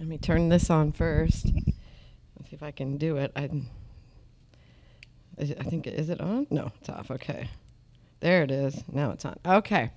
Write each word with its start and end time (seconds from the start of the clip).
Let 0.00 0.08
me 0.08 0.16
turn 0.16 0.48
this 0.48 0.70
on 0.70 0.92
first. 0.92 1.44
Let's 1.44 2.48
see 2.48 2.56
if 2.56 2.62
I 2.62 2.70
can 2.70 2.96
do 2.96 3.18
it. 3.18 3.32
I, 3.36 3.50
it, 5.36 5.58
I 5.60 5.62
think 5.64 5.86
is 5.86 6.08
it 6.08 6.22
on? 6.22 6.46
No, 6.48 6.72
it's 6.80 6.88
off. 6.88 7.10
Okay, 7.10 7.50
there 8.20 8.42
it 8.42 8.50
is. 8.50 8.82
Now 8.90 9.10
it's 9.10 9.26
on. 9.26 9.38
Okay. 9.44 9.90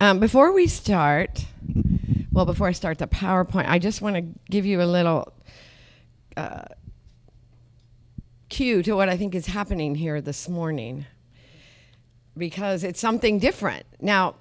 Um, 0.00 0.18
before 0.18 0.52
we 0.52 0.66
start, 0.66 1.46
well, 2.32 2.46
before 2.46 2.66
I 2.66 2.72
start 2.72 2.98
the 2.98 3.06
PowerPoint, 3.06 3.68
I 3.68 3.78
just 3.78 4.02
want 4.02 4.16
to 4.16 4.22
give 4.50 4.66
you 4.66 4.82
a 4.82 4.90
little 4.90 5.32
uh, 6.36 6.64
cue 8.48 8.82
to 8.82 8.94
what 8.94 9.08
I 9.08 9.16
think 9.16 9.36
is 9.36 9.46
happening 9.46 9.94
here 9.94 10.20
this 10.20 10.48
morning 10.48 11.06
because 12.36 12.82
it's 12.82 12.98
something 12.98 13.38
different. 13.38 13.86
Now, 14.00 14.34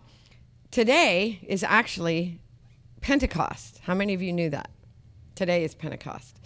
today 0.71 1.39
is 1.47 1.63
actually 1.63 2.39
Pentecost. 3.03 3.81
How 3.83 3.93
many 3.93 4.13
of 4.13 4.21
you 4.21 4.31
knew 4.31 4.49
that? 4.49 4.71
Today 5.35 5.65
is 5.65 5.75
Pentecost. 5.75 6.39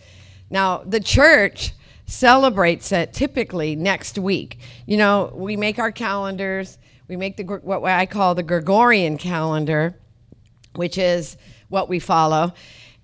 Now, 0.49 0.79
the 0.79 0.99
church 0.99 1.73
celebrates 2.07 2.91
it 2.91 3.13
typically 3.13 3.75
next 3.75 4.17
week. 4.17 4.57
You 4.87 4.97
know, 4.97 5.31
we 5.35 5.55
make 5.55 5.77
our 5.77 5.91
calendars, 5.91 6.79
we 7.07 7.15
make 7.15 7.37
the 7.37 7.43
what 7.43 7.83
I 7.83 8.07
call 8.07 8.33
the 8.33 8.43
Gregorian 8.43 9.19
calendar, 9.19 9.95
which 10.73 10.97
is 10.97 11.37
what 11.69 11.89
we 11.89 11.99
follow. 11.99 12.53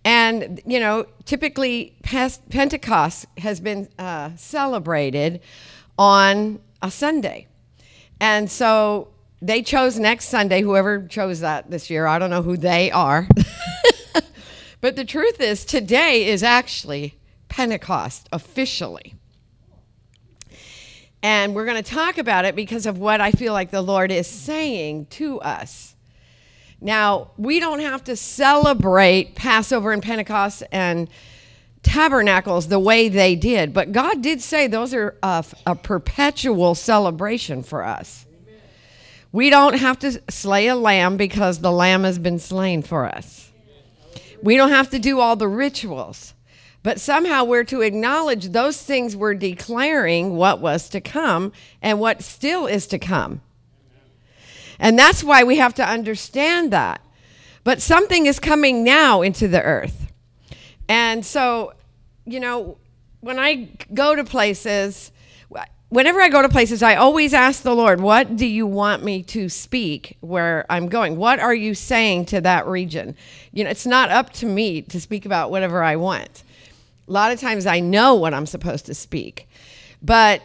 And, 0.04 0.60
you 0.66 0.80
know, 0.80 1.06
typically 1.26 1.96
Pentecost 2.02 3.28
has 3.38 3.60
been 3.60 3.88
uh, 4.00 4.32
celebrated 4.36 5.42
on 5.98 6.60
a 6.82 6.90
Sunday. 6.90 7.48
And 8.20 8.50
so 8.50 9.13
they 9.44 9.62
chose 9.62 10.00
next 10.00 10.30
Sunday, 10.30 10.62
whoever 10.62 11.06
chose 11.06 11.42
that 11.42 11.70
this 11.70 11.90
year. 11.90 12.08
I 12.08 12.18
don't 12.18 12.30
know 12.30 12.42
who 12.42 12.56
they 12.56 12.90
are. 12.92 13.28
but 14.82 14.96
the 14.96 15.04
truth 15.04 15.42
is, 15.42 15.66
today 15.66 16.28
is 16.28 16.44
actually 16.44 17.20
Pentecost 17.50 18.30
officially. 18.32 19.16
And 21.22 21.54
we're 21.54 21.66
going 21.66 21.82
to 21.82 21.90
talk 21.90 22.18
about 22.18 22.46
it 22.46 22.56
because 22.56 22.86
of 22.86 22.98
what 22.98 23.20
I 23.20 23.32
feel 23.32 23.54
like 23.54 23.70
the 23.70 23.82
Lord 23.82 24.12
is 24.12 24.28
saying 24.28 25.08
to 25.08 25.42
us. 25.42 25.96
Now, 26.80 27.32
we 27.38 27.60
don't 27.60 27.80
have 27.80 28.04
to 28.06 28.16
celebrate 28.16 29.36
Passover 29.36 29.92
and 29.92 30.02
Pentecost 30.02 30.64
and 30.72 31.10
tabernacles 31.82 32.70
the 32.70 32.80
way 32.80 33.10
they 33.10 33.36
did, 33.36 33.74
but 33.74 33.92
God 33.92 34.22
did 34.22 34.42
say 34.42 34.68
those 34.68 34.94
are 34.94 35.18
a, 35.22 35.46
a 35.66 35.76
perpetual 35.76 36.76
celebration 36.76 37.62
for 37.62 37.84
us. 37.84 38.26
We 39.34 39.50
don't 39.50 39.74
have 39.74 40.00
to 40.00 40.22
slay 40.30 40.68
a 40.68 40.76
lamb 40.76 41.18
because 41.18 41.60
the 41.60 41.72
lamb 41.72 42.04
has 42.04 42.20
been 42.20 42.38
slain 42.40 42.84
for 42.84 43.06
us. 43.06 43.52
We 44.44 44.56
don't 44.56 44.70
have 44.70 44.92
to 44.92 45.00
do 45.00 45.20
all 45.20 45.36
the 45.36 45.48
rituals. 45.48 46.36
But 46.84 47.00
somehow 47.00 47.46
we're 47.46 47.64
to 47.66 47.82
acknowledge 47.82 48.50
those 48.50 48.80
things 48.80 49.16
we're 49.16 49.34
declaring 49.34 50.36
what 50.36 50.60
was 50.60 50.90
to 50.90 51.02
come 51.02 51.52
and 51.82 52.00
what 52.00 52.22
still 52.22 52.68
is 52.68 52.86
to 52.88 53.00
come. 53.00 53.42
And 54.80 55.00
that's 55.00 55.24
why 55.24 55.44
we 55.44 55.58
have 55.58 55.74
to 55.76 55.88
understand 55.88 56.72
that. 56.72 57.02
But 57.64 57.82
something 57.82 58.26
is 58.26 58.40
coming 58.40 58.84
now 58.84 59.22
into 59.22 59.48
the 59.48 59.64
earth. 59.64 60.12
And 60.90 61.26
so, 61.26 61.74
you 62.26 62.42
know, 62.42 62.78
when 63.22 63.40
I 63.40 63.70
go 63.94 64.14
to 64.14 64.26
places, 64.26 65.13
whenever 65.94 66.20
I 66.20 66.30
go 66.30 66.42
to 66.42 66.50
places, 66.50 66.82
I 66.82 66.96
always 66.96 67.36
ask 67.36 67.62
the 67.62 67.76
Lord, 67.76 68.02
What 68.02 68.36
do 68.36 68.48
you 68.48 68.66
want 68.66 69.04
me 69.04 69.22
to 69.24 69.48
speak 69.48 70.18
where 70.22 70.66
I'm 70.70 70.90
going? 70.90 71.18
What 71.18 71.40
are 71.40 71.54
you 71.54 71.76
saying 71.76 72.26
to 72.28 72.42
that 72.42 72.66
region? 72.66 73.16
You 73.52 73.64
know, 73.64 73.70
it's 73.70 73.86
not 73.86 74.10
up 74.10 74.34
to 74.34 74.48
me 74.48 74.82
to 74.82 75.00
speak 75.00 75.26
about 75.26 75.52
whatever 75.52 75.84
I 75.84 75.96
want. 75.96 76.44
A 77.08 77.12
lot 77.12 77.32
of 77.32 77.40
times 77.40 77.68
I 77.68 77.80
know 77.80 78.16
what 78.16 78.34
I'm 78.34 78.48
supposed 78.48 78.88
to 78.88 78.96
speak. 78.96 79.48
But 80.02 80.42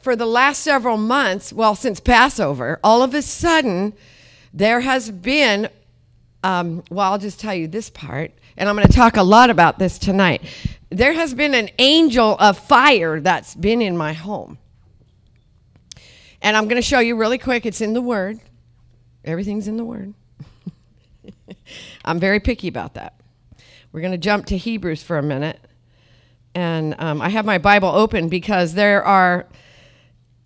for 0.00 0.16
the 0.16 0.26
last 0.26 0.62
several 0.62 0.96
months, 0.96 1.52
well, 1.52 1.74
since 1.74 2.00
Passover, 2.00 2.80
all 2.82 3.02
of 3.02 3.12
a 3.14 3.22
sudden, 3.22 3.92
there 4.52 4.80
has 4.80 5.10
been, 5.10 5.68
um, 6.44 6.84
well, 6.90 7.10
I'll 7.10 7.18
just 7.18 7.40
tell 7.40 7.54
you 7.54 7.66
this 7.66 7.88
part, 7.88 8.30
and 8.58 8.68
I'm 8.68 8.76
going 8.76 8.86
to 8.86 8.92
talk 8.92 9.16
a 9.16 9.22
lot 9.22 9.48
about 9.48 9.78
this 9.78 9.98
tonight. 9.98 10.42
There 10.90 11.14
has 11.14 11.32
been 11.32 11.54
an 11.54 11.70
angel 11.78 12.36
of 12.38 12.58
fire 12.58 13.18
that's 13.18 13.54
been 13.54 13.80
in 13.80 13.96
my 13.96 14.12
home. 14.12 14.58
And 16.42 16.54
I'm 16.54 16.64
going 16.64 16.76
to 16.76 16.86
show 16.86 16.98
you 16.98 17.16
really 17.16 17.38
quick. 17.38 17.64
It's 17.64 17.80
in 17.80 17.94
the 17.94 18.02
Word, 18.02 18.38
everything's 19.24 19.68
in 19.68 19.78
the 19.78 19.86
Word. 19.86 20.12
I'm 22.04 22.20
very 22.20 22.40
picky 22.40 22.68
about 22.68 22.92
that. 22.94 23.18
We're 23.90 24.02
going 24.02 24.12
to 24.12 24.18
jump 24.18 24.44
to 24.46 24.58
Hebrews 24.58 25.02
for 25.02 25.16
a 25.16 25.22
minute. 25.22 25.58
And 26.54 26.94
um, 26.98 27.22
I 27.22 27.30
have 27.30 27.46
my 27.46 27.56
Bible 27.56 27.88
open 27.88 28.28
because 28.28 28.74
there 28.74 29.02
are, 29.02 29.46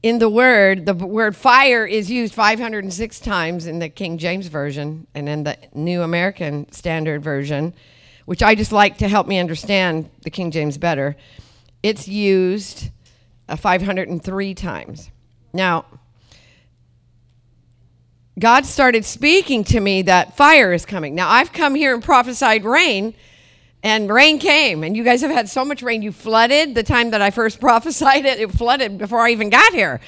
in 0.03 0.19
the 0.19 0.29
Word, 0.29 0.87
the 0.87 0.95
word 0.95 1.35
fire 1.35 1.85
is 1.85 2.11
used 2.11 2.33
506 2.35 3.21
times 3.21 3.67
in 3.67 3.81
the 3.81 3.89
King 3.89 4.19
James 4.19 4.47
Version 4.47 5.07
and 5.15 5.29
in 5.29 5.43
the 5.43 5.57
New 5.75 6.03
American 6.03 6.71
Standard 6.73 7.23
Version, 7.23 7.75
which 8.25 8.43
I 8.43 8.55
just 8.55 8.71
like 8.71 8.99
to 8.99 9.09
help 9.09 9.27
me 9.27 9.39
understand 9.39 10.09
the 10.23 10.31
King 10.31 10.51
James 10.53 10.79
better. 10.79 11.17
It's 11.83 12.07
used 12.07 12.91
uh, 13.49 13.57
503 13.57 14.55
times. 14.55 15.11
Now, 15.53 15.85
God 18.39 18.67
started 18.67 19.05
speaking 19.05 19.65
to 19.65 19.81
me 19.81 20.03
that 20.03 20.37
fire 20.37 20.73
is 20.73 20.87
coming. 20.87 21.17
Now, 21.17 21.29
I've 21.29 21.53
come 21.53 21.75
here 21.75 21.93
and 21.93 22.03
prophesied 22.03 22.65
rain, 22.65 23.15
and 23.83 24.11
rain 24.11 24.39
came. 24.39 24.83
And 24.83 24.97
you 24.97 25.05
guys 25.05 25.21
have 25.23 25.31
had 25.31 25.49
so 25.49 25.65
much 25.65 25.83
rain. 25.83 26.03
You 26.03 26.13
flooded 26.13 26.75
the 26.75 26.83
time 26.83 27.11
that 27.11 27.23
I 27.23 27.31
first 27.31 27.61
prophesied 27.61 28.25
it, 28.25 28.41
it 28.41 28.53
flooded 28.53 28.99
before 28.99 29.21
I 29.21 29.31
even 29.31 29.51
got 29.51 29.73
here. 29.73 30.01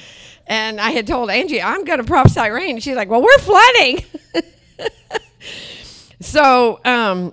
And 0.47 0.81
I 0.81 0.91
had 0.91 1.07
told 1.07 1.31
Angie, 1.31 1.63
I'm 1.63 1.85
going 1.85 1.99
to 1.99 2.05
prophesy 2.05 2.49
rain. 2.51 2.77
And 2.77 2.83
she's 2.83 2.97
like, 2.97 3.09
Well, 3.09 3.23
we're 3.23 3.39
flooding. 3.39 4.05
so, 6.21 6.81
um, 6.85 7.33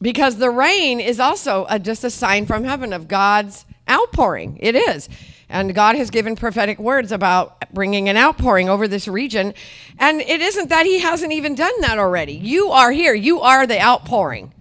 because 0.00 0.36
the 0.36 0.50
rain 0.50 1.00
is 1.00 1.20
also 1.20 1.66
a, 1.68 1.78
just 1.78 2.04
a 2.04 2.10
sign 2.10 2.46
from 2.46 2.64
heaven 2.64 2.92
of 2.92 3.06
God's 3.06 3.66
outpouring. 3.88 4.58
It 4.60 4.74
is. 4.74 5.08
And 5.50 5.74
God 5.74 5.94
has 5.96 6.08
given 6.08 6.36
prophetic 6.36 6.78
words 6.78 7.12
about 7.12 7.70
bringing 7.74 8.08
an 8.08 8.16
outpouring 8.16 8.70
over 8.70 8.88
this 8.88 9.06
region. 9.06 9.52
And 9.98 10.22
it 10.22 10.40
isn't 10.40 10.70
that 10.70 10.86
He 10.86 11.00
hasn't 11.00 11.32
even 11.32 11.54
done 11.54 11.80
that 11.82 11.98
already. 11.98 12.32
You 12.32 12.70
are 12.70 12.90
here, 12.92 13.12
you 13.12 13.40
are 13.40 13.66
the 13.66 13.80
outpouring. 13.80 14.53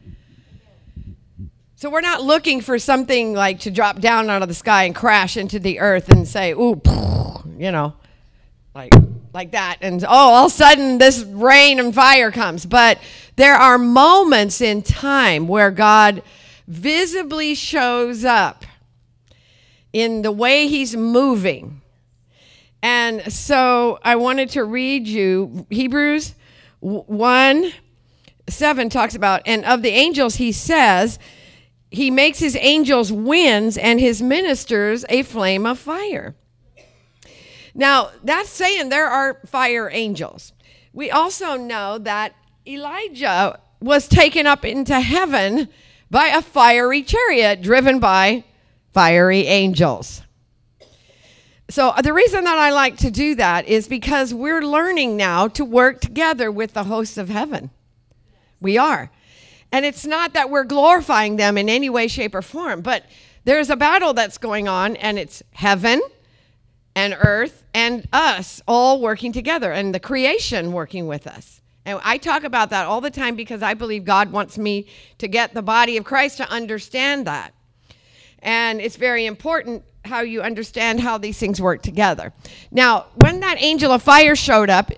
So 1.83 1.89
we're 1.89 1.99
not 1.99 2.23
looking 2.23 2.61
for 2.61 2.79
something 2.79 3.33
like 3.33 3.59
to 3.59 3.69
drop 3.69 3.99
down 3.99 4.29
out 4.29 4.41
of 4.41 4.47
the 4.47 4.53
sky 4.53 4.85
and 4.85 4.95
crash 4.95 5.35
into 5.35 5.59
the 5.59 5.81
earth 5.81 6.07
and 6.07 6.25
say, 6.25 6.53
ooh, 6.53 6.81
you 7.57 7.73
know, 7.73 7.93
like 8.73 8.93
like 9.33 9.51
that. 9.51 9.79
And 9.81 10.01
oh, 10.05 10.07
all 10.07 10.45
of 10.45 10.51
a 10.53 10.55
sudden 10.55 10.97
this 10.97 11.23
rain 11.23 11.81
and 11.81 11.93
fire 11.93 12.31
comes. 12.31 12.65
But 12.65 12.99
there 13.35 13.55
are 13.55 13.77
moments 13.77 14.61
in 14.61 14.81
time 14.81 15.49
where 15.49 15.71
God 15.71 16.23
visibly 16.69 17.53
shows 17.53 18.23
up 18.23 18.63
in 19.91 20.21
the 20.21 20.31
way 20.31 20.67
he's 20.67 20.95
moving. 20.95 21.81
And 22.81 23.29
so 23.29 23.99
I 24.03 24.15
wanted 24.15 24.51
to 24.51 24.63
read 24.63 25.05
you 25.05 25.67
Hebrews 25.69 26.33
1 26.79 27.73
7 28.47 28.89
talks 28.89 29.15
about, 29.15 29.41
and 29.45 29.65
of 29.65 29.81
the 29.81 29.89
angels, 29.89 30.35
he 30.35 30.53
says, 30.53 31.19
he 31.93 32.09
makes 32.09 32.39
his 32.39 32.57
angels 32.59 33.11
winds 33.11 33.77
and 33.77 33.99
his 33.99 34.19
ministers 34.19 35.05
a 35.09 35.21
flame 35.21 35.67
of 35.67 35.77
fire. 35.77 36.33
Now, 37.75 38.09
that's 38.23 38.49
saying 38.49 38.89
there 38.89 39.07
are 39.07 39.39
fire 39.45 39.91
angels. 39.93 40.53
We 40.91 41.11
also 41.11 41.55
know 41.55 41.99
that 41.99 42.33
Elijah 42.65 43.59
was 43.79 44.07
taken 44.07 44.47
up 44.47 44.65
into 44.65 44.99
heaven 44.99 45.69
by 46.09 46.27
a 46.29 46.41
fiery 46.41 47.03
chariot 47.03 47.61
driven 47.61 47.99
by 47.99 48.43
fiery 48.91 49.45
angels. 49.45 50.23
So, 51.69 51.89
uh, 51.89 52.01
the 52.01 52.13
reason 52.13 52.43
that 52.45 52.57
I 52.57 52.71
like 52.71 52.97
to 52.97 53.11
do 53.11 53.35
that 53.35 53.67
is 53.67 53.87
because 53.87 54.33
we're 54.33 54.63
learning 54.63 55.15
now 55.15 55.47
to 55.49 55.63
work 55.63 56.01
together 56.01 56.51
with 56.51 56.73
the 56.73 56.85
hosts 56.85 57.17
of 57.17 57.29
heaven. 57.29 57.69
We 58.59 58.79
are. 58.79 59.11
And 59.73 59.85
it's 59.85 60.05
not 60.05 60.33
that 60.33 60.51
we're 60.51 60.65
glorifying 60.65 61.35
them 61.35 61.57
in 61.57 61.67
any 61.67 61.89
way, 61.89 62.07
shape, 62.07 62.35
or 62.35 62.43
form, 62.43 62.81
but 62.81 63.05
there's 63.43 63.71
a 63.71 63.75
battle 63.75 64.13
that's 64.13 64.37
going 64.37 64.67
on, 64.67 64.95
and 64.97 65.17
it's 65.17 65.41
heaven 65.51 65.99
and 66.95 67.17
earth 67.19 67.63
and 67.73 68.07
us 68.13 68.61
all 68.67 69.01
working 69.01 69.33
together, 69.33 69.71
and 69.71 69.93
the 69.93 69.99
creation 69.99 70.73
working 70.73 71.07
with 71.07 71.25
us. 71.25 71.59
And 71.85 71.99
I 72.03 72.19
talk 72.19 72.43
about 72.43 72.69
that 72.69 72.85
all 72.85 73.01
the 73.01 73.09
time 73.09 73.35
because 73.35 73.63
I 73.63 73.73
believe 73.73 74.05
God 74.05 74.31
wants 74.31 74.59
me 74.59 74.85
to 75.17 75.27
get 75.27 75.55
the 75.55 75.63
body 75.63 75.97
of 75.97 76.03
Christ 76.03 76.37
to 76.37 76.47
understand 76.49 77.25
that. 77.25 77.51
And 78.43 78.79
it's 78.79 78.95
very 78.95 79.25
important 79.25 79.83
how 80.05 80.21
you 80.21 80.43
understand 80.43 80.99
how 80.99 81.17
these 81.17 81.39
things 81.39 81.59
work 81.59 81.81
together. 81.81 82.31
Now, 82.69 83.07
when 83.15 83.39
that 83.39 83.57
angel 83.59 83.91
of 83.91 84.03
fire 84.03 84.35
showed 84.35 84.69
up, 84.69 84.91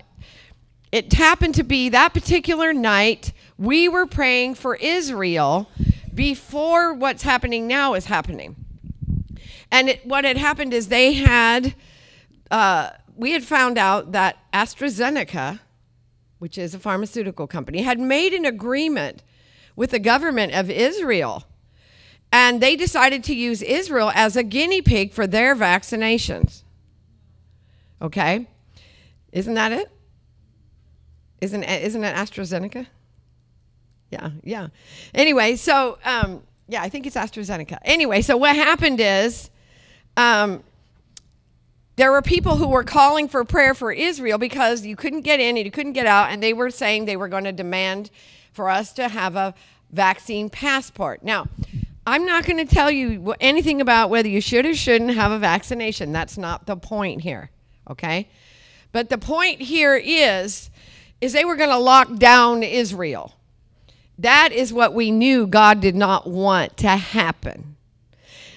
it 0.92 1.12
happened 1.14 1.54
to 1.54 1.64
be 1.64 1.88
that 1.88 2.12
particular 2.12 2.74
night 2.74 3.32
we 3.58 3.88
were 3.88 4.06
praying 4.06 4.54
for 4.54 4.76
Israel 4.76 5.68
before 6.14 6.94
what's 6.94 7.22
happening 7.22 7.66
now 7.66 7.94
is 7.94 8.06
happening. 8.06 8.56
And 9.70 9.88
it, 9.88 10.06
what 10.06 10.24
had 10.24 10.36
happened 10.36 10.72
is 10.72 10.88
they 10.88 11.14
had, 11.14 11.74
uh, 12.50 12.90
we 13.16 13.32
had 13.32 13.44
found 13.44 13.78
out 13.78 14.12
that 14.12 14.38
AstraZeneca, 14.52 15.60
which 16.38 16.58
is 16.58 16.74
a 16.74 16.78
pharmaceutical 16.78 17.46
company, 17.46 17.82
had 17.82 17.98
made 17.98 18.32
an 18.32 18.44
agreement 18.44 19.22
with 19.74 19.90
the 19.90 19.98
government 19.98 20.54
of 20.54 20.70
Israel. 20.70 21.44
And 22.32 22.60
they 22.60 22.76
decided 22.76 23.24
to 23.24 23.34
use 23.34 23.62
Israel 23.62 24.10
as 24.14 24.36
a 24.36 24.42
guinea 24.42 24.82
pig 24.82 25.12
for 25.12 25.26
their 25.26 25.54
vaccinations. 25.54 26.62
Okay? 28.00 28.46
Isn't 29.32 29.54
that 29.54 29.72
it? 29.72 29.90
Isn't, 31.40 31.62
isn't 31.64 32.04
it 32.04 32.14
AstraZeneca? 32.14 32.86
Yeah, 34.10 34.30
yeah. 34.42 34.68
Anyway, 35.14 35.56
so 35.56 35.98
um, 36.04 36.42
yeah, 36.68 36.82
I 36.82 36.88
think 36.88 37.06
it's 37.06 37.16
AstraZeneca. 37.16 37.78
Anyway, 37.84 38.22
so 38.22 38.36
what 38.36 38.56
happened 38.56 39.00
is 39.00 39.50
um, 40.16 40.62
there 41.96 42.10
were 42.10 42.22
people 42.22 42.56
who 42.56 42.68
were 42.68 42.84
calling 42.84 43.28
for 43.28 43.44
prayer 43.44 43.74
for 43.74 43.92
Israel 43.92 44.38
because 44.38 44.84
you 44.84 44.96
couldn't 44.96 45.22
get 45.22 45.40
in 45.40 45.56
and 45.56 45.64
you 45.64 45.70
couldn't 45.70 45.92
get 45.92 46.06
out, 46.06 46.30
and 46.30 46.42
they 46.42 46.52
were 46.52 46.70
saying 46.70 47.04
they 47.04 47.16
were 47.16 47.28
going 47.28 47.44
to 47.44 47.52
demand 47.52 48.10
for 48.52 48.68
us 48.68 48.92
to 48.94 49.08
have 49.08 49.36
a 49.36 49.54
vaccine 49.92 50.50
passport. 50.50 51.22
Now, 51.22 51.46
I'm 52.06 52.24
not 52.24 52.44
going 52.44 52.64
to 52.64 52.74
tell 52.74 52.90
you 52.90 53.34
anything 53.40 53.80
about 53.80 54.10
whether 54.10 54.28
you 54.28 54.40
should 54.40 54.64
or 54.66 54.74
shouldn't 54.74 55.14
have 55.14 55.32
a 55.32 55.38
vaccination. 55.38 56.12
That's 56.12 56.38
not 56.38 56.66
the 56.66 56.76
point 56.76 57.20
here, 57.20 57.50
okay? 57.90 58.28
But 58.92 59.08
the 59.08 59.18
point 59.18 59.60
here 59.60 59.96
is 59.96 60.70
is 61.20 61.32
they 61.32 61.44
were 61.44 61.56
going 61.56 61.70
to 61.70 61.78
lock 61.78 62.14
down 62.16 62.62
Israel. 62.62 63.35
That 64.18 64.52
is 64.52 64.72
what 64.72 64.94
we 64.94 65.10
knew 65.10 65.46
God 65.46 65.80
did 65.80 65.94
not 65.94 66.26
want 66.26 66.76
to 66.78 66.88
happen. 66.88 67.76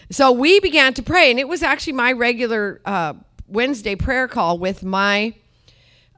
So 0.09 0.31
we 0.31 0.59
began 0.59 0.93
to 0.95 1.03
pray, 1.03 1.29
and 1.29 1.39
it 1.39 1.47
was 1.47 1.61
actually 1.61 1.93
my 1.93 2.13
regular 2.13 2.81
uh, 2.85 3.13
Wednesday 3.47 3.95
prayer 3.95 4.27
call 4.27 4.57
with 4.57 4.83
my 4.83 5.33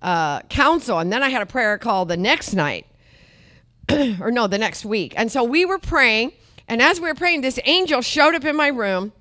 uh, 0.02 0.42
council. 0.44 1.00
And 1.00 1.12
then 1.12 1.24
I 1.24 1.30
had 1.30 1.42
a 1.42 1.46
prayer 1.46 1.78
call 1.78 2.06
the 2.06 2.18
next 2.18 2.54
night, 2.54 2.86
or 4.20 4.32
no, 4.32 4.48
the 4.48 4.58
next 4.58 4.86
week. 4.86 5.14
And 5.18 5.32
so 5.32 5.44
we 5.44 5.66
were 5.66 5.80
praying, 5.80 6.32
and 6.68 6.82
as 6.82 7.02
we 7.02 7.08
were 7.08 7.16
praying, 7.16 7.42
this 7.42 7.60
angel 7.66 8.02
showed 8.02 8.36
up 8.36 8.46
in 8.46 8.56
my 8.56 8.68
room, 8.68 9.12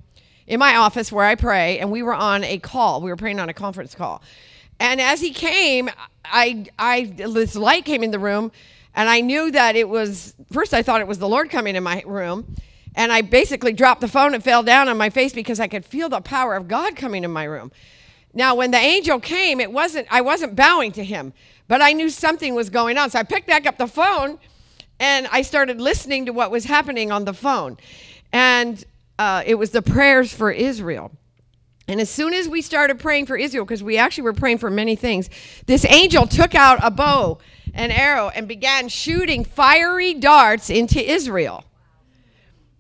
in 0.47 0.59
my 0.59 0.77
office 0.77 1.11
where 1.11 1.25
I 1.25 1.35
pray, 1.35 1.79
and 1.79 1.91
we 1.91 2.03
were 2.03 2.15
on 2.15 2.45
a 2.45 2.59
call. 2.59 3.01
We 3.01 3.11
were 3.11 3.17
praying 3.17 3.41
on 3.41 3.49
a 3.49 3.55
conference 3.55 3.95
call. 3.95 4.23
And 4.79 5.01
as 5.01 5.21
he 5.21 5.33
came, 5.33 5.91
I, 6.25 6.67
I, 6.79 7.05
this 7.05 7.57
light 7.57 7.85
came 7.85 8.03
in 8.03 8.13
the 8.13 8.19
room, 8.19 8.53
and 8.95 9.09
I 9.09 9.21
knew 9.21 9.51
that 9.51 9.77
it 9.77 9.89
was, 9.89 10.35
first 10.53 10.75
I 10.75 10.83
thought 10.83 11.01
it 11.01 11.07
was 11.07 11.19
the 11.19 11.29
Lord 11.29 11.51
coming 11.51 11.77
in 11.77 11.83
my 11.83 12.03
room. 12.07 12.55
And 12.97 13.13
I 13.13 13.21
basically 13.23 13.73
dropped 13.73 14.01
the 14.01 14.09
phone 14.09 14.35
and 14.35 14.43
fell 14.43 14.63
down 14.63 14.89
on 14.89 14.97
my 14.99 15.11
face 15.11 15.33
because 15.33 15.61
I 15.61 15.69
could 15.69 15.85
feel 15.85 16.09
the 16.09 16.21
power 16.21 16.57
of 16.57 16.67
God 16.67 16.97
coming 16.97 17.23
in 17.23 17.31
my 17.31 17.45
room. 17.45 17.71
Now, 18.35 18.55
when 18.55 18.71
the 18.71 18.79
angel 18.79 19.21
came, 19.21 19.61
it 19.61 19.71
wasn't, 19.71 20.09
I 20.11 20.21
wasn't 20.21 20.57
bowing 20.57 20.93
to 20.93 21.05
him, 21.05 21.33
but 21.69 21.81
I 21.83 21.93
knew 21.93 22.11
something 22.11 22.55
was 22.55 22.69
going 22.69 22.99
on. 22.99 23.11
So 23.11 23.19
I 23.19 23.23
picked 23.23 23.47
back 23.47 23.67
up 23.67 23.79
the 23.79 23.87
phone 23.87 24.39
and 24.99 25.29
I 25.31 25.43
started 25.43 25.81
listening 25.81 26.27
to 26.27 26.33
what 26.33 26.51
was 26.51 26.65
happening 26.65 27.11
on 27.13 27.25
the 27.25 27.33
phone. 27.33 27.77
And 28.33 28.85
uh, 29.19 29.43
it 29.47 29.55
was 29.55 29.71
the 29.71 29.83
prayers 29.83 30.33
for 30.33 30.51
Israel. 30.51 31.13
And 31.89 32.01
as 32.01 32.09
soon 32.09 32.35
as 32.35 32.49
we 32.49 32.63
started 32.63 33.01
praying 33.01 33.27
for 33.27 33.37
Israel, 33.37 33.65
because 33.65 33.83
we 33.83 33.99
actually 33.99 34.25
were 34.25 34.33
praying 34.33 34.59
for 34.59 34.71
many 34.71 34.95
things, 34.95 35.29
this 35.67 35.85
angel 35.87 36.27
took 36.27 36.55
out 36.55 36.79
a 36.83 36.91
bow 36.91 37.39
and 37.75 37.93
arrow 37.93 38.29
and 38.29 38.47
began 38.49 38.89
shooting 38.89 39.45
fiery 39.45 40.15
darts 40.15 40.71
into 40.71 41.01
Israel. 41.01 41.65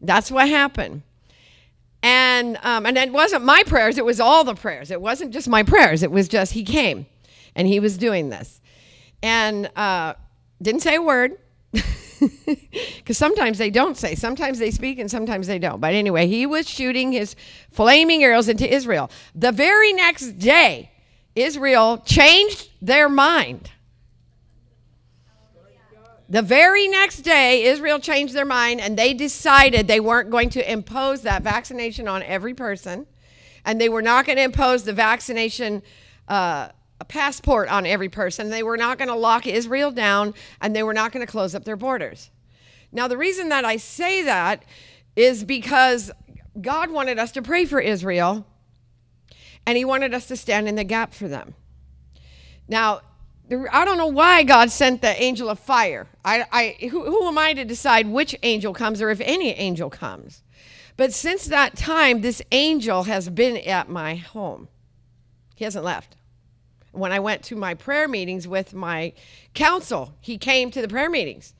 That's 0.00 0.30
what 0.30 0.48
happened. 0.48 1.02
And, 2.02 2.58
um, 2.62 2.86
and 2.86 2.96
it 2.96 3.12
wasn't 3.12 3.44
my 3.44 3.62
prayers, 3.64 3.98
it 3.98 4.04
was 4.04 4.20
all 4.20 4.44
the 4.44 4.54
prayers. 4.54 4.90
It 4.90 5.00
wasn't 5.00 5.32
just 5.32 5.48
my 5.48 5.62
prayers, 5.62 6.02
it 6.02 6.10
was 6.10 6.28
just 6.28 6.52
he 6.52 6.64
came 6.64 7.06
and 7.54 7.68
he 7.68 7.80
was 7.80 7.98
doing 7.98 8.30
this. 8.30 8.60
And 9.22 9.70
uh, 9.76 10.14
didn't 10.62 10.80
say 10.80 10.96
a 10.96 11.02
word. 11.02 11.38
Because 12.98 13.16
sometimes 13.16 13.56
they 13.56 13.70
don't 13.70 13.96
say. 13.96 14.14
Sometimes 14.14 14.58
they 14.58 14.70
speak 14.70 14.98
and 14.98 15.10
sometimes 15.10 15.46
they 15.46 15.58
don't. 15.58 15.80
But 15.80 15.94
anyway, 15.94 16.26
he 16.26 16.44
was 16.44 16.68
shooting 16.68 17.12
his 17.12 17.34
flaming 17.70 18.22
arrows 18.22 18.48
into 18.48 18.70
Israel. 18.70 19.10
The 19.34 19.52
very 19.52 19.94
next 19.94 20.32
day, 20.32 20.90
Israel 21.34 21.98
changed 22.04 22.68
their 22.82 23.08
mind. 23.08 23.70
The 26.30 26.42
very 26.42 26.86
next 26.86 27.22
day, 27.22 27.64
Israel 27.64 27.98
changed 27.98 28.34
their 28.34 28.44
mind 28.44 28.80
and 28.80 28.96
they 28.96 29.14
decided 29.14 29.88
they 29.88 29.98
weren't 29.98 30.30
going 30.30 30.48
to 30.50 30.72
impose 30.72 31.22
that 31.22 31.42
vaccination 31.42 32.06
on 32.06 32.22
every 32.22 32.54
person. 32.54 33.06
And 33.64 33.80
they 33.80 33.88
were 33.88 34.00
not 34.00 34.26
going 34.26 34.36
to 34.36 34.44
impose 34.44 34.84
the 34.84 34.92
vaccination 34.92 35.82
uh, 36.28 36.68
passport 37.08 37.68
on 37.68 37.84
every 37.84 38.08
person. 38.08 38.48
They 38.48 38.62
were 38.62 38.76
not 38.76 38.96
going 38.96 39.08
to 39.08 39.16
lock 39.16 39.48
Israel 39.48 39.90
down 39.90 40.34
and 40.60 40.74
they 40.74 40.84
were 40.84 40.94
not 40.94 41.10
going 41.10 41.26
to 41.26 41.30
close 41.30 41.56
up 41.56 41.64
their 41.64 41.76
borders. 41.76 42.30
Now, 42.92 43.08
the 43.08 43.18
reason 43.18 43.48
that 43.48 43.64
I 43.64 43.76
say 43.76 44.22
that 44.22 44.64
is 45.16 45.42
because 45.42 46.12
God 46.60 46.92
wanted 46.92 47.18
us 47.18 47.32
to 47.32 47.42
pray 47.42 47.64
for 47.64 47.80
Israel 47.80 48.46
and 49.66 49.76
He 49.76 49.84
wanted 49.84 50.14
us 50.14 50.28
to 50.28 50.36
stand 50.36 50.68
in 50.68 50.76
the 50.76 50.84
gap 50.84 51.12
for 51.12 51.26
them. 51.26 51.54
Now, 52.68 53.00
I 53.50 53.84
don't 53.84 53.98
know 53.98 54.06
why 54.06 54.44
God 54.44 54.70
sent 54.70 55.02
the 55.02 55.20
angel 55.20 55.48
of 55.48 55.58
fire. 55.58 56.06
I, 56.24 56.44
I, 56.52 56.86
who, 56.88 57.04
who 57.04 57.26
am 57.26 57.36
I 57.36 57.52
to 57.54 57.64
decide 57.64 58.06
which 58.06 58.36
angel 58.44 58.72
comes 58.72 59.02
or 59.02 59.10
if 59.10 59.20
any 59.20 59.50
angel 59.50 59.90
comes? 59.90 60.42
But 60.96 61.12
since 61.12 61.46
that 61.46 61.76
time, 61.76 62.20
this 62.20 62.42
angel 62.52 63.04
has 63.04 63.28
been 63.28 63.56
at 63.56 63.88
my 63.88 64.14
home. 64.14 64.68
He 65.56 65.64
hasn't 65.64 65.84
left. 65.84 66.16
When 66.92 67.10
I 67.10 67.18
went 67.18 67.42
to 67.44 67.56
my 67.56 67.74
prayer 67.74 68.06
meetings 68.06 68.46
with 68.46 68.72
my 68.72 69.14
council, 69.54 70.14
he 70.20 70.38
came 70.38 70.70
to 70.70 70.80
the 70.80 70.88
prayer 70.88 71.10
meetings. 71.10 71.54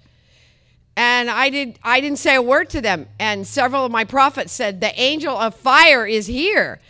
And 0.96 1.30
I 1.30 1.50
did 1.50 1.78
I 1.82 2.00
didn't 2.00 2.18
say 2.18 2.34
a 2.34 2.42
word 2.42 2.70
to 2.70 2.80
them. 2.80 3.08
And 3.18 3.46
several 3.46 3.84
of 3.84 3.92
my 3.92 4.04
prophets 4.04 4.52
said, 4.52 4.80
The 4.80 5.00
angel 5.00 5.36
of 5.36 5.54
fire 5.54 6.06
is 6.06 6.26
here. 6.26 6.80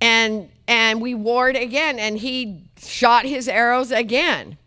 And 0.00 0.50
and 0.68 1.00
we 1.00 1.14
warred 1.14 1.56
again, 1.56 1.98
and 1.98 2.18
he 2.18 2.67
shot 2.80 3.24
his 3.24 3.48
arrows 3.48 3.90
again. 3.90 4.58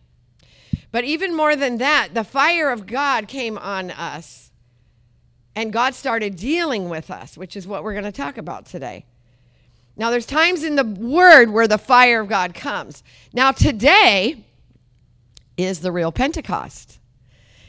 But 0.91 1.03
even 1.03 1.35
more 1.35 1.55
than 1.55 1.77
that, 1.77 2.09
the 2.13 2.23
fire 2.23 2.69
of 2.69 2.85
God 2.85 3.27
came 3.27 3.57
on 3.57 3.91
us, 3.91 4.51
and 5.55 5.71
God 5.71 5.95
started 5.95 6.35
dealing 6.35 6.89
with 6.89 7.09
us, 7.09 7.37
which 7.37 7.55
is 7.55 7.67
what 7.67 7.83
we're 7.83 7.93
going 7.93 8.03
to 8.03 8.11
talk 8.11 8.37
about 8.37 8.65
today. 8.65 9.05
Now, 9.97 10.09
there's 10.09 10.25
times 10.25 10.63
in 10.63 10.75
the 10.75 10.85
Word 10.85 11.49
where 11.49 11.67
the 11.67 11.77
fire 11.77 12.21
of 12.21 12.29
God 12.29 12.53
comes. 12.53 13.03
Now, 13.33 13.51
today 13.51 14.45
is 15.57 15.81
the 15.81 15.91
real 15.91 16.11
Pentecost. 16.11 16.99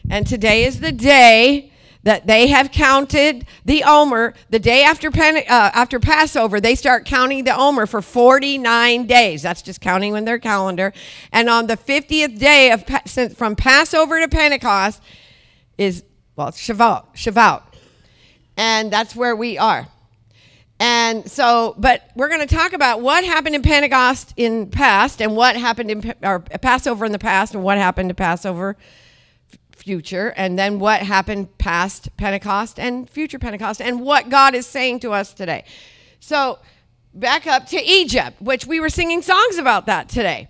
And 0.09 0.27
today 0.27 0.65
is 0.65 0.81
the 0.81 0.93
day 0.93 1.72
that 2.05 2.27
they 2.27 2.49
have 2.49 2.73
counted 2.73 3.47
the 3.65 3.85
Omer. 3.85 4.35
The 4.51 4.59
day 4.59 4.85
after, 4.85 5.09
uh, 5.09 5.43
after 5.49 6.01
Passover, 6.01 6.61
they 6.61 6.75
start 6.75 7.05
counting 7.05 7.45
the 7.45 7.57
Omer 7.57 7.87
for 7.87 8.03
49 8.03 9.07
days. 9.07 9.43
That's 9.43 9.63
just 9.63 9.81
counting 9.81 10.17
in 10.17 10.25
their 10.25 10.39
calendar. 10.39 10.93
And 11.33 11.49
on 11.49 11.67
the 11.67 11.77
50th 11.77 12.39
day 12.39 12.73
of 12.73 12.85
from 13.37 13.57
Passover 13.57 14.21
to 14.21 14.29
Pentecost 14.29 15.03
is, 15.79 16.05
well, 16.37 16.49
Shavuot, 16.49 17.15
Shavuot. 17.15 17.63
And 18.57 18.93
that's 18.93 19.15
where 19.15 19.35
we 19.37 19.59
are. 19.59 19.89
And 20.79 21.31
so, 21.31 21.77
but 21.79 22.11
we're 22.17 22.29
going 22.29 22.47
to 22.47 22.53
talk 22.53 22.73
about 22.73 23.01
what 23.01 23.25
happened 23.25 23.55
in 23.55 23.63
Pentecost 23.63 24.35
in 24.37 24.69
past 24.69 25.23
and 25.23 25.37
what 25.37 25.55
happened 25.57 25.93
in 25.93 26.15
or 26.25 26.41
Passover 26.41 27.05
in 27.05 27.13
the 27.13 27.21
past 27.21 27.55
and 27.55 27.63
what 27.63 27.79
happened 27.79 28.09
to 28.09 28.17
Passover 28.17 28.77
future, 29.83 30.33
and 30.37 30.59
then 30.59 30.79
what 30.79 31.03
happened 31.03 31.59
past 31.59 32.17
Pentecost 32.17 32.79
and 32.79 33.11
future 33.11 33.39
Pentecost, 33.39 33.81
and 33.81 34.01
what 34.01 34.29
God 34.29 34.55
is 34.55 34.67
saying 34.67 35.01
to 35.01 35.13
us 35.13 35.35
today. 35.35 35.65
So, 36.21 36.59
back 37.13 37.47
up 37.47 37.67
to 37.69 37.83
Egypt, 37.83 38.41
which 38.41 38.67
we 38.67 38.81
were 38.81 38.89
singing 38.89 39.23
songs 39.23 39.59
about 39.59 39.87
that 39.87 40.09
today. 40.09 40.49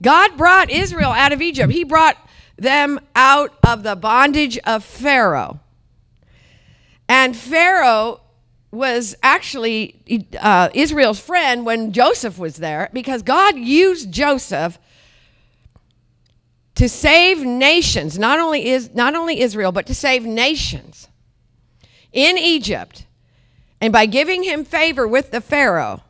God 0.00 0.36
brought 0.36 0.70
Israel 0.70 1.10
out 1.10 1.32
of 1.32 1.42
Egypt, 1.42 1.72
He 1.72 1.84
brought 1.84 2.16
them 2.56 3.00
out 3.14 3.54
of 3.66 3.82
the 3.82 3.96
bondage 3.96 4.58
of 4.58 4.84
Pharaoh. 4.84 5.60
And 7.08 7.36
Pharaoh 7.36 8.20
was 8.70 9.14
actually 9.22 10.24
uh, 10.40 10.70
Israel's 10.72 11.20
friend 11.20 11.66
when 11.66 11.92
Joseph 11.92 12.38
was 12.38 12.56
there 12.56 12.88
because 12.92 13.22
God 13.22 13.58
used 13.58 14.10
Joseph 14.10 14.78
to 16.82 16.88
save 16.88 17.44
nations, 17.44 18.18
not 18.18 18.40
only 18.40 18.66
is 18.66 18.92
not 18.92 19.14
only 19.14 19.38
Israel, 19.38 19.70
but 19.70 19.86
to 19.86 19.94
save 19.94 20.24
nations 20.24 21.06
in 22.12 22.36
Egypt. 22.36 23.06
And 23.80 23.92
by 23.92 24.06
giving 24.06 24.42
him 24.42 24.64
favor 24.64 25.06
with 25.06 25.30
the 25.30 25.40
Pharaoh, 25.40 26.02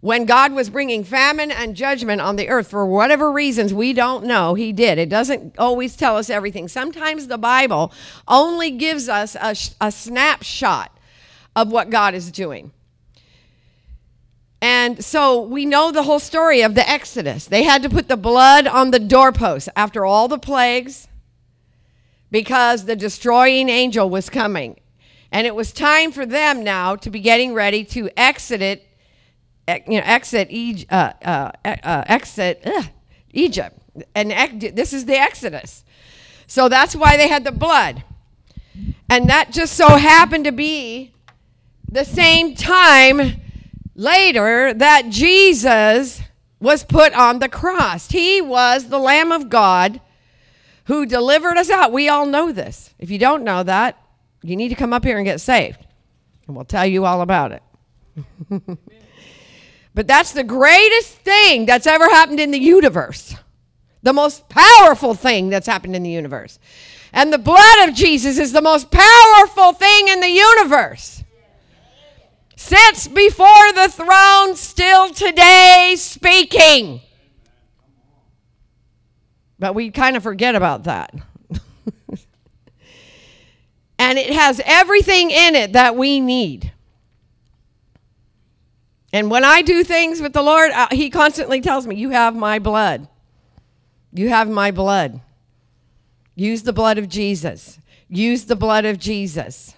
when 0.00 0.24
God 0.24 0.54
was 0.54 0.70
bringing 0.70 1.04
famine 1.04 1.52
and 1.52 1.76
judgment 1.76 2.20
on 2.20 2.34
the 2.34 2.48
earth 2.48 2.66
for 2.66 2.84
whatever 2.84 3.30
reasons 3.30 3.72
we 3.72 3.92
don't 3.92 4.24
know, 4.24 4.54
He 4.54 4.72
did. 4.72 4.98
It 4.98 5.08
doesn't 5.08 5.56
always 5.56 5.94
tell 5.94 6.16
us 6.16 6.28
everything. 6.28 6.66
Sometimes 6.66 7.28
the 7.28 7.38
Bible 7.38 7.92
only 8.26 8.72
gives 8.72 9.08
us 9.08 9.36
a, 9.36 9.54
a 9.80 9.92
snapshot 9.92 10.90
of 11.54 11.70
what 11.70 11.90
God 11.90 12.14
is 12.14 12.32
doing. 12.32 12.72
And 14.62 15.04
so 15.04 15.42
we 15.42 15.66
know 15.66 15.90
the 15.90 16.04
whole 16.04 16.20
story 16.20 16.62
of 16.62 16.76
the 16.76 16.88
Exodus. 16.88 17.46
They 17.46 17.64
had 17.64 17.82
to 17.82 17.90
put 17.90 18.06
the 18.06 18.16
blood 18.16 18.68
on 18.68 18.92
the 18.92 19.00
doorposts 19.00 19.68
after 19.74 20.06
all 20.06 20.28
the 20.28 20.38
plagues 20.38 21.08
because 22.30 22.84
the 22.84 22.94
destroying 22.94 23.68
angel 23.68 24.08
was 24.08 24.30
coming. 24.30 24.78
And 25.32 25.48
it 25.48 25.56
was 25.56 25.72
time 25.72 26.12
for 26.12 26.24
them 26.24 26.62
now 26.62 26.94
to 26.94 27.10
be 27.10 27.18
getting 27.18 27.54
ready 27.54 27.82
to 27.86 28.08
exit 28.16 28.62
it 28.62 28.88
you 29.88 29.98
know, 29.98 30.02
exit, 30.04 30.48
uh, 30.90 31.12
uh, 31.24 31.50
uh, 31.64 32.04
exit 32.06 32.64
Egypt. 33.32 33.76
And 34.14 34.30
this 34.60 34.92
is 34.92 35.06
the 35.06 35.16
Exodus. 35.16 35.84
So 36.46 36.68
that's 36.68 36.94
why 36.94 37.16
they 37.16 37.26
had 37.26 37.42
the 37.42 37.52
blood. 37.52 38.04
And 39.10 39.28
that 39.28 39.50
just 39.50 39.74
so 39.74 39.88
happened 39.88 40.44
to 40.44 40.52
be 40.52 41.12
the 41.90 42.04
same 42.04 42.54
time 42.54 43.41
later 44.02 44.74
that 44.74 45.08
Jesus 45.08 46.20
was 46.60 46.84
put 46.84 47.12
on 47.14 47.38
the 47.38 47.48
cross. 47.48 48.10
He 48.10 48.40
was 48.40 48.88
the 48.88 48.98
Lamb 48.98 49.32
of 49.32 49.48
God 49.48 50.00
who 50.84 51.06
delivered 51.06 51.56
us 51.56 51.70
out. 51.70 51.92
We 51.92 52.08
all 52.08 52.26
know 52.26 52.52
this. 52.52 52.94
If 52.98 53.10
you 53.10 53.18
don't 53.18 53.44
know 53.44 53.62
that, 53.62 53.98
you 54.42 54.56
need 54.56 54.68
to 54.68 54.74
come 54.74 54.92
up 54.92 55.04
here 55.04 55.16
and 55.16 55.24
get 55.24 55.40
saved. 55.40 55.84
And 56.46 56.56
we'll 56.56 56.64
tell 56.64 56.86
you 56.86 57.04
all 57.04 57.20
about 57.20 57.52
it. 57.52 57.62
But 59.94 60.06
that's 60.06 60.32
the 60.32 60.44
greatest 60.44 61.16
thing 61.18 61.66
that's 61.66 61.86
ever 61.86 62.08
happened 62.08 62.40
in 62.40 62.50
the 62.50 62.58
universe. 62.58 63.34
The 64.02 64.12
most 64.12 64.48
powerful 64.48 65.14
thing 65.14 65.48
that's 65.50 65.66
happened 65.66 65.94
in 65.94 66.02
the 66.02 66.10
universe. 66.10 66.58
And 67.12 67.32
the 67.32 67.38
blood 67.38 67.88
of 67.88 67.94
Jesus 67.94 68.38
is 68.38 68.52
the 68.52 68.62
most 68.62 68.90
powerful 68.90 69.72
thing 69.74 70.08
in 70.08 70.20
the 70.20 70.28
universe. 70.28 71.21
Sits 72.62 73.08
before 73.08 73.72
the 73.74 73.88
throne 73.88 74.54
still 74.54 75.12
today 75.12 75.96
speaking. 75.98 77.00
But 79.58 79.74
we 79.74 79.90
kind 79.90 80.16
of 80.16 80.22
forget 80.22 80.54
about 80.54 80.84
that. 80.84 81.12
and 83.98 84.16
it 84.16 84.32
has 84.32 84.60
everything 84.64 85.32
in 85.32 85.56
it 85.56 85.72
that 85.72 85.96
we 85.96 86.20
need. 86.20 86.70
And 89.12 89.28
when 89.28 89.42
I 89.44 89.62
do 89.62 89.82
things 89.82 90.20
with 90.20 90.32
the 90.32 90.42
Lord, 90.42 90.70
uh, 90.70 90.86
He 90.92 91.10
constantly 91.10 91.60
tells 91.60 91.84
me, 91.84 91.96
You 91.96 92.10
have 92.10 92.36
my 92.36 92.60
blood. 92.60 93.08
You 94.12 94.28
have 94.28 94.48
my 94.48 94.70
blood. 94.70 95.20
Use 96.36 96.62
the 96.62 96.72
blood 96.72 96.96
of 96.96 97.08
Jesus. 97.08 97.80
Use 98.08 98.44
the 98.44 98.56
blood 98.56 98.84
of 98.84 99.00
Jesus. 99.00 99.74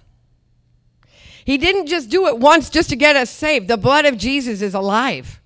He 1.44 1.58
didn't 1.58 1.86
just 1.86 2.08
do 2.08 2.26
it 2.26 2.38
once 2.38 2.70
just 2.70 2.88
to 2.90 2.96
get 2.96 3.16
us 3.16 3.30
saved. 3.30 3.68
The 3.68 3.76
blood 3.76 4.06
of 4.06 4.16
Jesus 4.16 4.62
is 4.62 4.74
alive 4.74 5.40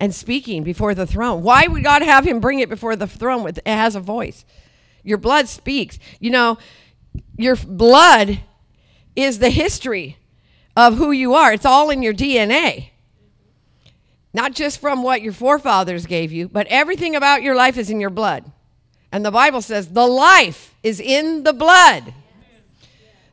and 0.00 0.14
speaking 0.14 0.64
before 0.64 0.94
the 0.94 1.06
throne. 1.06 1.42
Why 1.42 1.66
would 1.66 1.84
God 1.84 2.02
have 2.02 2.26
him 2.26 2.40
bring 2.40 2.58
it 2.58 2.68
before 2.68 2.96
the 2.96 3.06
throne? 3.06 3.44
With, 3.44 3.58
it 3.58 3.66
has 3.66 3.94
a 3.94 4.00
voice. 4.00 4.44
Your 5.02 5.18
blood 5.18 5.48
speaks. 5.48 5.98
You 6.18 6.30
know, 6.30 6.58
your 7.36 7.56
blood 7.56 8.40
is 9.14 9.38
the 9.38 9.50
history 9.50 10.16
of 10.76 10.96
who 10.96 11.12
you 11.12 11.34
are, 11.34 11.52
it's 11.52 11.64
all 11.64 11.90
in 11.90 12.02
your 12.02 12.14
DNA. 12.14 12.88
Not 14.32 14.52
just 14.52 14.80
from 14.80 15.04
what 15.04 15.22
your 15.22 15.32
forefathers 15.32 16.06
gave 16.06 16.32
you, 16.32 16.48
but 16.48 16.66
everything 16.66 17.14
about 17.14 17.44
your 17.44 17.54
life 17.54 17.78
is 17.78 17.88
in 17.88 18.00
your 18.00 18.10
blood. 18.10 18.50
And 19.12 19.24
the 19.24 19.30
Bible 19.30 19.62
says 19.62 19.90
the 19.90 20.08
life 20.08 20.74
is 20.82 20.98
in 20.98 21.44
the 21.44 21.52
blood. 21.52 22.12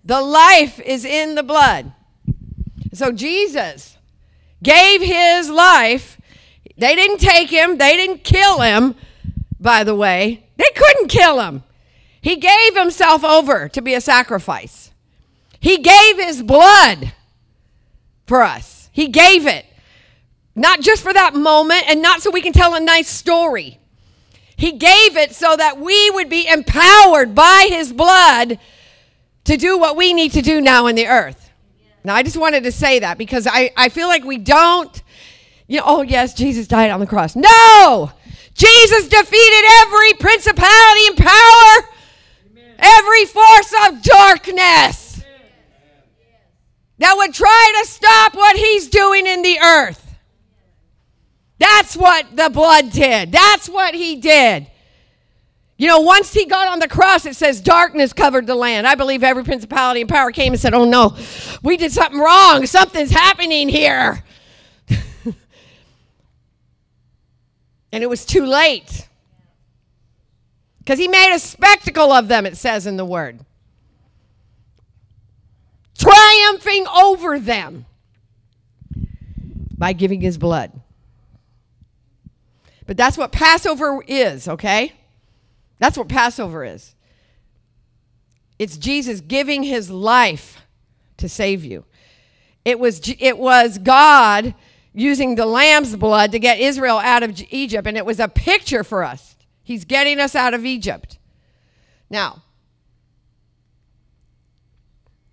The 0.04 0.22
life 0.22 0.80
is 0.80 1.06
in 1.06 1.36
the 1.36 1.44
blood. 1.44 1.94
So 2.94 3.12
Jesus 3.12 3.98
gave 4.62 5.02
his 5.02 5.50
life. 5.50 6.20
They 6.78 6.96
didn't 6.96 7.20
take 7.20 7.50
him, 7.50 7.78
they 7.78 7.96
didn't 7.96 8.24
kill 8.24 8.62
him, 8.62 8.96
by 9.60 9.84
the 9.84 9.96
way. 9.96 10.46
They 10.58 10.70
couldn't 10.76 11.10
kill 11.10 11.40
him. 11.42 11.64
He 12.22 12.36
gave 12.36 12.76
himself 12.76 13.24
over 13.24 13.68
to 13.70 13.82
be 13.82 13.94
a 13.94 14.02
sacrifice. 14.02 14.92
He 15.60 15.78
gave 15.78 16.18
his 16.18 16.42
blood 16.42 17.14
for 18.26 18.42
us. 18.42 18.90
He 18.92 19.08
gave 19.08 19.48
it. 19.48 19.66
Not 20.56 20.82
just 20.82 21.02
for 21.04 21.14
that 21.14 21.34
moment 21.34 21.84
and 21.88 22.02
not 22.02 22.22
so 22.22 22.30
we 22.30 22.42
can 22.42 22.54
tell 22.54 22.76
a 22.76 22.80
nice 22.80 23.08
story. 23.08 23.80
He 24.62 24.74
gave 24.74 25.18
it 25.18 25.34
so 25.34 25.56
that 25.56 25.80
we 25.80 26.12
would 26.12 26.30
be 26.30 26.48
empowered 26.48 27.34
by 27.34 27.68
His 27.70 27.92
blood 27.92 28.60
to 29.46 29.58
do 29.58 29.78
what 29.78 29.96
we 29.96 30.14
need 30.14 30.34
to 30.34 30.42
do 30.42 30.62
now 30.62 30.88
in 30.88 30.96
the 30.96 31.08
earth. 31.08 31.50
Now, 32.04 32.16
I 32.16 32.24
just 32.24 32.38
wanted 32.38 32.64
to 32.64 32.72
say 32.72 33.00
that 33.00 33.18
because 33.18 33.48
I, 33.48 33.72
I 33.78 33.90
feel 33.90 34.08
like 34.08 34.24
we 34.24 34.38
don't, 34.38 35.02
you 35.68 35.78
know, 35.78 35.84
oh, 35.86 36.02
yes, 36.02 36.34
Jesus 36.34 36.68
died 36.68 36.90
on 36.90 37.00
the 37.00 37.08
cross. 37.08 37.36
No! 37.36 38.12
Jesus 38.54 39.08
defeated 39.08 39.66
every 39.82 40.14
principality 40.14 41.08
and 41.08 41.18
power, 41.18 41.90
Amen. 42.52 42.76
every 42.80 43.26
force 43.26 43.74
of 43.88 44.02
darkness 44.02 45.20
Amen. 45.20 45.48
that 46.98 47.14
would 47.18 47.34
try 47.34 47.82
to 47.82 47.90
stop 47.90 48.34
what 48.36 48.56
He's 48.56 48.90
doing 48.90 49.28
in 49.28 49.42
the 49.42 49.60
earth. 49.60 50.12
That's 51.62 51.96
what 51.96 52.36
the 52.36 52.50
blood 52.50 52.92
did. 52.92 53.32
That's 53.32 53.70
what 53.70 53.94
he 53.94 54.16
did. 54.16 54.66
You 55.82 55.88
know, 55.88 56.02
once 56.02 56.32
he 56.32 56.46
got 56.46 56.68
on 56.68 56.78
the 56.78 56.88
cross, 56.88 57.26
it 57.26 57.36
says 57.36 57.60
darkness 57.60 58.14
covered 58.14 58.46
the 58.46 58.54
land. 58.54 58.86
I 58.86 58.94
believe 58.94 59.24
every 59.24 59.44
principality 59.44 60.02
and 60.02 60.10
power 60.10 60.32
came 60.32 60.54
and 60.54 60.62
said, 60.62 60.76
Oh 60.76 60.86
no, 60.86 61.18
we 61.64 61.76
did 61.76 61.92
something 61.92 62.20
wrong. 62.20 62.68
Something's 62.68 63.10
happening 63.10 63.68
here. 63.68 64.24
and 67.92 68.04
it 68.04 68.08
was 68.08 68.28
too 68.28 68.46
late. 68.46 69.08
Because 70.78 71.00
he 71.00 71.08
made 71.08 71.34
a 71.34 71.40
spectacle 71.40 72.12
of 72.12 72.28
them, 72.28 72.46
it 72.46 72.58
says 72.58 72.86
in 72.86 72.96
the 72.96 73.04
word, 73.04 73.40
triumphing 75.98 76.86
over 76.96 77.40
them 77.40 77.88
by 79.76 79.94
giving 79.94 80.22
his 80.22 80.38
blood. 80.38 80.80
But 82.86 82.98
that's 82.98 83.18
what 83.18 83.32
Passover 83.32 84.04
is, 84.08 84.48
okay? 84.48 84.94
That's 85.82 85.98
what 85.98 86.08
Passover 86.08 86.64
is. 86.64 86.94
It's 88.60 88.78
Jesus 88.78 89.20
giving 89.20 89.64
his 89.64 89.90
life 89.90 90.62
to 91.18 91.28
save 91.28 91.66
you. 91.66 91.86
It 92.64 92.80
was, 92.80 93.02
it 93.20 93.40
was 93.40 93.80
God 93.80 94.54
using 94.94 95.34
the 95.34 95.48
lamb's 95.48 95.96
blood 95.96 96.34
to 96.34 96.40
get 96.40 96.60
Israel 96.60 97.00
out 97.00 97.24
of 97.24 97.42
Egypt, 97.50 97.88
and 97.88 97.98
it 97.98 98.06
was 98.06 98.20
a 98.20 98.28
picture 98.28 98.84
for 98.84 99.04
us. 99.04 99.36
He's 99.64 99.84
getting 99.84 100.20
us 100.20 100.36
out 100.36 100.54
of 100.54 100.68
Egypt. 100.68 101.18
Now, 102.12 102.44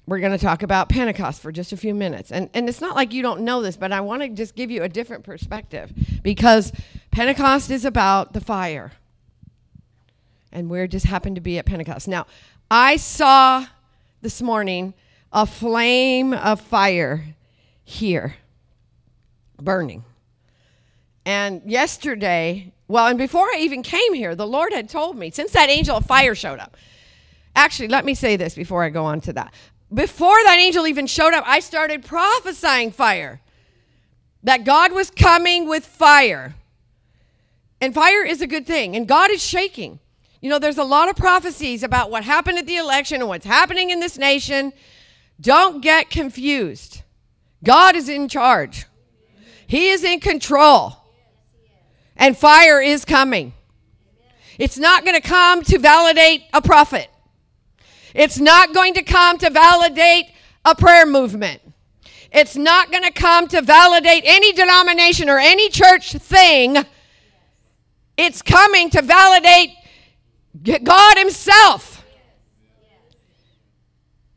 we're 0.06 0.20
going 0.20 0.32
to 0.32 0.38
talk 0.38 0.62
about 0.62 0.88
Pentecost 0.88 1.42
for 1.42 1.52
just 1.52 1.74
a 1.74 1.76
few 1.76 1.94
minutes. 1.94 2.32
And, 2.32 2.48
and 2.54 2.70
it's 2.70 2.80
not 2.80 2.96
like 2.96 3.12
you 3.12 3.20
don't 3.20 3.42
know 3.42 3.60
this, 3.60 3.76
but 3.76 3.92
I 3.92 4.00
want 4.00 4.22
to 4.22 4.30
just 4.30 4.54
give 4.54 4.70
you 4.70 4.82
a 4.82 4.88
different 4.88 5.24
perspective 5.24 5.92
because 6.22 6.72
Pentecost 7.10 7.70
is 7.70 7.84
about 7.84 8.32
the 8.32 8.40
fire. 8.40 8.92
And 10.52 10.70
we 10.70 10.86
just 10.88 11.06
happened 11.06 11.36
to 11.36 11.40
be 11.40 11.58
at 11.58 11.66
Pentecost. 11.66 12.08
Now, 12.08 12.26
I 12.70 12.96
saw 12.96 13.66
this 14.22 14.42
morning 14.42 14.94
a 15.32 15.46
flame 15.46 16.32
of 16.32 16.60
fire 16.60 17.24
here 17.84 18.36
burning. 19.60 20.04
And 21.24 21.62
yesterday, 21.66 22.72
well, 22.86 23.06
and 23.06 23.18
before 23.18 23.46
I 23.46 23.58
even 23.60 23.82
came 23.82 24.14
here, 24.14 24.34
the 24.34 24.46
Lord 24.46 24.72
had 24.72 24.88
told 24.88 25.16
me, 25.16 25.30
since 25.30 25.52
that 25.52 25.68
angel 25.68 25.96
of 25.96 26.06
fire 26.06 26.34
showed 26.34 26.58
up, 26.58 26.76
actually, 27.54 27.88
let 27.88 28.04
me 28.04 28.14
say 28.14 28.36
this 28.36 28.54
before 28.54 28.82
I 28.82 28.88
go 28.88 29.04
on 29.04 29.20
to 29.22 29.32
that 29.34 29.52
before 29.92 30.36
that 30.44 30.58
angel 30.58 30.86
even 30.86 31.06
showed 31.06 31.34
up, 31.34 31.44
I 31.46 31.60
started 31.60 32.04
prophesying 32.04 32.90
fire. 32.90 33.40
That 34.42 34.64
God 34.64 34.92
was 34.92 35.10
coming 35.10 35.68
with 35.68 35.84
fire. 35.84 36.54
And 37.80 37.94
fire 37.94 38.24
is 38.24 38.40
a 38.40 38.46
good 38.46 38.66
thing. 38.66 38.96
And 38.96 39.08
God 39.08 39.30
is 39.30 39.42
shaking. 39.42 39.98
You 40.40 40.50
know, 40.50 40.58
there's 40.58 40.78
a 40.78 40.84
lot 40.84 41.08
of 41.08 41.16
prophecies 41.16 41.82
about 41.82 42.10
what 42.10 42.22
happened 42.24 42.58
at 42.58 42.66
the 42.66 42.76
election 42.76 43.20
and 43.20 43.28
what's 43.28 43.46
happening 43.46 43.90
in 43.90 44.00
this 44.00 44.16
nation. 44.16 44.72
Don't 45.40 45.82
get 45.82 46.10
confused. 46.10 47.02
God 47.64 47.96
is 47.96 48.08
in 48.08 48.28
charge, 48.28 48.86
He 49.66 49.90
is 49.90 50.04
in 50.04 50.20
control. 50.20 50.94
And 52.20 52.36
fire 52.36 52.80
is 52.80 53.04
coming. 53.04 53.52
It's 54.58 54.76
not 54.76 55.04
going 55.04 55.14
to 55.14 55.20
come 55.20 55.62
to 55.62 55.78
validate 55.78 56.42
a 56.52 56.60
prophet. 56.60 57.08
It's 58.12 58.40
not 58.40 58.74
going 58.74 58.94
to 58.94 59.04
come 59.04 59.38
to 59.38 59.50
validate 59.50 60.26
a 60.64 60.74
prayer 60.74 61.06
movement. 61.06 61.62
It's 62.32 62.56
not 62.56 62.90
going 62.90 63.04
to 63.04 63.12
come 63.12 63.46
to 63.48 63.62
validate 63.62 64.24
any 64.26 64.52
denomination 64.52 65.28
or 65.28 65.38
any 65.38 65.68
church 65.68 66.12
thing. 66.12 66.76
It's 68.16 68.42
coming 68.42 68.90
to 68.90 69.00
validate 69.00 69.70
God 70.62 71.18
Himself. 71.18 72.04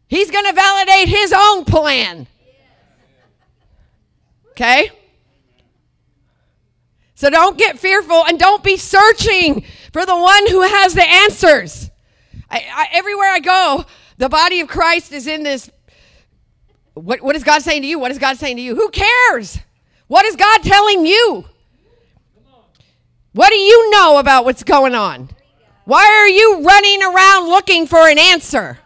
He's 0.07 0.29
going 0.29 0.45
to 0.45 0.53
validate 0.53 1.07
His 1.07 1.33
own 1.35 1.65
plan. 1.65 2.27
Okay? 4.51 4.91
So 7.15 7.29
don't 7.29 7.57
get 7.57 7.79
fearful 7.79 8.25
and 8.25 8.39
don't 8.39 8.63
be 8.63 8.77
searching 8.77 9.63
for 9.93 10.05
the 10.05 10.15
one 10.15 10.47
who 10.47 10.61
has 10.63 10.93
the 10.93 11.07
answers. 11.07 11.89
I, 12.49 12.65
I, 12.73 12.87
everywhere 12.91 13.29
I 13.29 13.39
go, 13.39 13.85
the 14.17 14.27
body 14.27 14.59
of 14.59 14.67
Christ 14.67 15.11
is 15.11 15.27
in 15.27 15.43
this. 15.43 15.69
What, 16.93 17.21
what 17.21 17.35
is 17.35 17.43
God 17.43 17.61
saying 17.61 17.83
to 17.83 17.87
you? 17.87 17.99
What 17.99 18.11
is 18.11 18.17
God 18.17 18.37
saying 18.37 18.57
to 18.57 18.61
you? 18.61 18.75
Who 18.75 18.89
cares? 18.89 19.59
What 20.07 20.25
is 20.25 20.35
God 20.35 20.61
telling 20.63 21.05
you? 21.05 21.45
What 23.33 23.49
do 23.49 23.55
you 23.55 23.91
know 23.91 24.17
about 24.17 24.43
what's 24.43 24.63
going 24.63 24.95
on? 24.95 25.29
Why 25.91 26.05
are 26.05 26.29
you 26.29 26.61
running 26.65 27.03
around 27.03 27.49
looking 27.49 27.85
for 27.85 28.07
an 28.07 28.17
answer? 28.17 28.79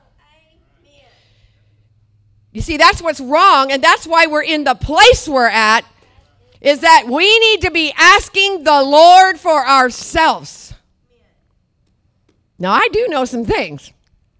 You 2.51 2.61
see, 2.61 2.77
that's 2.77 2.99
what's 2.99 3.21
wrong, 3.21 3.71
and 3.71 3.83
that's 3.83 4.07
why 4.07 4.25
we're 4.25 4.41
in 4.41 4.63
the 4.63 4.73
place 4.73 5.27
we're 5.27 5.45
at, 5.45 5.85
is 6.61 6.79
that 6.79 7.03
we 7.07 7.37
need 7.37 7.61
to 7.61 7.69
be 7.69 7.93
asking 7.95 8.63
the 8.63 8.81
Lord 8.81 9.39
for 9.39 9.67
ourselves. 9.67 10.73
Now, 12.57 12.71
I 12.71 12.87
do 12.91 13.07
know 13.07 13.23
some 13.25 13.45
things, 13.45 13.93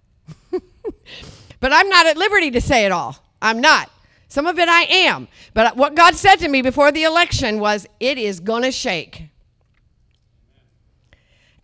but 0.50 1.72
I'm 1.72 1.88
not 1.88 2.06
at 2.06 2.16
liberty 2.16 2.50
to 2.50 2.60
say 2.60 2.84
it 2.84 2.90
all. 2.90 3.16
I'm 3.40 3.60
not. 3.60 3.92
Some 4.26 4.48
of 4.48 4.58
it 4.58 4.68
I 4.68 4.86
am. 4.90 5.28
But 5.54 5.76
what 5.76 5.94
God 5.94 6.16
said 6.16 6.40
to 6.40 6.48
me 6.48 6.62
before 6.62 6.90
the 6.90 7.04
election 7.04 7.60
was, 7.60 7.86
it 8.00 8.18
is 8.18 8.40
going 8.40 8.64
to 8.64 8.72
shake. 8.72 9.22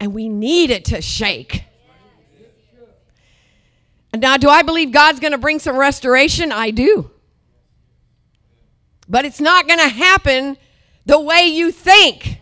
And 0.03 0.13
we 0.13 0.29
need 0.29 0.71
it 0.71 0.87
to 0.87 1.01
shake. 1.01 1.63
Now, 4.13 4.37
do 4.37 4.49
I 4.49 4.63
believe 4.63 4.91
God's 4.91 5.21
going 5.21 5.31
to 5.31 5.39
bring 5.39 5.61
some 5.61 5.77
restoration? 5.77 6.51
I 6.51 6.73
do. 6.73 7.09
But 9.09 9.27
it's 9.27 9.41
not 9.41 9.69
going 9.69 9.79
to 9.79 9.87
happen 9.87 10.57
the 11.07 11.21
way 11.21 11.47
you 11.47 11.71
think. 11.71 12.41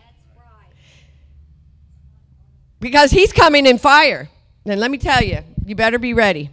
Because 2.79 3.11
He's 3.11 3.31
coming 3.31 3.67
in 3.67 3.77
fire. 3.77 4.27
And 4.65 4.79
let 4.79 4.89
me 4.89 4.97
tell 4.97 5.23
you, 5.23 5.41
you 5.63 5.75
better 5.75 5.99
be 5.99 6.15
ready. 6.15 6.49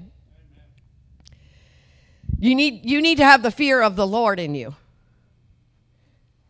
You 2.38 2.55
need, 2.55 2.85
you 2.85 3.00
need 3.00 3.17
to 3.17 3.25
have 3.25 3.43
the 3.43 3.50
fear 3.50 3.81
of 3.81 3.97
the 3.97 4.07
Lord 4.07 4.38
in 4.38 4.55
you. 4.55 4.77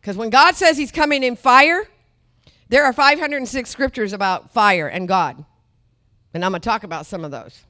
Because 0.01 0.17
when 0.17 0.29
God 0.29 0.57
says 0.57 0.77
He's 0.77 0.91
coming 0.91 1.23
in 1.23 1.37
fire, 1.37 1.87
there 2.69 2.85
are 2.85 2.93
506 2.93 3.69
scriptures 3.69 4.13
about 4.13 4.51
fire 4.51 4.87
and 4.87 5.07
God. 5.07 5.43
And 6.33 6.45
I'm 6.45 6.51
going 6.51 6.61
to 6.61 6.69
talk 6.69 6.83
about 6.83 7.05
some 7.05 7.25
of 7.25 7.31
those 7.31 7.63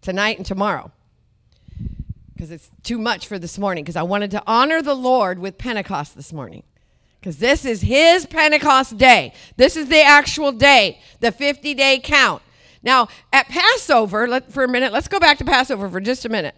tonight 0.00 0.36
and 0.36 0.46
tomorrow 0.46 0.92
because 2.34 2.50
it's 2.50 2.70
too 2.82 2.98
much 2.98 3.26
for 3.26 3.38
this 3.38 3.58
morning 3.58 3.82
because 3.82 3.96
I 3.96 4.02
wanted 4.02 4.30
to 4.32 4.42
honor 4.46 4.82
the 4.82 4.94
Lord 4.94 5.38
with 5.38 5.58
Pentecost 5.58 6.14
this 6.14 6.32
morning 6.32 6.62
because 7.18 7.38
this 7.38 7.64
is 7.64 7.80
his 7.80 8.26
Pentecost 8.26 8.96
day. 8.96 9.32
This 9.56 9.76
is 9.76 9.88
the 9.88 10.02
actual 10.02 10.52
day, 10.52 11.00
the 11.20 11.32
50 11.32 11.74
day 11.74 12.00
count. 12.02 12.42
Now, 12.82 13.08
at 13.32 13.48
Passover, 13.48 14.28
let, 14.28 14.52
for 14.52 14.62
a 14.62 14.68
minute, 14.68 14.92
let's 14.92 15.08
go 15.08 15.18
back 15.18 15.38
to 15.38 15.44
Passover 15.44 15.88
for 15.88 16.00
just 16.00 16.24
a 16.24 16.28
minute. 16.28 16.54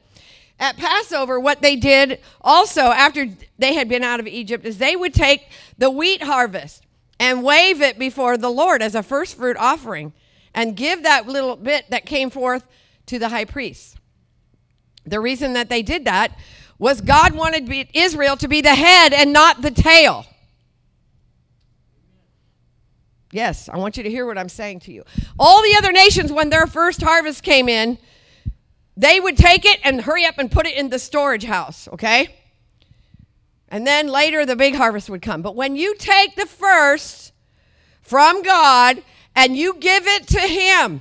At 0.59 0.77
Passover, 0.77 1.39
what 1.39 1.63
they 1.63 1.77
did 1.77 2.21
also 2.41 2.81
after 2.81 3.29
they 3.59 3.75
had 3.75 3.89
been 3.89 4.03
out 4.03 4.21
of 4.21 4.27
Egypt 4.27 4.65
is 4.67 4.79
they 4.79 4.97
would 4.97 5.15
take 5.15 5.49
the 5.79 5.91
wheat 5.91 6.23
harvest 6.23 6.86
and 7.18 7.42
wave 7.42 7.80
it 7.80 7.99
before 7.99 8.37
the 8.37 8.50
Lord 8.50 8.82
as 8.82 8.94
a 8.94 9.02
first 9.02 9.37
fruit 9.37 9.56
offering 9.56 10.12
and 10.54 10.76
give 10.76 11.02
that 11.02 11.26
little 11.26 11.56
bit 11.56 11.90
that 11.90 12.06
came 12.06 12.30
forth 12.30 12.66
to 13.06 13.18
the 13.18 13.28
high 13.28 13.44
priest. 13.44 13.96
The 15.05 15.20
reason 15.20 15.52
that 15.52 15.68
they 15.68 15.83
did 15.83 16.05
that 16.07 16.37
was 16.79 17.00
God 17.00 17.33
wanted 17.35 17.70
Israel 17.94 18.37
to 18.37 18.48
be 18.48 18.61
the 18.61 18.74
head 18.74 19.12
and 19.12 19.33
not 19.33 19.62
the 19.62 19.70
tail. 19.70 20.26
Yes, 23.33 23.68
I 23.68 23.76
want 23.76 23.96
you 23.96 24.02
to 24.02 24.11
hear 24.11 24.26
what 24.26 24.38
I'm 24.38 24.48
saying 24.48 24.81
to 24.81 24.92
you. 24.92 25.05
All 25.38 25.62
the 25.62 25.74
other 25.76 25.92
nations, 25.92 26.33
when 26.33 26.48
their 26.48 26.66
first 26.66 27.02
harvest 27.02 27.42
came 27.42 27.68
in, 27.68 27.98
they 28.96 29.20
would 29.20 29.37
take 29.37 29.64
it 29.64 29.79
and 29.85 30.00
hurry 30.00 30.24
up 30.24 30.38
and 30.38 30.50
put 30.50 30.66
it 30.66 30.76
in 30.76 30.88
the 30.88 30.98
storage 30.98 31.44
house, 31.44 31.88
okay? 31.92 32.35
And 33.68 33.87
then 33.87 34.09
later 34.09 34.46
the 34.46 34.57
big 34.57 34.74
harvest 34.74 35.11
would 35.11 35.22
come. 35.22 35.42
But 35.42 35.57
when 35.57 35.76
you 35.76 35.94
take 35.96 36.37
the 36.37 36.46
first 36.46 37.33
from 38.00 38.42
God 38.42 39.02
and 39.35 39.57
you 39.57 39.74
give 39.74 40.07
it 40.07 40.29
to 40.29 40.40
Him, 40.40 41.00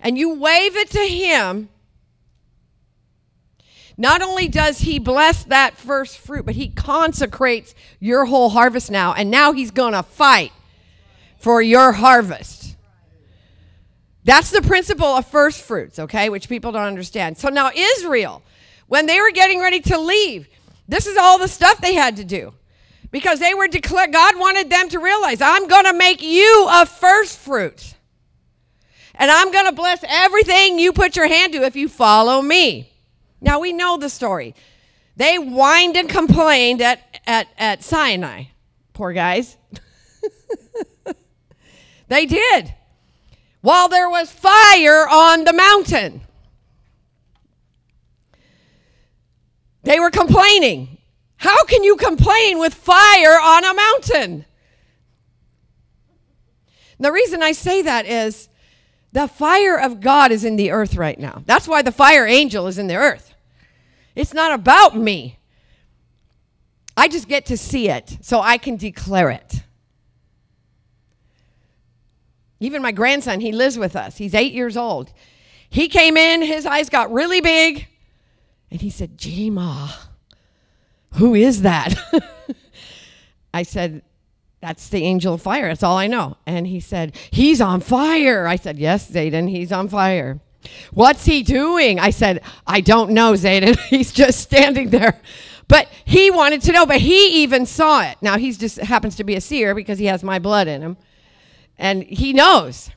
and 0.00 0.18
you 0.18 0.34
wave 0.34 0.76
it 0.76 0.90
to 0.90 1.00
Him, 1.00 1.68
not 3.96 4.20
only 4.22 4.48
does 4.48 4.78
He 4.80 4.98
bless 4.98 5.44
that 5.44 5.76
first 5.76 6.18
fruit, 6.18 6.44
but 6.44 6.54
He 6.54 6.68
consecrates 6.68 7.74
your 7.98 8.26
whole 8.26 8.50
harvest 8.50 8.90
now. 8.90 9.14
And 9.14 9.30
now 9.30 9.52
He's 9.52 9.70
going 9.70 9.94
to 9.94 10.02
fight 10.02 10.52
for 11.38 11.62
your 11.62 11.92
harvest. 11.92 12.76
That's 14.24 14.50
the 14.50 14.62
principle 14.62 15.06
of 15.06 15.26
first 15.28 15.62
fruits, 15.62 16.00
okay, 16.00 16.28
which 16.28 16.48
people 16.48 16.72
don't 16.72 16.82
understand. 16.82 17.38
So 17.38 17.48
now, 17.48 17.70
Israel, 17.74 18.42
when 18.88 19.06
they 19.06 19.20
were 19.20 19.30
getting 19.30 19.60
ready 19.60 19.80
to 19.80 19.98
leave, 19.98 20.48
this 20.88 21.06
is 21.06 21.16
all 21.16 21.38
the 21.38 21.48
stuff 21.48 21.80
they 21.80 21.94
had 21.94 22.16
to 22.16 22.24
do 22.24 22.52
because 23.10 23.40
they 23.40 23.54
were 23.54 23.68
declared, 23.68 24.12
God 24.12 24.38
wanted 24.38 24.70
them 24.70 24.88
to 24.90 24.98
realize, 24.98 25.40
I'm 25.40 25.68
going 25.68 25.86
to 25.86 25.92
make 25.92 26.22
you 26.22 26.68
a 26.70 26.86
first 26.86 27.38
fruit. 27.38 27.94
And 29.14 29.30
I'm 29.30 29.50
going 29.50 29.66
to 29.66 29.72
bless 29.72 30.04
everything 30.06 30.78
you 30.78 30.92
put 30.92 31.16
your 31.16 31.26
hand 31.26 31.54
to 31.54 31.62
if 31.62 31.76
you 31.76 31.88
follow 31.88 32.42
me. 32.42 32.92
Now, 33.40 33.60
we 33.60 33.72
know 33.72 33.96
the 33.96 34.10
story. 34.10 34.54
They 35.16 35.36
whined 35.36 35.96
and 35.96 36.08
complained 36.08 36.82
at, 36.82 37.20
at, 37.26 37.48
at 37.56 37.82
Sinai. 37.82 38.44
Poor 38.92 39.12
guys. 39.12 39.56
they 42.08 42.26
did. 42.26 42.74
While 43.62 43.88
there 43.88 44.10
was 44.10 44.30
fire 44.30 45.08
on 45.08 45.44
the 45.44 45.52
mountain, 45.52 46.20
they 49.86 50.00
were 50.00 50.10
complaining. 50.10 50.98
How 51.36 51.64
can 51.64 51.84
you 51.84 51.94
complain 51.94 52.58
with 52.58 52.74
fire 52.74 53.38
on 53.40 53.64
a 53.64 53.72
mountain? 53.72 54.44
The 56.98 57.12
reason 57.12 57.40
I 57.40 57.52
say 57.52 57.82
that 57.82 58.04
is 58.04 58.48
the 59.12 59.28
fire 59.28 59.78
of 59.78 60.00
God 60.00 60.32
is 60.32 60.44
in 60.44 60.56
the 60.56 60.72
earth 60.72 60.96
right 60.96 61.18
now. 61.18 61.40
That's 61.46 61.68
why 61.68 61.82
the 61.82 61.92
fire 61.92 62.26
angel 62.26 62.66
is 62.66 62.78
in 62.78 62.88
the 62.88 62.96
earth. 62.96 63.32
It's 64.16 64.34
not 64.34 64.52
about 64.52 64.96
me. 64.96 65.38
I 66.96 67.06
just 67.06 67.28
get 67.28 67.46
to 67.46 67.56
see 67.56 67.88
it 67.88 68.18
so 68.22 68.40
I 68.40 68.58
can 68.58 68.76
declare 68.76 69.30
it. 69.30 69.62
Even 72.58 72.82
my 72.82 72.90
grandson, 72.90 73.38
he 73.38 73.52
lives 73.52 73.78
with 73.78 73.94
us. 73.94 74.16
He's 74.16 74.34
eight 74.34 74.52
years 74.52 74.76
old. 74.76 75.12
He 75.70 75.88
came 75.88 76.16
in, 76.16 76.42
his 76.42 76.66
eyes 76.66 76.88
got 76.88 77.12
really 77.12 77.40
big, 77.40 77.86
and 78.70 78.80
he 78.80 78.90
said, 78.90 79.16
Jima, 79.16 79.94
who 81.14 81.34
is 81.34 81.62
that? 81.62 81.94
I 83.54 83.62
said, 83.62 84.02
that's 84.60 84.88
the 84.88 85.02
angel 85.02 85.34
of 85.34 85.42
fire. 85.42 85.68
That's 85.68 85.82
all 85.82 85.96
I 85.96 86.06
know. 86.06 86.36
And 86.46 86.66
he 86.66 86.80
said, 86.80 87.14
He's 87.30 87.60
on 87.60 87.80
fire. 87.80 88.46
I 88.46 88.56
said, 88.56 88.78
Yes, 88.78 89.10
Zayden, 89.10 89.48
he's 89.48 89.70
on 89.70 89.88
fire. 89.88 90.40
What's 90.92 91.24
he 91.24 91.42
doing? 91.42 92.00
I 92.00 92.10
said, 92.10 92.42
I 92.66 92.80
don't 92.80 93.12
know, 93.12 93.34
Zayden. 93.34 93.78
he's 93.88 94.12
just 94.12 94.40
standing 94.40 94.90
there. 94.90 95.20
But 95.68 95.88
he 96.04 96.30
wanted 96.30 96.62
to 96.62 96.72
know, 96.72 96.86
but 96.86 97.00
he 97.00 97.42
even 97.42 97.66
saw 97.66 98.02
it. 98.02 98.16
Now, 98.20 98.38
he 98.38 98.52
just 98.52 98.78
happens 98.78 99.16
to 99.16 99.24
be 99.24 99.34
a 99.34 99.40
seer 99.40 99.74
because 99.74 99.98
he 99.98 100.06
has 100.06 100.22
my 100.22 100.38
blood 100.38 100.68
in 100.68 100.80
him. 100.80 100.96
And 101.76 102.02
he 102.02 102.32
knows. 102.32 102.90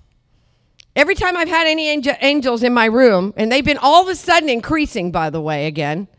Every 0.99 1.15
time 1.15 1.37
I've 1.37 1.47
had 1.47 1.65
any 1.65 1.87
angel, 1.87 2.13
angels 2.19 2.61
in 2.61 2.73
my 2.73 2.83
room, 2.83 3.33
and 3.37 3.49
they've 3.49 3.63
been 3.63 3.77
all 3.77 4.03
of 4.03 4.09
a 4.09 4.15
sudden 4.15 4.49
increasing, 4.49 5.13
by 5.13 5.29
the 5.29 5.39
way, 5.39 5.65
again, 5.65 6.09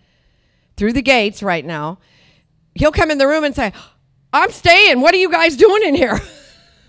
through 0.79 0.95
the 0.95 1.03
gates 1.03 1.43
right 1.43 1.67
now, 1.67 1.99
he'll 2.75 2.91
come 2.91 3.11
in 3.11 3.19
the 3.19 3.27
room 3.27 3.45
and 3.45 3.55
say, 3.55 3.75
I'm 4.33 4.51
staying. 4.51 5.03
What 5.03 5.13
are 5.13 5.19
you 5.19 5.31
guys 5.31 5.55
doing 5.57 5.83
in 5.83 5.95
here? 5.95 6.19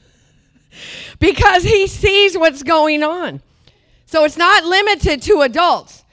because 1.19 1.63
he 1.63 1.85
sees 1.85 2.37
what's 2.37 2.63
going 2.63 3.03
on. 3.03 3.41
So 4.05 4.23
it's 4.23 4.37
not 4.37 4.63
limited 4.63 5.21
to 5.23 5.41
adults. 5.41 6.05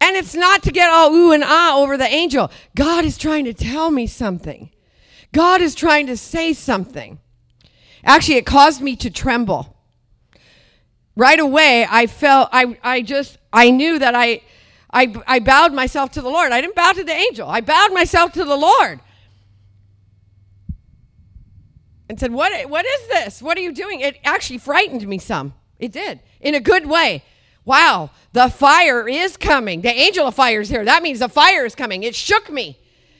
And 0.00 0.16
it's 0.16 0.36
not 0.36 0.62
to 0.62 0.70
get 0.70 0.90
all 0.90 1.12
ooh 1.12 1.32
and 1.32 1.42
ah 1.44 1.76
over 1.78 1.96
the 1.96 2.06
angel. 2.06 2.52
God 2.76 3.04
is 3.04 3.18
trying 3.18 3.46
to 3.46 3.52
tell 3.52 3.90
me 3.90 4.06
something. 4.06 4.70
God 5.32 5.60
is 5.60 5.74
trying 5.74 6.06
to 6.06 6.16
say 6.16 6.52
something. 6.52 7.18
Actually, 8.04 8.36
it 8.36 8.46
caused 8.46 8.80
me 8.80 8.94
to 8.94 9.10
tremble. 9.10 9.75
Right 11.16 11.40
away, 11.40 11.86
I 11.88 12.06
felt, 12.06 12.50
I, 12.52 12.78
I 12.82 13.00
just, 13.00 13.38
I 13.52 13.70
knew 13.70 13.98
that 13.98 14.14
I, 14.14 14.42
I, 14.92 15.14
I 15.26 15.38
bowed 15.40 15.72
myself 15.72 16.12
to 16.12 16.22
the 16.22 16.28
Lord. 16.28 16.52
I 16.52 16.60
didn't 16.60 16.76
bow 16.76 16.92
to 16.92 17.02
the 17.02 17.12
angel, 17.12 17.48
I 17.48 17.62
bowed 17.62 17.92
myself 17.92 18.32
to 18.34 18.44
the 18.44 18.56
Lord. 18.56 19.00
And 22.08 22.20
said, 22.20 22.32
what, 22.32 22.70
what 22.70 22.86
is 22.86 23.08
this? 23.08 23.42
What 23.42 23.58
are 23.58 23.62
you 23.62 23.72
doing? 23.72 24.00
It 24.00 24.18
actually 24.24 24.58
frightened 24.58 25.06
me 25.08 25.18
some. 25.18 25.54
It 25.78 25.90
did, 25.90 26.20
in 26.40 26.54
a 26.54 26.60
good 26.60 26.86
way. 26.86 27.24
Wow, 27.64 28.10
the 28.32 28.48
fire 28.48 29.08
is 29.08 29.36
coming. 29.36 29.80
The 29.80 29.92
angel 29.92 30.28
of 30.28 30.34
fire 30.36 30.60
is 30.60 30.68
here. 30.68 30.84
That 30.84 31.02
means 31.02 31.18
the 31.18 31.28
fire 31.28 31.64
is 31.64 31.74
coming. 31.74 32.04
It 32.04 32.14
shook 32.14 32.48
me. 32.48 32.78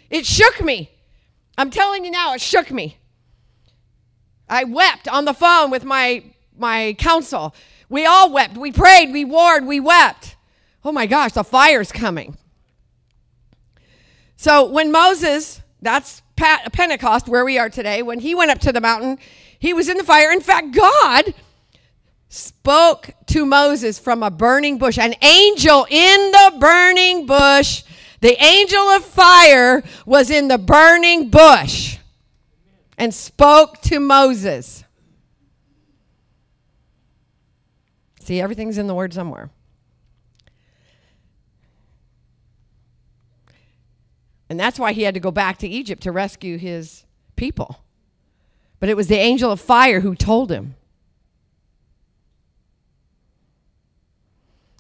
It 0.09 0.25
shook 0.25 0.63
me. 0.63 0.91
I'm 1.59 1.71
telling 1.71 2.05
you 2.05 2.13
now, 2.13 2.35
it 2.35 2.41
shook 2.41 2.71
me. 2.71 2.99
I 4.49 4.63
wept 4.63 5.09
on 5.09 5.25
the 5.25 5.35
phone 5.35 5.71
with 5.71 5.85
my 5.85 6.23
my 6.57 6.95
council. 6.99 7.55
We 7.89 8.07
all 8.07 8.33
wept. 8.33 8.57
We 8.57 8.73
prayed, 8.73 9.13
we 9.13 9.25
warred, 9.25 9.65
we 9.65 9.81
wept. 9.81 10.37
Oh 10.85 10.93
my 10.93 11.07
gosh, 11.07 11.33
the 11.33 11.45
fire's 11.45 11.93
coming. 11.93 12.37
So 14.37 14.69
when 14.69 14.93
Moses, 14.93 15.61
that's 15.81 16.23
Pentecost 16.37 17.29
where 17.29 17.45
we 17.45 17.59
are 17.59 17.71
today, 17.71 18.03
when 18.03 18.21
he 18.21 18.35
went 18.35 18.51
up 18.51 18.59
to 18.61 18.73
the 18.73 18.81
mountain, 18.81 19.19
he 19.59 19.73
was 19.73 19.89
in 19.89 19.97
the 19.97 20.05
fire. 20.05 20.31
In 20.31 20.41
fact, 20.41 20.73
God 20.73 21.33
spoke 22.29 23.11
to 23.27 23.47
Moses 23.47 23.99
from 23.99 24.23
a 24.23 24.31
burning 24.31 24.79
bush, 24.79 24.99
an 24.99 25.15
angel 25.23 25.87
in 25.89 26.31
the 26.33 26.57
burning 26.61 27.25
bush. 27.25 27.85
The 28.21 28.43
angel 28.43 28.81
of 28.81 29.05
fire 29.05 29.83
was 30.05 30.31
in 30.31 30.49
the 30.49 30.59
burning 30.59 31.31
bush 31.31 31.99
and 32.99 33.15
spoke 33.15 33.81
to 33.83 34.01
Moses. 34.01 34.85
See, 38.27 38.41
everything's 38.41 38.77
in 38.77 38.89
the 38.89 38.95
word 38.95 39.15
somewhere. 39.15 39.51
And 44.51 44.59
that's 44.59 44.81
why 44.81 44.93
he 44.93 45.03
had 45.03 45.15
to 45.15 45.21
go 45.21 45.31
back 45.31 45.59
to 45.59 45.69
Egypt 45.69 46.03
to 46.03 46.11
rescue 46.11 46.59
his 46.59 47.05
people. 47.37 47.85
But 48.81 48.89
it 48.89 48.97
was 48.97 49.07
the 49.07 49.17
angel 49.17 49.53
of 49.53 49.61
fire 49.61 50.01
who 50.01 50.17
told 50.17 50.51
him. 50.51 50.75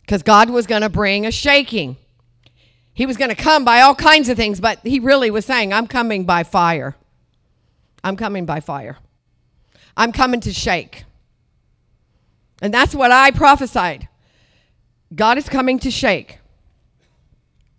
Because 0.00 0.24
God 0.24 0.50
was 0.50 0.66
going 0.66 0.82
to 0.82 0.88
bring 0.88 1.24
a 1.24 1.30
shaking. 1.30 1.98
He 2.94 3.06
was 3.06 3.16
going 3.16 3.30
to 3.30 3.36
come 3.36 3.64
by 3.64 3.80
all 3.80 3.94
kinds 3.94 4.28
of 4.28 4.36
things, 4.36 4.60
but 4.60 4.80
he 4.82 4.98
really 4.98 5.30
was 5.30 5.44
saying, 5.44 5.72
I'm 5.72 5.86
coming 5.86 6.24
by 6.24 6.42
fire. 6.42 6.96
I'm 8.02 8.16
coming 8.16 8.44
by 8.44 8.58
fire. 8.58 8.98
I'm 9.96 10.10
coming 10.10 10.40
to 10.40 10.52
shake. 10.52 11.05
And 12.62 12.72
that's 12.72 12.94
what 12.94 13.10
I 13.10 13.30
prophesied. 13.30 14.08
God 15.14 15.38
is 15.38 15.48
coming 15.48 15.78
to 15.80 15.90
shake. 15.90 16.38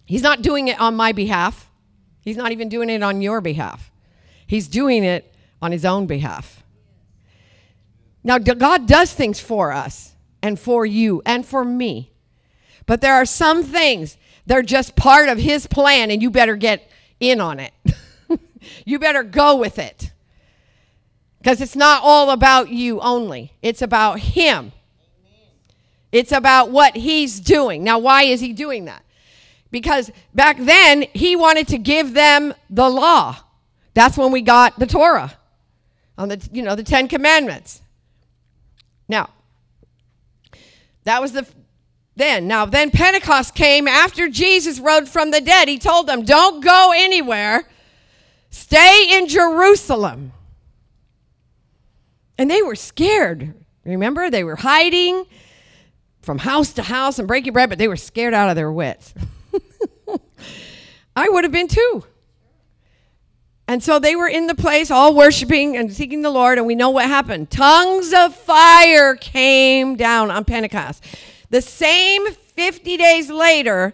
He's 0.05 0.21
not 0.21 0.41
doing 0.41 0.69
it 0.69 0.79
on 0.79 0.95
my 0.95 1.11
behalf. 1.11 1.69
He's 2.21 2.37
not 2.37 2.51
even 2.51 2.69
doing 2.69 2.89
it 2.89 3.03
on 3.03 3.21
your 3.21 3.41
behalf. 3.41 3.91
He's 4.45 4.67
doing 4.67 5.03
it 5.03 5.33
on 5.61 5.71
his 5.71 5.83
own 5.83 6.07
behalf. 6.07 6.63
Now, 8.23 8.37
God 8.37 8.87
does 8.87 9.13
things 9.13 9.39
for 9.39 9.71
us 9.71 10.13
and 10.41 10.59
for 10.59 10.85
you 10.85 11.21
and 11.25 11.45
for 11.45 11.63
me. 11.63 12.11
But 12.85 13.01
there 13.01 13.15
are 13.15 13.25
some 13.25 13.63
things, 13.63 14.17
they're 14.45 14.61
just 14.61 14.95
part 14.95 15.29
of 15.29 15.37
his 15.37 15.67
plan, 15.67 16.09
and 16.09 16.21
you 16.21 16.29
better 16.29 16.55
get 16.55 16.89
in 17.19 17.41
on 17.41 17.59
it. 17.59 17.73
you 18.85 18.99
better 18.99 19.23
go 19.23 19.57
with 19.57 19.79
it. 19.79 20.11
Because 21.39 21.61
it's 21.61 21.75
not 21.75 22.01
all 22.03 22.31
about 22.31 22.69
you 22.69 22.99
only, 22.99 23.53
it's 23.61 23.81
about 23.81 24.19
him. 24.19 24.71
It's 26.11 26.31
about 26.31 26.71
what 26.71 26.95
he's 26.95 27.39
doing. 27.39 27.83
Now, 27.83 27.99
why 27.99 28.23
is 28.23 28.39
he 28.39 28.53
doing 28.53 28.85
that? 28.85 29.03
Because 29.71 30.09
back 30.33 30.57
then, 30.57 31.03
he 31.13 31.35
wanted 31.35 31.67
to 31.69 31.77
give 31.77 32.13
them 32.13 32.53
the 32.69 32.89
law. 32.89 33.37
That's 33.93 34.17
when 34.17 34.31
we 34.31 34.41
got 34.41 34.79
the 34.79 34.85
Torah 34.85 35.37
on 36.17 36.29
the, 36.29 36.49
you 36.51 36.61
know, 36.61 36.75
the 36.75 36.83
Ten 36.83 37.07
Commandments. 37.07 37.81
Now, 39.09 39.29
that 41.03 41.21
was 41.21 41.33
the 41.33 41.45
then. 42.15 42.47
Now, 42.47 42.65
then 42.65 42.89
Pentecost 42.89 43.53
came 43.53 43.87
after 43.87 44.27
Jesus 44.27 44.79
rose 44.79 45.09
from 45.09 45.31
the 45.31 45.39
dead. 45.39 45.67
He 45.67 45.77
told 45.77 46.07
them, 46.07 46.23
Don't 46.23 46.63
go 46.63 46.91
anywhere, 46.95 47.67
stay 48.49 49.17
in 49.17 49.27
Jerusalem. 49.27 50.33
And 52.37 52.49
they 52.49 52.61
were 52.61 52.75
scared. 52.75 53.53
Remember, 53.83 54.29
they 54.29 54.43
were 54.43 54.55
hiding 54.55 55.25
from 56.21 56.37
house 56.37 56.73
to 56.73 56.83
house 56.83 57.19
and 57.19 57.27
breaking 57.27 57.53
bread, 57.53 57.69
but 57.69 57.77
they 57.77 57.87
were 57.87 57.95
scared 57.95 58.33
out 58.33 58.49
of 58.49 58.55
their 58.55 58.71
wits. 58.71 59.13
I 61.15 61.29
would 61.29 61.45
have 61.45 61.53
been 61.53 61.67
too. 61.67 62.03
And 63.69 63.83
so 63.83 63.99
they 63.99 64.15
were 64.15 64.27
in 64.27 64.47
the 64.47 64.55
place, 64.55 64.91
all 64.91 65.13
worshiping 65.15 65.75
and 65.75 65.91
seeking 65.91 66.21
the 66.21 66.29
Lord, 66.29 66.57
and 66.57 66.67
we 66.67 66.75
know 66.75 66.89
what 66.89 67.05
happened. 67.05 67.49
Tongues 67.49 68.13
of 68.13 68.33
fire 68.35 69.15
came 69.15 69.95
down 69.95 70.31
on 70.31 70.45
Pentecost. 70.45 71.03
The 71.49 71.61
same 71.61 72.25
50 72.31 72.97
days 72.97 73.29
later, 73.29 73.93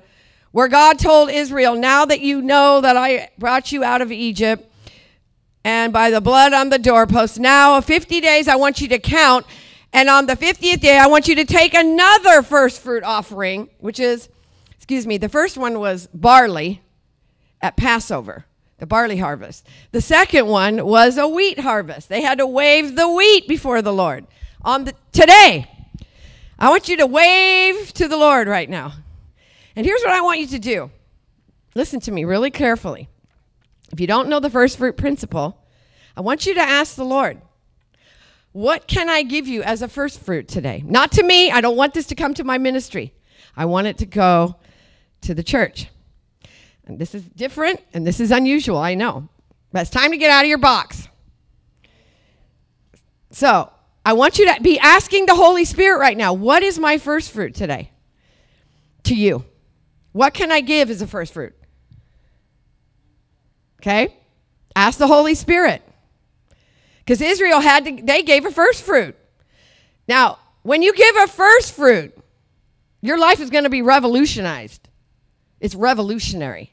where 0.52 0.68
God 0.68 1.00
told 1.00 1.30
Israel, 1.30 1.76
Now 1.76 2.06
that 2.06 2.22
you 2.22 2.42
know 2.42 2.82
that 2.82 2.96
I 2.98 3.30
brought 3.38 3.72
you 3.72 3.84
out 3.84 4.02
of 4.02 4.12
Egypt, 4.12 4.72
and 5.64 5.94
by 5.94 6.10
the 6.10 6.22
blood 6.22 6.54
on 6.54 6.70
the 6.70 6.80
doorpost, 6.80 7.40
now 7.40 7.80
50 7.80 8.20
days 8.22 8.48
I 8.48 8.56
want 8.56 8.82
you 8.82 8.88
to 8.90 9.00
count. 9.00 9.46
And 9.94 10.10
on 10.10 10.26
the 10.26 10.36
50th 10.36 10.80
day, 10.80 10.98
I 10.98 11.08
want 11.08 11.28
you 11.28 11.36
to 11.36 11.46
take 11.46 11.74
another 11.74 12.42
first 12.42 12.82
fruit 12.82 13.04
offering, 13.04 13.70
which 13.78 14.00
is, 14.00 14.28
excuse 14.76 15.06
me, 15.06 15.18
the 15.18 15.30
first 15.30 15.58
one 15.58 15.80
was 15.80 16.08
barley 16.14 16.82
at 17.62 17.78
Passover, 17.78 18.46
the 18.80 18.88
barley 18.88 19.18
harvest. 19.18 19.68
The 19.92 20.02
second 20.02 20.48
one 20.48 20.86
was 20.86 21.18
a 21.18 21.28
wheat 21.28 21.60
harvest. 21.60 22.10
They 22.10 22.22
had 22.22 22.40
to 22.40 22.48
wave 22.48 22.96
the 22.96 23.08
wheat 23.08 23.48
before 23.48 23.82
the 23.82 23.94
Lord. 23.94 24.26
On 24.64 24.86
the 24.86 24.94
today, 25.12 25.70
I 26.58 26.70
want 26.70 26.90
you 26.90 26.98
to 26.98 27.06
wave 27.06 27.94
to 27.94 28.08
the 28.08 28.18
Lord 28.18 28.48
right 28.48 28.70
now. 28.70 28.94
And 29.76 29.86
here's 29.86 30.02
what 30.02 30.12
I 30.12 30.22
want 30.22 30.40
you 30.40 30.48
to 30.48 30.60
do. 30.60 30.92
Listen 31.76 32.00
to 32.02 32.12
me 32.12 32.26
really 32.26 32.52
carefully. 32.52 33.10
If 33.94 34.00
you 34.00 34.08
don't 34.08 34.28
know 34.28 34.40
the 34.40 34.50
first 34.50 34.80
fruit 34.80 34.98
principle, 34.98 35.64
I 36.18 36.22
want 36.22 36.48
you 36.48 36.56
to 36.56 36.62
ask 36.62 36.96
the 36.96 37.06
Lord, 37.06 37.40
what 38.52 38.88
can 38.88 39.08
I 39.08 39.22
give 39.22 39.48
you 39.48 39.62
as 39.62 39.84
a 39.84 39.88
first 39.88 40.20
fruit 40.20 40.48
today? 40.48 40.84
Not 40.84 41.12
to 41.12 41.24
me. 41.24 41.52
I 41.52 41.62
don't 41.62 41.78
want 41.78 41.94
this 41.94 42.08
to 42.08 42.16
come 42.16 42.34
to 42.34 42.44
my 42.44 42.58
ministry. 42.58 43.14
I 43.56 43.66
want 43.66 43.86
it 43.86 44.00
to 44.00 44.08
go 44.08 44.56
to 45.22 45.36
the 45.36 45.44
church. 45.44 45.90
And 46.88 46.98
this 46.98 47.14
is 47.14 47.22
different 47.22 47.82
and 47.94 48.06
this 48.06 48.20
is 48.20 48.32
unusual, 48.32 48.80
I 48.80 48.96
know. 48.96 49.30
But 49.72 49.84
it's 49.84 49.92
time 49.92 50.10
to 50.10 50.18
get 50.18 50.32
out 50.32 50.44
of 50.44 50.50
your 50.50 50.58
box. 50.58 51.08
So, 53.30 53.72
I 54.04 54.14
want 54.14 54.40
you 54.40 54.52
to 54.52 54.62
be 54.62 54.80
asking 54.80 55.28
the 55.28 55.36
Holy 55.36 55.66
Spirit 55.66 56.00
right 56.00 56.18
now, 56.18 56.34
what 56.34 56.64
is 56.64 56.80
my 56.80 56.98
first 56.98 57.32
fruit 57.32 57.54
today 57.54 57.92
to 59.04 59.14
you? 59.14 59.46
What 60.14 60.34
can 60.34 60.52
I 60.52 60.62
give 60.62 60.90
as 60.90 61.04
a 61.04 61.08
first 61.08 61.34
fruit? 61.34 61.56
Okay? 63.84 64.16
Ask 64.78 64.98
the 64.98 65.08
Holy 65.08 65.36
Spirit. 65.36 65.82
Because 67.00 67.20
Israel 67.20 67.60
had 67.60 67.84
to, 67.84 68.02
they 68.02 68.24
gave 68.24 68.46
a 68.46 68.52
first 68.52 68.82
fruit. 68.82 69.14
Now, 70.08 70.40
when 70.62 70.82
you 70.82 70.94
give 70.94 71.18
a 71.18 71.28
first 71.28 71.76
fruit, 71.76 72.18
your 73.02 73.20
life 73.20 73.42
is 73.42 73.50
going 73.50 73.66
to 73.66 73.70
be 73.70 73.82
revolutionized. 73.82 74.88
It's 75.60 75.76
revolutionary, 75.76 76.72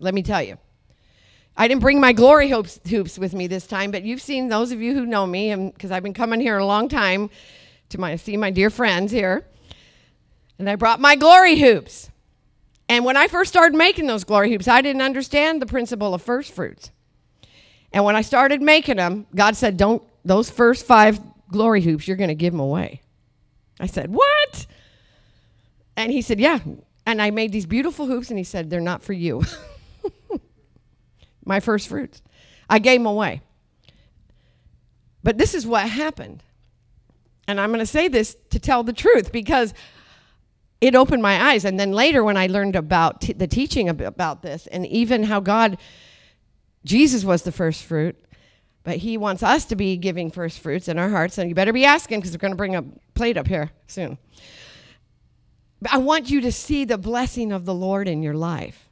let 0.00 0.14
me 0.14 0.24
tell 0.24 0.42
you. 0.42 0.58
I 1.56 1.68
didn't 1.68 1.80
bring 1.80 2.00
my 2.00 2.12
glory 2.12 2.48
hoops, 2.48 2.80
hoops 2.88 3.18
with 3.18 3.34
me 3.34 3.46
this 3.46 3.68
time, 3.68 3.92
but 3.92 4.02
you've 4.02 4.20
seen 4.20 4.48
those 4.48 4.72
of 4.72 4.80
you 4.80 4.94
who 4.94 5.06
know 5.06 5.26
me, 5.26 5.54
because 5.54 5.92
I've 5.92 6.02
been 6.02 6.14
coming 6.14 6.40
here 6.40 6.58
a 6.58 6.66
long 6.66 6.88
time 6.88 7.30
to 7.90 8.00
my, 8.00 8.16
see 8.16 8.36
my 8.36 8.50
dear 8.50 8.70
friends 8.70 9.12
here. 9.12 9.44
And 10.58 10.68
I 10.68 10.74
brought 10.74 10.98
my 10.98 11.14
glory 11.14 11.56
hoops. 11.56 12.10
And 12.88 13.04
when 13.04 13.16
I 13.16 13.28
first 13.28 13.50
started 13.50 13.76
making 13.76 14.06
those 14.06 14.24
glory 14.24 14.50
hoops, 14.50 14.66
I 14.66 14.80
didn't 14.80 15.02
understand 15.02 15.60
the 15.60 15.66
principle 15.66 16.14
of 16.14 16.22
first 16.22 16.54
fruits. 16.54 16.90
And 17.92 18.04
when 18.04 18.16
I 18.16 18.22
started 18.22 18.62
making 18.62 18.96
them, 18.96 19.26
God 19.34 19.56
said, 19.56 19.76
Don't, 19.76 20.02
those 20.24 20.50
first 20.50 20.86
five 20.86 21.20
glory 21.50 21.82
hoops, 21.82 22.06
you're 22.06 22.16
going 22.16 22.28
to 22.28 22.34
give 22.34 22.52
them 22.52 22.60
away. 22.60 23.02
I 23.78 23.86
said, 23.86 24.12
What? 24.12 24.66
And 25.96 26.12
he 26.12 26.22
said, 26.22 26.40
Yeah. 26.40 26.60
And 27.06 27.22
I 27.22 27.30
made 27.30 27.52
these 27.52 27.66
beautiful 27.66 28.06
hoops, 28.06 28.28
and 28.30 28.38
he 28.38 28.44
said, 28.44 28.70
They're 28.70 28.80
not 28.80 29.02
for 29.02 29.12
you. 29.12 29.42
My 31.44 31.60
first 31.60 31.88
fruits. 31.88 32.22
I 32.68 32.78
gave 32.78 33.00
them 33.00 33.06
away. 33.06 33.42
But 35.22 35.38
this 35.38 35.54
is 35.54 35.66
what 35.66 35.88
happened. 35.88 36.42
And 37.46 37.58
I'm 37.58 37.70
going 37.70 37.80
to 37.80 37.86
say 37.86 38.08
this 38.08 38.36
to 38.50 38.58
tell 38.58 38.82
the 38.82 38.92
truth 38.92 39.32
because 39.32 39.72
it 40.80 40.94
opened 40.94 41.22
my 41.22 41.50
eyes. 41.50 41.64
And 41.64 41.78
then 41.78 41.92
later, 41.92 42.22
when 42.22 42.36
I 42.36 42.46
learned 42.46 42.76
about 42.76 43.20
t- 43.22 43.32
the 43.32 43.46
teaching 43.46 43.88
about 43.88 44.42
this 44.42 44.66
and 44.68 44.86
even 44.86 45.24
how 45.24 45.40
God, 45.40 45.78
Jesus 46.84 47.24
was 47.24 47.42
the 47.42 47.52
first 47.52 47.84
fruit, 47.84 48.16
but 48.84 48.96
He 48.96 49.16
wants 49.16 49.42
us 49.42 49.64
to 49.66 49.76
be 49.76 49.96
giving 49.96 50.30
first 50.30 50.60
fruits 50.60 50.88
in 50.88 50.98
our 50.98 51.10
hearts. 51.10 51.38
And 51.38 51.48
you 51.48 51.54
better 51.54 51.72
be 51.72 51.84
asking 51.84 52.20
because 52.20 52.32
we're 52.32 52.38
going 52.38 52.52
to 52.52 52.56
bring 52.56 52.76
a 52.76 52.84
plate 53.14 53.36
up 53.36 53.48
here 53.48 53.70
soon. 53.86 54.18
I 55.90 55.98
want 55.98 56.30
you 56.30 56.40
to 56.42 56.52
see 56.52 56.84
the 56.84 56.98
blessing 56.98 57.52
of 57.52 57.64
the 57.64 57.74
Lord 57.74 58.08
in 58.08 58.22
your 58.22 58.34
life. 58.34 58.88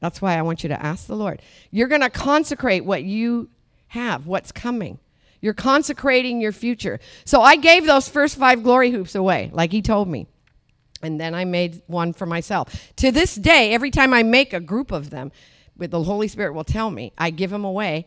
That's 0.00 0.20
why 0.20 0.36
I 0.36 0.42
want 0.42 0.62
you 0.62 0.68
to 0.68 0.82
ask 0.82 1.06
the 1.06 1.16
Lord. 1.16 1.40
You're 1.70 1.88
going 1.88 2.02
to 2.02 2.10
consecrate 2.10 2.84
what 2.84 3.04
you 3.04 3.48
have, 3.88 4.26
what's 4.26 4.52
coming. 4.52 4.98
You're 5.40 5.54
consecrating 5.54 6.40
your 6.40 6.52
future. 6.52 7.00
So 7.24 7.40
I 7.40 7.56
gave 7.56 7.86
those 7.86 8.08
first 8.08 8.36
five 8.36 8.62
glory 8.62 8.90
hoops 8.90 9.14
away, 9.14 9.50
like 9.52 9.72
he 9.72 9.80
told 9.80 10.08
me. 10.08 10.26
And 11.04 11.20
then 11.20 11.34
I 11.34 11.44
made 11.44 11.82
one 11.86 12.12
for 12.12 12.26
myself. 12.26 12.92
To 12.96 13.12
this 13.12 13.34
day, 13.34 13.72
every 13.72 13.90
time 13.90 14.12
I 14.12 14.22
make 14.22 14.52
a 14.52 14.60
group 14.60 14.90
of 14.90 15.10
them, 15.10 15.30
the 15.76 16.02
Holy 16.02 16.28
Spirit 16.28 16.54
will 16.54 16.64
tell 16.64 16.90
me, 16.90 17.12
I 17.18 17.30
give 17.30 17.50
them 17.50 17.64
away. 17.64 18.06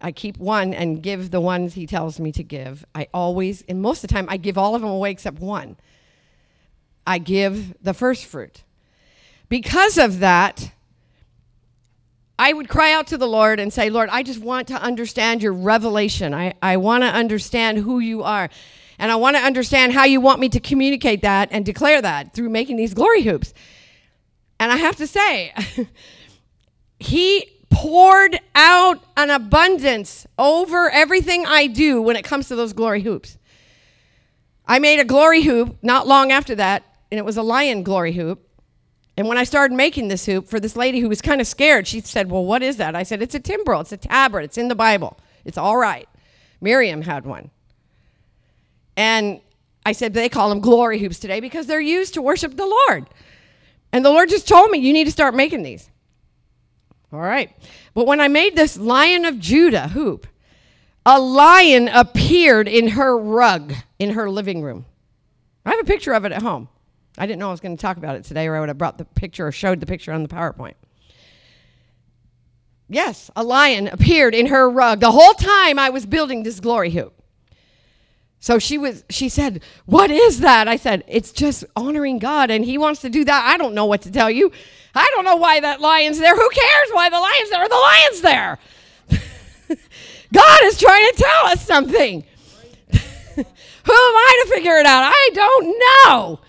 I 0.00 0.12
keep 0.12 0.38
one 0.38 0.74
and 0.74 1.02
give 1.02 1.30
the 1.30 1.40
ones 1.40 1.74
he 1.74 1.86
tells 1.86 2.20
me 2.20 2.30
to 2.32 2.44
give. 2.44 2.84
I 2.94 3.08
always, 3.12 3.62
and 3.68 3.82
most 3.82 4.04
of 4.04 4.08
the 4.08 4.14
time, 4.14 4.26
I 4.28 4.36
give 4.36 4.56
all 4.56 4.74
of 4.74 4.82
them 4.82 4.90
away 4.90 5.10
except 5.10 5.40
one. 5.40 5.76
I 7.06 7.18
give 7.18 7.82
the 7.82 7.94
first 7.94 8.26
fruit. 8.26 8.62
Because 9.48 9.98
of 9.98 10.20
that, 10.20 10.70
I 12.38 12.52
would 12.52 12.68
cry 12.68 12.92
out 12.92 13.08
to 13.08 13.18
the 13.18 13.26
Lord 13.26 13.58
and 13.58 13.72
say, 13.72 13.90
Lord, 13.90 14.08
I 14.12 14.22
just 14.22 14.40
want 14.40 14.68
to 14.68 14.74
understand 14.74 15.42
your 15.42 15.52
revelation. 15.52 16.32
I, 16.32 16.54
I 16.62 16.76
want 16.76 17.02
to 17.02 17.08
understand 17.08 17.78
who 17.78 17.98
you 17.98 18.22
are. 18.22 18.48
And 18.98 19.12
I 19.12 19.16
want 19.16 19.36
to 19.36 19.42
understand 19.42 19.92
how 19.92 20.04
you 20.04 20.20
want 20.20 20.40
me 20.40 20.48
to 20.50 20.60
communicate 20.60 21.22
that 21.22 21.48
and 21.52 21.64
declare 21.64 22.02
that 22.02 22.34
through 22.34 22.50
making 22.50 22.76
these 22.76 22.94
glory 22.94 23.22
hoops. 23.22 23.54
And 24.58 24.72
I 24.72 24.76
have 24.76 24.96
to 24.96 25.06
say, 25.06 25.54
he 26.98 27.46
poured 27.70 28.40
out 28.54 29.04
an 29.16 29.30
abundance 29.30 30.26
over 30.38 30.90
everything 30.90 31.46
I 31.46 31.66
do 31.68 32.02
when 32.02 32.16
it 32.16 32.24
comes 32.24 32.48
to 32.48 32.56
those 32.56 32.72
glory 32.72 33.02
hoops. 33.02 33.38
I 34.66 34.80
made 34.80 35.00
a 35.00 35.04
glory 35.04 35.42
hoop 35.42 35.78
not 35.82 36.06
long 36.06 36.32
after 36.32 36.54
that, 36.56 36.84
and 37.10 37.18
it 37.18 37.24
was 37.24 37.36
a 37.36 37.42
lion 37.42 37.84
glory 37.84 38.12
hoop. 38.12 38.44
And 39.16 39.26
when 39.26 39.38
I 39.38 39.44
started 39.44 39.74
making 39.74 40.08
this 40.08 40.26
hoop 40.26 40.48
for 40.48 40.60
this 40.60 40.76
lady 40.76 41.00
who 41.00 41.08
was 41.08 41.22
kind 41.22 41.40
of 41.40 41.46
scared, 41.46 41.86
she 41.86 42.00
said, 42.00 42.30
Well, 42.30 42.44
what 42.44 42.62
is 42.62 42.76
that? 42.76 42.94
I 42.94 43.02
said, 43.02 43.22
It's 43.22 43.34
a 43.34 43.40
timbrel, 43.40 43.80
it's 43.80 43.92
a 43.92 43.98
tabret, 43.98 44.44
it's 44.44 44.58
in 44.58 44.68
the 44.68 44.74
Bible. 44.74 45.18
It's 45.44 45.58
all 45.58 45.76
right. 45.76 46.08
Miriam 46.60 47.02
had 47.02 47.24
one. 47.24 47.50
And 48.98 49.40
I 49.86 49.92
said, 49.92 50.12
They 50.12 50.28
call 50.28 50.48
them 50.48 50.60
glory 50.60 50.98
hoops 50.98 51.20
today 51.20 51.38
because 51.38 51.66
they're 51.66 51.80
used 51.80 52.14
to 52.14 52.22
worship 52.22 52.56
the 52.56 52.66
Lord. 52.66 53.06
And 53.92 54.04
the 54.04 54.10
Lord 54.10 54.28
just 54.28 54.48
told 54.48 54.70
me, 54.70 54.78
You 54.78 54.92
need 54.92 55.04
to 55.04 55.12
start 55.12 55.34
making 55.34 55.62
these. 55.62 55.88
All 57.12 57.20
right. 57.20 57.56
But 57.94 58.06
when 58.06 58.20
I 58.20 58.26
made 58.26 58.56
this 58.56 58.76
Lion 58.76 59.24
of 59.24 59.38
Judah 59.38 59.88
hoop, 59.88 60.26
a 61.06 61.18
lion 61.18 61.88
appeared 61.88 62.66
in 62.66 62.88
her 62.88 63.16
rug 63.16 63.72
in 64.00 64.10
her 64.10 64.28
living 64.28 64.62
room. 64.62 64.84
I 65.64 65.70
have 65.70 65.80
a 65.80 65.84
picture 65.84 66.12
of 66.12 66.24
it 66.24 66.32
at 66.32 66.42
home. 66.42 66.68
I 67.16 67.26
didn't 67.26 67.38
know 67.38 67.48
I 67.48 67.52
was 67.52 67.60
going 67.60 67.76
to 67.76 67.80
talk 67.80 67.98
about 67.98 68.16
it 68.16 68.24
today, 68.24 68.48
or 68.48 68.56
I 68.56 68.60
would 68.60 68.68
have 68.68 68.78
brought 68.78 68.98
the 68.98 69.04
picture 69.04 69.46
or 69.46 69.52
showed 69.52 69.78
the 69.80 69.86
picture 69.86 70.12
on 70.12 70.22
the 70.22 70.28
PowerPoint. 70.28 70.74
Yes, 72.88 73.30
a 73.36 73.44
lion 73.44 73.86
appeared 73.86 74.34
in 74.34 74.46
her 74.46 74.68
rug 74.68 75.00
the 75.00 75.12
whole 75.12 75.34
time 75.34 75.78
I 75.78 75.90
was 75.90 76.04
building 76.04 76.42
this 76.42 76.58
glory 76.58 76.90
hoop. 76.90 77.17
So 78.40 78.58
she 78.58 78.78
was 78.78 79.04
she 79.10 79.28
said, 79.28 79.62
"What 79.86 80.10
is 80.10 80.40
that?" 80.40 80.68
I 80.68 80.76
said, 80.76 81.04
"It's 81.08 81.32
just 81.32 81.64
honoring 81.74 82.18
God 82.18 82.50
and 82.50 82.64
he 82.64 82.78
wants 82.78 83.00
to 83.00 83.10
do 83.10 83.24
that. 83.24 83.44
I 83.46 83.56
don't 83.56 83.74
know 83.74 83.86
what 83.86 84.02
to 84.02 84.12
tell 84.12 84.30
you. 84.30 84.52
I 84.94 85.10
don't 85.14 85.24
know 85.24 85.36
why 85.36 85.60
that 85.60 85.80
lion's 85.80 86.18
there. 86.18 86.34
Who 86.34 86.48
cares 86.50 86.88
why 86.92 87.10
the 87.10 87.20
lion's 87.20 87.50
there? 87.50 87.68
The 87.68 87.74
lion's 87.74 88.20
there." 88.20 88.58
God 90.32 90.60
is 90.64 90.78
trying 90.78 91.10
to 91.12 91.16
tell 91.16 91.46
us 91.46 91.66
something. 91.66 92.24
Who 92.94 93.42
am 93.42 94.16
I 94.16 94.44
to 94.44 94.54
figure 94.54 94.76
it 94.76 94.86
out? 94.86 95.12
I 95.12 95.30
don't 95.34 95.78
know. 95.78 96.40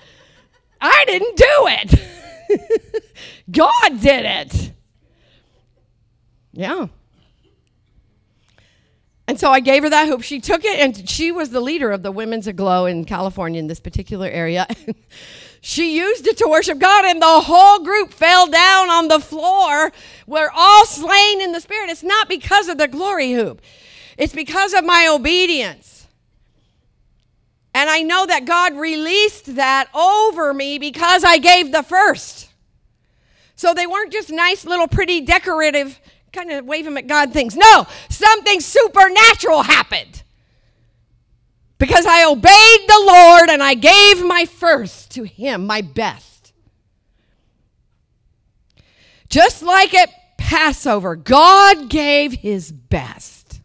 I 0.81 1.03
didn't 1.05 1.35
do 1.35 1.45
it. 1.67 3.03
God 3.51 4.01
did 4.01 4.25
it. 4.25 4.71
Yeah. 6.51 6.87
And 9.29 9.39
so 9.39 9.51
I 9.51 9.59
gave 9.59 9.83
her 9.83 9.91
that 9.91 10.07
hoop. 10.07 10.23
She 10.23 10.39
took 10.39 10.65
it, 10.65 10.79
and 10.79 11.07
she 11.07 11.31
was 11.31 11.51
the 11.51 11.61
leader 11.61 11.91
of 11.91 12.01
the 12.01 12.11
Women's 12.11 12.47
Aglow 12.47 12.87
in 12.87 13.05
California 13.05 13.59
in 13.59 13.67
this 13.67 13.79
particular 13.79 14.27
area. 14.27 14.65
she 15.61 15.95
used 15.97 16.25
it 16.25 16.37
to 16.37 16.47
worship 16.49 16.79
God, 16.79 17.05
and 17.05 17.21
the 17.21 17.41
whole 17.41 17.83
group 17.83 18.11
fell 18.11 18.47
down 18.47 18.89
on 18.89 19.07
the 19.07 19.19
floor. 19.19 19.91
We're 20.25 20.49
all 20.51 20.83
slain 20.87 21.41
in 21.41 21.51
the 21.51 21.61
Spirit. 21.61 21.91
It's 21.91 22.01
not 22.01 22.27
because 22.27 22.69
of 22.69 22.79
the 22.79 22.87
glory 22.87 23.33
hoop, 23.33 23.61
it's 24.17 24.33
because 24.33 24.73
of 24.73 24.83
my 24.83 25.07
obedience. 25.07 26.07
And 27.75 27.87
I 27.87 28.01
know 28.01 28.25
that 28.25 28.45
God 28.45 28.75
released 28.77 29.57
that 29.57 29.93
over 29.93 30.55
me 30.55 30.79
because 30.79 31.23
I 31.23 31.37
gave 31.37 31.71
the 31.71 31.83
first. 31.83 32.49
So 33.55 33.75
they 33.75 33.85
weren't 33.85 34.11
just 34.11 34.31
nice 34.31 34.65
little 34.65 34.87
pretty 34.87 35.21
decorative 35.21 35.99
kind 36.31 36.51
of 36.51 36.65
wave 36.65 36.85
them 36.85 36.97
at 36.97 37.07
God 37.07 37.33
things. 37.33 37.55
No, 37.55 37.87
something 38.09 38.59
supernatural 38.59 39.63
happened. 39.63 40.23
Because 41.77 42.05
I 42.05 42.25
obeyed 42.25 42.41
the 42.87 43.03
Lord 43.05 43.49
and 43.49 43.63
I 43.63 43.73
gave 43.73 44.23
my 44.25 44.45
first 44.45 45.11
to 45.11 45.23
Him, 45.23 45.65
my 45.65 45.81
best. 45.81 46.53
Just 49.29 49.63
like 49.63 49.93
at 49.93 50.09
Passover, 50.37 51.15
God 51.15 51.89
gave 51.89 52.33
His 52.33 52.71
best. 52.71 53.61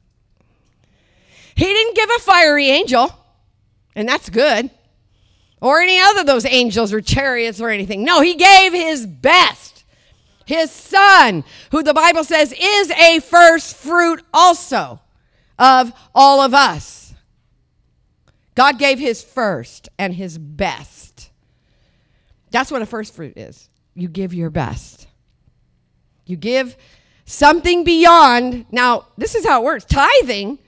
He 1.56 1.64
didn't 1.64 1.96
give 1.96 2.10
a 2.10 2.20
fiery 2.20 2.68
angel. 2.68 3.10
And 3.96 4.08
that's 4.08 4.28
good. 4.28 4.70
Or 5.60 5.80
any 5.80 6.00
other 6.00 6.24
those 6.24 6.44
angels 6.44 6.92
or 6.92 7.00
chariots 7.00 7.60
or 7.60 7.70
anything. 7.70 8.04
No, 8.04 8.20
he 8.20 8.34
gave 8.34 8.72
his 8.72 9.06
best. 9.06 9.73
His 10.46 10.70
son, 10.70 11.44
who 11.70 11.82
the 11.82 11.94
Bible 11.94 12.24
says 12.24 12.52
is 12.52 12.90
a 12.90 13.20
first 13.20 13.76
fruit 13.76 14.22
also 14.32 15.00
of 15.58 15.92
all 16.14 16.40
of 16.40 16.54
us. 16.54 17.14
God 18.54 18.78
gave 18.78 18.98
his 18.98 19.22
first 19.22 19.88
and 19.98 20.14
his 20.14 20.38
best. 20.38 21.30
That's 22.50 22.70
what 22.70 22.82
a 22.82 22.86
first 22.86 23.14
fruit 23.14 23.36
is. 23.36 23.68
You 23.94 24.08
give 24.08 24.32
your 24.32 24.50
best. 24.50 25.08
You 26.26 26.36
give 26.36 26.76
something 27.24 27.84
beyond. 27.84 28.66
Now, 28.70 29.06
this 29.16 29.34
is 29.34 29.44
how 29.44 29.62
it 29.62 29.64
works 29.64 29.84
tithing 29.84 30.58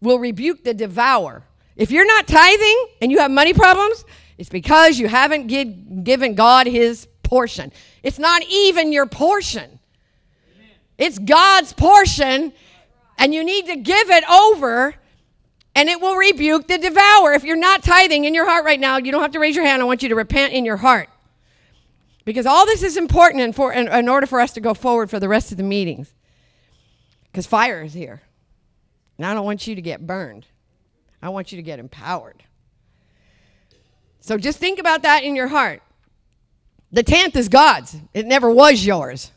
will 0.00 0.18
rebuke 0.18 0.64
the 0.64 0.74
devourer. 0.74 1.42
If 1.76 1.90
you're 1.90 2.06
not 2.06 2.26
tithing 2.26 2.86
and 3.02 3.12
you 3.12 3.18
have 3.18 3.30
money 3.30 3.52
problems, 3.52 4.04
it's 4.38 4.48
because 4.48 4.98
you 4.98 5.08
haven't 5.08 5.46
give, 5.46 6.04
given 6.04 6.34
God 6.34 6.66
his 6.66 7.06
portion. 7.26 7.72
It's 8.02 8.18
not 8.18 8.42
even 8.48 8.92
your 8.92 9.06
portion, 9.06 9.78
it's 10.96 11.18
God's 11.18 11.74
portion, 11.74 12.52
and 13.18 13.34
you 13.34 13.44
need 13.44 13.66
to 13.66 13.76
give 13.76 14.10
it 14.10 14.24
over. 14.30 14.94
And 15.78 15.90
it 15.90 16.00
will 16.00 16.16
rebuke 16.16 16.68
the 16.68 16.78
devourer. 16.78 17.34
If 17.34 17.44
you're 17.44 17.54
not 17.54 17.82
tithing 17.82 18.24
in 18.24 18.32
your 18.32 18.46
heart 18.46 18.64
right 18.64 18.80
now, 18.80 18.96
you 18.96 19.12
don't 19.12 19.20
have 19.20 19.32
to 19.32 19.38
raise 19.38 19.54
your 19.54 19.66
hand. 19.66 19.82
I 19.82 19.84
want 19.84 20.02
you 20.02 20.08
to 20.08 20.14
repent 20.14 20.54
in 20.54 20.64
your 20.64 20.78
heart. 20.78 21.10
Because 22.24 22.46
all 22.46 22.64
this 22.64 22.82
is 22.82 22.96
important 22.96 23.42
in, 23.42 23.52
for, 23.52 23.74
in, 23.74 23.86
in 23.86 24.08
order 24.08 24.26
for 24.26 24.40
us 24.40 24.54
to 24.54 24.62
go 24.62 24.72
forward 24.72 25.10
for 25.10 25.20
the 25.20 25.28
rest 25.28 25.52
of 25.52 25.58
the 25.58 25.62
meetings. 25.62 26.14
Because 27.30 27.46
fire 27.46 27.82
is 27.82 27.92
here. 27.92 28.22
And 29.18 29.26
I 29.26 29.34
don't 29.34 29.44
want 29.44 29.66
you 29.66 29.74
to 29.74 29.82
get 29.82 30.06
burned. 30.06 30.46
I 31.22 31.28
want 31.28 31.52
you 31.52 31.56
to 31.56 31.62
get 31.62 31.78
empowered. 31.78 32.42
So 34.20 34.38
just 34.38 34.58
think 34.58 34.78
about 34.78 35.02
that 35.02 35.24
in 35.24 35.36
your 35.36 35.48
heart. 35.48 35.82
The 36.92 37.02
tenth 37.02 37.36
is 37.36 37.48
God's, 37.48 37.96
it 38.14 38.26
never 38.26 38.50
was 38.50 38.84
yours. 38.84 39.30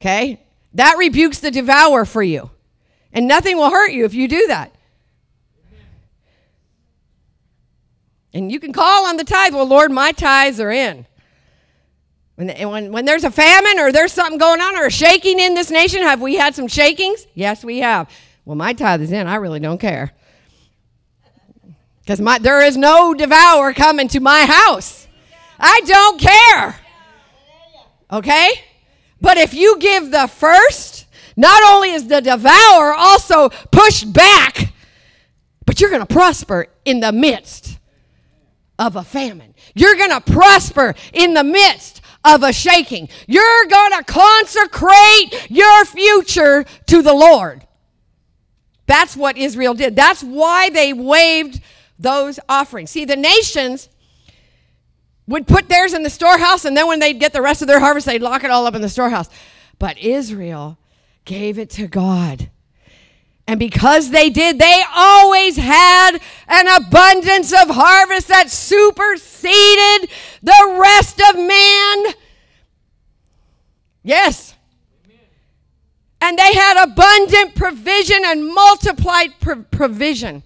Okay? 0.00 0.40
That 0.74 0.96
rebukes 0.98 1.40
the 1.40 1.50
devourer 1.50 2.04
for 2.04 2.22
you. 2.22 2.50
And 3.12 3.26
nothing 3.26 3.56
will 3.56 3.70
hurt 3.70 3.92
you 3.92 4.04
if 4.04 4.14
you 4.14 4.28
do 4.28 4.46
that. 4.46 4.74
And 8.32 8.50
you 8.50 8.60
can 8.60 8.72
call 8.72 9.06
on 9.06 9.16
the 9.16 9.24
tithe. 9.24 9.54
Well, 9.54 9.66
Lord, 9.66 9.90
my 9.90 10.12
tithes 10.12 10.60
are 10.60 10.70
in. 10.70 11.06
When, 12.36 12.48
when, 12.48 12.92
when 12.92 13.04
there's 13.04 13.24
a 13.24 13.30
famine 13.30 13.80
or 13.80 13.92
there's 13.92 14.12
something 14.12 14.38
going 14.38 14.60
on 14.60 14.76
or 14.76 14.86
a 14.86 14.90
shaking 14.90 15.40
in 15.40 15.54
this 15.54 15.70
nation, 15.70 16.02
have 16.02 16.22
we 16.22 16.36
had 16.36 16.54
some 16.54 16.68
shakings? 16.68 17.26
Yes, 17.34 17.64
we 17.64 17.80
have. 17.80 18.08
Well, 18.44 18.56
my 18.56 18.72
tithe 18.72 19.02
is 19.02 19.12
in. 19.12 19.26
I 19.26 19.34
really 19.34 19.60
don't 19.60 19.80
care. 19.80 20.12
Because 22.00 22.18
there 22.40 22.64
is 22.64 22.76
no 22.76 23.14
devourer 23.14 23.74
coming 23.74 24.08
to 24.08 24.20
my 24.20 24.46
house. 24.46 24.99
I 25.60 25.80
don't 25.82 26.20
care. 26.20 26.76
Okay? 28.10 28.52
But 29.20 29.36
if 29.36 29.54
you 29.54 29.78
give 29.78 30.10
the 30.10 30.26
first, 30.26 31.06
not 31.36 31.62
only 31.74 31.90
is 31.90 32.08
the 32.08 32.20
devourer 32.20 32.94
also 32.94 33.50
pushed 33.70 34.12
back, 34.12 34.72
but 35.66 35.80
you're 35.80 35.90
going 35.90 36.04
to 36.04 36.12
prosper 36.12 36.66
in 36.84 37.00
the 37.00 37.12
midst 37.12 37.78
of 38.78 38.96
a 38.96 39.04
famine. 39.04 39.54
You're 39.74 39.96
going 39.96 40.10
to 40.10 40.20
prosper 40.20 40.94
in 41.12 41.34
the 41.34 41.44
midst 41.44 42.00
of 42.24 42.42
a 42.42 42.52
shaking. 42.52 43.08
You're 43.28 43.66
going 43.66 43.92
to 43.92 44.04
consecrate 44.04 45.50
your 45.50 45.84
future 45.84 46.64
to 46.86 47.02
the 47.02 47.12
Lord. 47.12 47.66
That's 48.86 49.16
what 49.16 49.36
Israel 49.36 49.74
did. 49.74 49.94
That's 49.94 50.22
why 50.22 50.70
they 50.70 50.92
waved 50.92 51.60
those 51.98 52.40
offerings. 52.48 52.90
See, 52.90 53.04
the 53.04 53.16
nations, 53.16 53.88
would 55.30 55.46
put 55.46 55.68
theirs 55.68 55.94
in 55.94 56.02
the 56.02 56.10
storehouse, 56.10 56.64
and 56.64 56.76
then 56.76 56.88
when 56.88 56.98
they'd 56.98 57.20
get 57.20 57.32
the 57.32 57.40
rest 57.40 57.62
of 57.62 57.68
their 57.68 57.78
harvest, 57.78 58.04
they'd 58.04 58.20
lock 58.20 58.42
it 58.42 58.50
all 58.50 58.66
up 58.66 58.74
in 58.74 58.82
the 58.82 58.88
storehouse. 58.88 59.28
But 59.78 59.96
Israel 59.98 60.76
gave 61.24 61.56
it 61.56 61.70
to 61.70 61.86
God. 61.86 62.50
And 63.46 63.60
because 63.60 64.10
they 64.10 64.28
did, 64.28 64.58
they 64.58 64.82
always 64.92 65.56
had 65.56 66.18
an 66.48 66.66
abundance 66.66 67.52
of 67.52 67.68
harvest 67.70 68.26
that 68.26 68.50
superseded 68.50 70.10
the 70.42 70.76
rest 70.80 71.20
of 71.20 71.36
man. 71.36 72.14
Yes. 74.02 74.54
And 76.20 76.36
they 76.36 76.54
had 76.54 76.82
abundant 76.82 77.54
provision 77.54 78.22
and 78.24 78.52
multiplied 78.52 79.30
provision. 79.70 80.42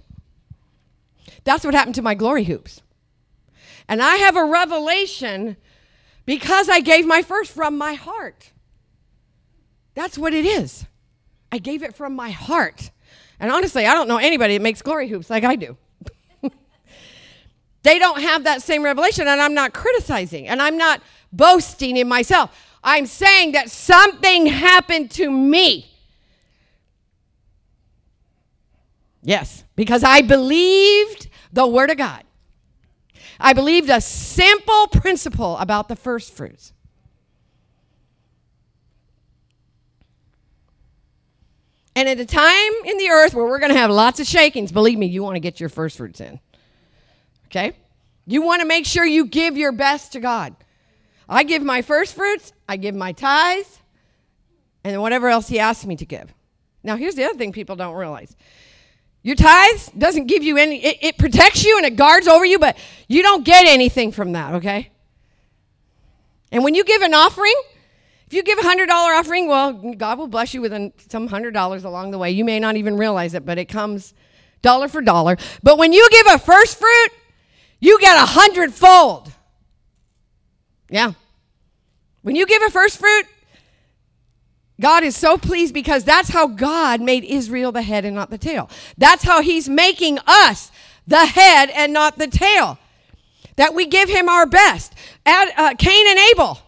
That's 1.44 1.64
what 1.64 1.72
happened 1.74 1.94
to 1.94 2.02
my 2.02 2.14
glory 2.14 2.44
hoops. 2.44 2.82
And 3.88 4.02
I 4.02 4.16
have 4.16 4.36
a 4.36 4.44
revelation 4.44 5.56
because 6.26 6.68
I 6.68 6.80
gave 6.80 7.06
my 7.06 7.22
first 7.22 7.52
from 7.52 7.76
my 7.76 7.94
heart. 7.94 8.50
That's 9.94 10.18
what 10.18 10.34
it 10.34 10.44
is. 10.44 10.86
I 11.52 11.58
gave 11.58 11.82
it 11.82 11.94
from 11.94 12.14
my 12.16 12.30
heart. 12.30 12.90
And 13.38 13.50
honestly, 13.50 13.86
I 13.86 13.94
don't 13.94 14.08
know 14.08 14.16
anybody 14.16 14.56
that 14.56 14.62
makes 14.62 14.82
glory 14.82 15.08
hoops 15.08 15.30
like 15.30 15.44
I 15.44 15.56
do. 15.56 15.76
they 17.82 17.98
don't 17.98 18.20
have 18.20 18.44
that 18.44 18.62
same 18.62 18.82
revelation, 18.82 19.28
and 19.28 19.40
I'm 19.40 19.54
not 19.54 19.72
criticizing, 19.72 20.48
and 20.48 20.60
I'm 20.60 20.76
not 20.76 21.02
boasting 21.32 21.96
in 21.96 22.08
myself. 22.08 22.50
I'm 22.82 23.06
saying 23.06 23.52
that 23.52 23.70
something 23.70 24.46
happened 24.46 25.10
to 25.12 25.30
me. 25.30 25.90
Yes, 29.22 29.64
because 29.74 30.04
I 30.04 30.22
believed 30.22 31.28
the 31.52 31.66
Word 31.66 31.90
of 31.90 31.96
God. 31.96 32.24
I 33.40 33.52
believed 33.52 33.90
a 33.90 34.00
simple 34.00 34.86
principle 34.88 35.56
about 35.58 35.88
the 35.88 35.96
first 35.96 36.32
fruits. 36.32 36.72
And 41.96 42.08
at 42.08 42.18
a 42.18 42.26
time 42.26 42.72
in 42.84 42.98
the 42.98 43.10
earth 43.10 43.34
where 43.34 43.46
we're 43.46 43.60
going 43.60 43.72
to 43.72 43.78
have 43.78 43.90
lots 43.90 44.18
of 44.18 44.26
shakings, 44.26 44.72
believe 44.72 44.98
me, 44.98 45.06
you 45.06 45.22
want 45.22 45.36
to 45.36 45.40
get 45.40 45.60
your 45.60 45.68
first 45.68 45.96
fruits 45.96 46.20
in. 46.20 46.40
Okay? 47.46 47.72
You 48.26 48.42
want 48.42 48.62
to 48.62 48.66
make 48.66 48.84
sure 48.84 49.04
you 49.04 49.26
give 49.26 49.56
your 49.56 49.72
best 49.72 50.12
to 50.12 50.20
God. 50.20 50.56
I 51.28 51.44
give 51.44 51.62
my 51.62 51.82
first 51.82 52.14
fruits, 52.14 52.52
I 52.68 52.76
give 52.76 52.94
my 52.94 53.12
tithes, 53.12 53.78
and 54.82 55.00
whatever 55.00 55.28
else 55.28 55.48
He 55.48 55.58
asks 55.58 55.86
me 55.86 55.96
to 55.96 56.04
give. 56.04 56.32
Now, 56.82 56.96
here's 56.96 57.14
the 57.14 57.24
other 57.24 57.38
thing 57.38 57.52
people 57.52 57.76
don't 57.76 57.94
realize 57.94 58.34
your 59.24 59.36
tithes 59.36 59.90
doesn't 59.96 60.26
give 60.26 60.44
you 60.44 60.58
any, 60.58 60.84
it, 60.84 60.98
it 61.00 61.18
protects 61.18 61.64
you 61.64 61.78
and 61.78 61.86
it 61.86 61.96
guards 61.96 62.28
over 62.28 62.44
you, 62.44 62.58
but 62.58 62.76
you 63.08 63.22
don't 63.22 63.42
get 63.42 63.66
anything 63.66 64.12
from 64.12 64.32
that, 64.32 64.56
okay? 64.56 64.90
And 66.52 66.62
when 66.62 66.74
you 66.74 66.84
give 66.84 67.00
an 67.00 67.14
offering, 67.14 67.54
if 68.26 68.34
you 68.34 68.42
give 68.42 68.58
a 68.58 68.62
$100 68.62 68.86
offering, 68.90 69.48
well, 69.48 69.72
God 69.72 70.18
will 70.18 70.28
bless 70.28 70.52
you 70.52 70.60
with 70.60 70.72
some 71.08 71.26
$100 71.26 71.84
along 71.84 72.10
the 72.10 72.18
way. 72.18 72.32
You 72.32 72.44
may 72.44 72.60
not 72.60 72.76
even 72.76 72.98
realize 72.98 73.32
it, 73.32 73.46
but 73.46 73.56
it 73.56 73.64
comes 73.64 74.12
dollar 74.60 74.88
for 74.88 75.00
dollar. 75.00 75.38
But 75.62 75.78
when 75.78 75.94
you 75.94 76.06
give 76.10 76.26
a 76.26 76.38
first 76.38 76.78
fruit, 76.78 77.08
you 77.80 77.98
get 78.00 78.16
a 78.16 78.26
hundredfold. 78.26 79.32
Yeah. 80.90 81.12
When 82.20 82.36
you 82.36 82.44
give 82.44 82.62
a 82.62 82.70
first 82.70 82.98
fruit, 82.98 83.26
God 84.80 85.04
is 85.04 85.16
so 85.16 85.38
pleased 85.38 85.72
because 85.72 86.04
that's 86.04 86.28
how 86.28 86.46
God 86.46 87.00
made 87.00 87.24
Israel 87.24 87.72
the 87.72 87.82
head 87.82 88.04
and 88.04 88.14
not 88.14 88.30
the 88.30 88.38
tail. 88.38 88.68
That's 88.98 89.22
how 89.22 89.40
He's 89.40 89.68
making 89.68 90.18
us 90.26 90.72
the 91.06 91.26
head 91.26 91.70
and 91.70 91.92
not 91.92 92.18
the 92.18 92.26
tail. 92.26 92.78
That 93.56 93.74
we 93.74 93.86
give 93.86 94.08
Him 94.08 94.28
our 94.28 94.46
best. 94.46 94.94
Ad, 95.24 95.52
uh, 95.56 95.74
Cain 95.78 96.06
and 96.08 96.18
Abel. 96.32 96.58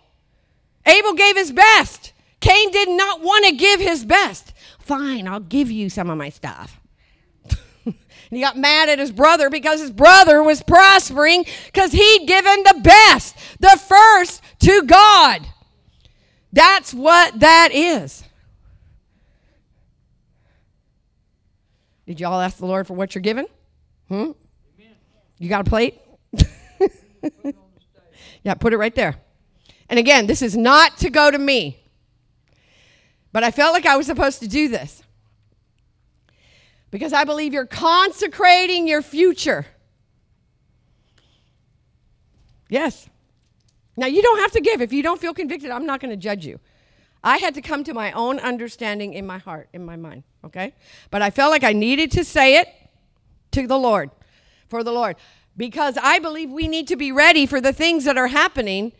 Abel 0.86 1.14
gave 1.14 1.36
his 1.36 1.52
best. 1.52 2.12
Cain 2.40 2.70
did 2.70 2.88
not 2.88 3.20
want 3.20 3.44
to 3.46 3.52
give 3.52 3.80
his 3.80 4.04
best. 4.04 4.52
Fine, 4.78 5.26
I'll 5.26 5.40
give 5.40 5.70
you 5.70 5.90
some 5.90 6.08
of 6.08 6.16
my 6.16 6.28
stuff. 6.28 6.80
and 7.84 7.94
he 8.30 8.40
got 8.40 8.56
mad 8.56 8.88
at 8.88 9.00
his 9.00 9.10
brother 9.10 9.50
because 9.50 9.80
his 9.80 9.90
brother 9.90 10.42
was 10.42 10.62
prospering 10.62 11.44
because 11.66 11.90
he'd 11.90 12.26
given 12.26 12.62
the 12.62 12.80
best, 12.82 13.36
the 13.58 13.80
first 13.88 14.42
to 14.60 14.82
God. 14.82 15.46
That's 16.56 16.94
what 16.94 17.38
that 17.40 17.68
is. 17.74 18.24
Did 22.06 22.18
y'all 22.18 22.40
ask 22.40 22.56
the 22.56 22.64
Lord 22.64 22.86
for 22.86 22.94
what 22.94 23.14
you're 23.14 23.20
given? 23.20 23.46
Hmm? 24.08 24.30
You 25.38 25.50
got 25.50 25.66
a 25.66 25.68
plate? 25.68 26.00
yeah, 28.42 28.54
put 28.54 28.72
it 28.72 28.78
right 28.78 28.94
there. 28.94 29.16
And 29.90 29.98
again, 29.98 30.26
this 30.26 30.40
is 30.40 30.56
not 30.56 30.96
to 30.98 31.10
go 31.10 31.30
to 31.30 31.36
me, 31.36 31.78
but 33.32 33.44
I 33.44 33.50
felt 33.50 33.74
like 33.74 33.84
I 33.84 33.98
was 33.98 34.06
supposed 34.06 34.40
to 34.40 34.48
do 34.48 34.68
this 34.68 35.02
because 36.90 37.12
I 37.12 37.24
believe 37.24 37.52
you're 37.52 37.66
consecrating 37.66 38.88
your 38.88 39.02
future. 39.02 39.66
Yes. 42.70 43.10
Now, 43.96 44.06
you 44.06 44.22
don't 44.22 44.38
have 44.40 44.52
to 44.52 44.60
give. 44.60 44.80
If 44.80 44.92
you 44.92 45.02
don't 45.02 45.20
feel 45.20 45.32
convicted, 45.32 45.70
I'm 45.70 45.86
not 45.86 46.00
going 46.00 46.10
to 46.10 46.16
judge 46.16 46.44
you. 46.44 46.60
I 47.24 47.38
had 47.38 47.54
to 47.54 47.62
come 47.62 47.82
to 47.84 47.94
my 47.94 48.12
own 48.12 48.38
understanding 48.38 49.14
in 49.14 49.26
my 49.26 49.38
heart, 49.38 49.68
in 49.72 49.84
my 49.84 49.96
mind, 49.96 50.22
okay? 50.44 50.74
But 51.10 51.22
I 51.22 51.30
felt 51.30 51.50
like 51.50 51.64
I 51.64 51.72
needed 51.72 52.12
to 52.12 52.24
say 52.24 52.58
it 52.58 52.68
to 53.52 53.66
the 53.66 53.78
Lord, 53.78 54.10
for 54.68 54.84
the 54.84 54.92
Lord, 54.92 55.16
because 55.56 55.98
I 56.00 56.18
believe 56.18 56.50
we 56.50 56.68
need 56.68 56.88
to 56.88 56.96
be 56.96 57.10
ready 57.10 57.46
for 57.46 57.60
the 57.60 57.72
things 57.72 58.04
that 58.04 58.18
are 58.18 58.26
happening 58.26 58.92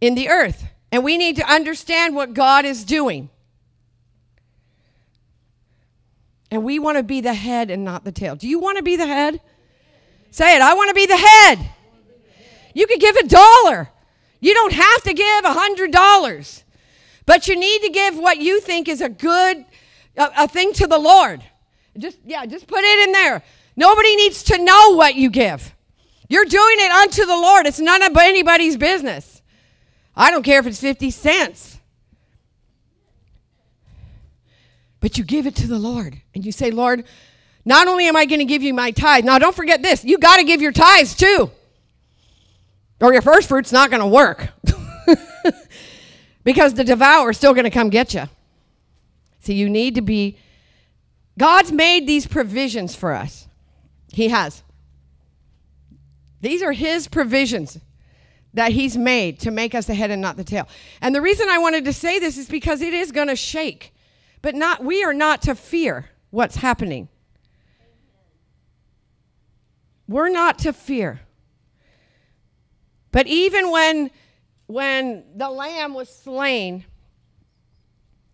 in 0.00 0.14
the 0.14 0.28
earth. 0.28 0.64
And 0.92 1.04
we 1.04 1.18
need 1.18 1.36
to 1.36 1.44
understand 1.44 2.14
what 2.14 2.34
God 2.34 2.64
is 2.64 2.84
doing. 2.84 3.28
And 6.50 6.64
we 6.64 6.78
want 6.78 6.98
to 6.98 7.02
be 7.02 7.20
the 7.20 7.34
head 7.34 7.70
and 7.70 7.84
not 7.84 8.04
the 8.04 8.12
tail. 8.12 8.36
Do 8.36 8.48
you 8.48 8.58
want 8.58 8.78
to 8.78 8.82
be 8.82 8.96
the 8.96 9.06
head? 9.06 9.40
Say 10.30 10.56
it. 10.56 10.62
I 10.62 10.74
want 10.74 10.88
to 10.88 10.94
be 10.94 11.06
the 11.06 11.16
head. 11.16 11.70
You 12.74 12.86
could 12.86 13.00
give 13.00 13.16
a 13.16 13.26
dollar. 13.26 13.90
You 14.40 14.54
don't 14.54 14.72
have 14.72 15.02
to 15.02 15.12
give 15.12 15.44
a 15.44 15.52
hundred 15.52 15.92
dollars, 15.92 16.64
but 17.26 17.46
you 17.46 17.56
need 17.56 17.82
to 17.82 17.90
give 17.90 18.18
what 18.18 18.38
you 18.38 18.60
think 18.60 18.88
is 18.88 19.00
a 19.00 19.08
good 19.08 19.64
a, 20.16 20.30
a 20.38 20.48
thing 20.48 20.72
to 20.74 20.86
the 20.86 20.98
Lord. 20.98 21.42
Just 21.98 22.18
yeah, 22.24 22.46
just 22.46 22.66
put 22.66 22.82
it 22.82 23.08
in 23.08 23.12
there. 23.12 23.42
Nobody 23.76 24.16
needs 24.16 24.42
to 24.44 24.58
know 24.58 24.96
what 24.96 25.14
you 25.14 25.30
give. 25.30 25.74
You're 26.28 26.44
doing 26.44 26.76
it 26.78 26.90
unto 26.90 27.26
the 27.26 27.36
Lord. 27.36 27.66
It's 27.66 27.80
none 27.80 28.02
of 28.02 28.16
anybody's 28.16 28.76
business. 28.76 29.42
I 30.16 30.30
don't 30.30 30.42
care 30.42 30.60
if 30.60 30.66
it's 30.66 30.80
50 30.80 31.10
cents. 31.10 31.78
But 35.00 35.18
you 35.18 35.24
give 35.24 35.46
it 35.46 35.56
to 35.56 35.66
the 35.66 35.78
Lord 35.78 36.20
and 36.34 36.44
you 36.44 36.52
say, 36.52 36.70
Lord, 36.70 37.04
not 37.64 37.88
only 37.88 38.06
am 38.06 38.16
I 38.16 38.26
going 38.26 38.38
to 38.38 38.44
give 38.44 38.62
you 38.62 38.74
my 38.74 38.90
tithe, 38.90 39.24
now 39.24 39.38
don't 39.38 39.56
forget 39.56 39.82
this, 39.82 40.04
you 40.04 40.18
got 40.18 40.36
to 40.36 40.44
give 40.44 40.60
your 40.60 40.72
tithes 40.72 41.14
too 41.14 41.50
or 43.00 43.12
your 43.12 43.22
first 43.22 43.48
fruit's 43.48 43.72
not 43.72 43.90
going 43.90 44.00
to 44.00 44.06
work 44.06 44.48
because 46.44 46.74
the 46.74 46.84
devourer 46.84 47.30
is 47.30 47.36
still 47.36 47.54
going 47.54 47.64
to 47.64 47.70
come 47.70 47.90
get 47.90 48.14
you. 48.14 48.24
See, 49.40 49.54
you 49.54 49.70
need 49.70 49.94
to 49.94 50.02
be. 50.02 50.38
God's 51.38 51.72
made 51.72 52.06
these 52.06 52.26
provisions 52.26 52.94
for 52.94 53.12
us. 53.12 53.48
He 54.12 54.28
has. 54.28 54.62
These 56.40 56.62
are 56.62 56.72
His 56.72 57.08
provisions 57.08 57.78
that 58.54 58.72
He's 58.72 58.96
made 58.96 59.40
to 59.40 59.50
make 59.50 59.74
us 59.74 59.86
the 59.86 59.94
head 59.94 60.10
and 60.10 60.20
not 60.20 60.36
the 60.36 60.44
tail. 60.44 60.68
And 61.00 61.14
the 61.14 61.20
reason 61.20 61.48
I 61.48 61.58
wanted 61.58 61.84
to 61.86 61.92
say 61.92 62.18
this 62.18 62.36
is 62.36 62.48
because 62.48 62.82
it 62.82 62.92
is 62.92 63.12
going 63.12 63.28
to 63.28 63.36
shake, 63.36 63.94
but 64.42 64.54
not. 64.54 64.84
We 64.84 65.02
are 65.04 65.14
not 65.14 65.42
to 65.42 65.54
fear 65.54 66.10
what's 66.30 66.56
happening. 66.56 67.08
We're 70.06 70.28
not 70.28 70.58
to 70.60 70.72
fear. 70.72 71.20
But 73.12 73.26
even 73.26 73.70
when, 73.70 74.10
when 74.66 75.24
the 75.34 75.50
lamb 75.50 75.94
was 75.94 76.08
slain 76.08 76.84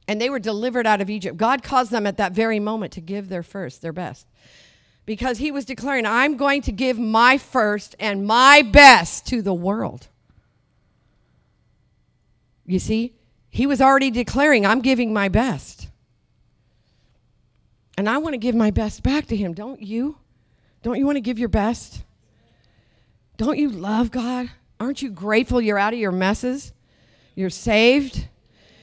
and 0.07 0.21
they 0.21 0.31
were 0.31 0.39
delivered 0.39 0.87
out 0.87 1.01
of 1.01 1.11
Egypt, 1.11 1.37
God 1.37 1.63
caused 1.63 1.91
them 1.91 2.07
at 2.07 2.19
that 2.19 2.33
very 2.33 2.61
moment 2.61 2.93
to 2.93 3.01
give 3.01 3.29
their 3.29 3.43
first, 3.43 3.83
their 3.83 3.93
best. 3.93 4.27
Because 5.07 5.39
he 5.39 5.51
was 5.51 5.65
declaring, 5.65 6.05
I'm 6.05 6.37
going 6.37 6.63
to 6.63 6.73
give 6.73 6.99
my 6.99 7.39
first 7.39 7.95
and 8.01 8.27
my 8.27 8.63
best 8.63 9.27
to 9.29 9.41
the 9.41 9.55
world. 9.55 10.09
You 12.65 12.81
see, 12.81 13.15
he 13.49 13.67
was 13.67 13.81
already 13.81 14.11
declaring, 14.11 14.67
I'm 14.67 14.81
giving 14.81 15.13
my 15.13 15.29
best. 15.29 15.89
And 17.97 18.09
I 18.09 18.19
want 18.19 18.35
to 18.35 18.39
give 18.39 18.55
my 18.55 18.71
best 18.71 19.03
back 19.03 19.27
to 19.27 19.37
him, 19.37 19.55
don't 19.55 19.81
you? 19.81 20.19
Don't 20.83 20.99
you 20.99 21.07
want 21.07 21.17
to 21.17 21.23
give 21.23 21.39
your 21.39 21.49
best? 21.49 22.03
Don't 23.37 23.59
you 23.59 23.71
love 23.71 24.11
God? 24.11 24.51
Aren't 24.79 25.03
you 25.03 25.11
grateful 25.11 25.61
you're 25.61 25.79
out 25.79 25.93
of 25.93 25.99
your 25.99 26.13
messes? 26.13 26.73
You're 27.35 27.51
saved, 27.51 28.29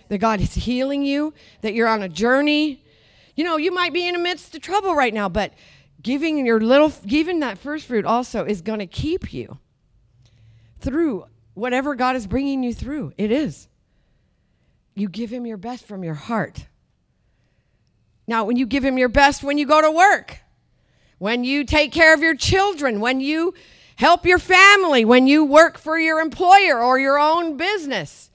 that 0.09 0.19
God 0.19 0.41
is 0.41 0.53
healing 0.53 1.03
you, 1.03 1.33
that 1.61 1.73
you're 1.73 1.87
on 1.87 2.03
a 2.03 2.09
journey. 2.09 2.83
You 3.35 3.43
know, 3.43 3.57
you 3.57 3.73
might 3.73 3.93
be 3.93 4.07
in 4.07 4.13
the 4.13 4.19
midst 4.19 4.53
of 4.55 4.61
trouble 4.61 4.95
right 4.95 5.13
now, 5.13 5.29
but 5.29 5.53
giving 6.01 6.45
your 6.45 6.59
little 6.59 6.91
giving 7.05 7.39
that 7.39 7.57
first 7.57 7.87
fruit 7.87 8.05
also 8.05 8.45
is 8.45 8.61
going 8.61 8.79
to 8.79 8.85
keep 8.85 9.33
you 9.33 9.57
through 10.79 11.25
whatever 11.53 11.95
God 11.95 12.15
is 12.15 12.27
bringing 12.27 12.61
you 12.61 12.73
through. 12.73 13.13
It 13.17 13.31
is. 13.31 13.67
You 14.95 15.09
give 15.09 15.31
Him 15.31 15.45
your 15.45 15.57
best 15.57 15.87
from 15.87 16.03
your 16.03 16.13
heart. 16.13 16.67
Now, 18.27 18.45
when 18.45 18.57
you 18.57 18.65
give 18.65 18.83
Him 18.83 18.97
your 18.97 19.09
best 19.09 19.43
when 19.43 19.57
you 19.57 19.65
go 19.65 19.81
to 19.81 19.91
work, 19.91 20.39
when 21.17 21.43
you 21.43 21.63
take 21.63 21.91
care 21.91 22.13
of 22.13 22.21
your 22.21 22.35
children, 22.35 22.99
when 22.99 23.19
you 23.19 23.53
help 23.95 24.25
your 24.25 24.39
family, 24.39 25.05
when 25.05 25.27
you 25.27 25.45
work 25.45 25.77
for 25.77 25.97
your 25.97 26.19
employer 26.19 26.81
or 26.81 26.99
your 26.99 27.19
own 27.19 27.57
business, 27.57 28.29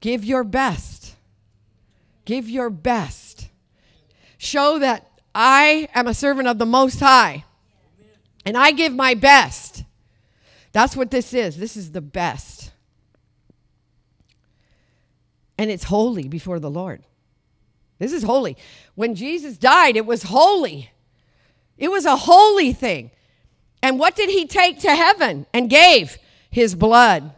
give 0.00 0.24
your 0.24 0.44
best. 0.44 1.14
Give 2.24 2.48
your 2.48 2.70
best. 2.70 3.48
Show 4.36 4.78
that 4.78 5.10
I 5.34 5.88
am 5.94 6.06
a 6.06 6.14
servant 6.14 6.48
of 6.48 6.58
the 6.58 6.66
Most 6.66 7.00
High 7.00 7.44
and 8.44 8.56
I 8.56 8.70
give 8.70 8.94
my 8.94 9.14
best. 9.14 9.84
That's 10.72 10.96
what 10.96 11.10
this 11.10 11.34
is. 11.34 11.56
This 11.56 11.76
is 11.76 11.92
the 11.92 12.00
best. 12.00 12.70
And 15.58 15.70
it's 15.70 15.84
holy 15.84 16.28
before 16.28 16.60
the 16.60 16.70
Lord. 16.70 17.02
This 17.98 18.12
is 18.12 18.22
holy. 18.22 18.56
When 18.94 19.14
Jesus 19.14 19.58
died, 19.58 19.96
it 19.96 20.06
was 20.06 20.24
holy. 20.24 20.90
It 21.76 21.90
was 21.90 22.04
a 22.04 22.16
holy 22.16 22.72
thing. 22.72 23.10
And 23.82 23.98
what 23.98 24.16
did 24.16 24.30
he 24.30 24.46
take 24.46 24.80
to 24.80 24.94
heaven 24.94 25.46
and 25.52 25.70
gave? 25.70 26.18
His 26.50 26.74
blood. 26.74 27.32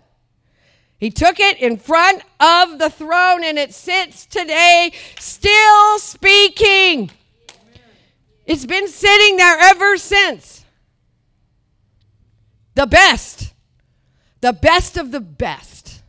He 0.99 1.11
took 1.11 1.41
it 1.41 1.59
in 1.59 1.78
front 1.78 2.22
of 2.38 2.78
the 2.78 2.91
throne 2.91 3.43
and 3.43 3.59
it 3.59 3.72
sits 3.72 4.26
today 4.26 4.93
still 5.18 5.99
speaking. 5.99 7.11
It's 8.47 8.66
been 8.66 8.88
sitting 8.88 9.36
there 9.36 9.59
ever 9.59 9.97
since. 9.97 10.64
The 12.74 12.86
best. 12.86 13.53
The 14.41 14.53
best 14.53 14.97
of 14.97 15.11
the 15.11 15.20
best. 15.20 16.03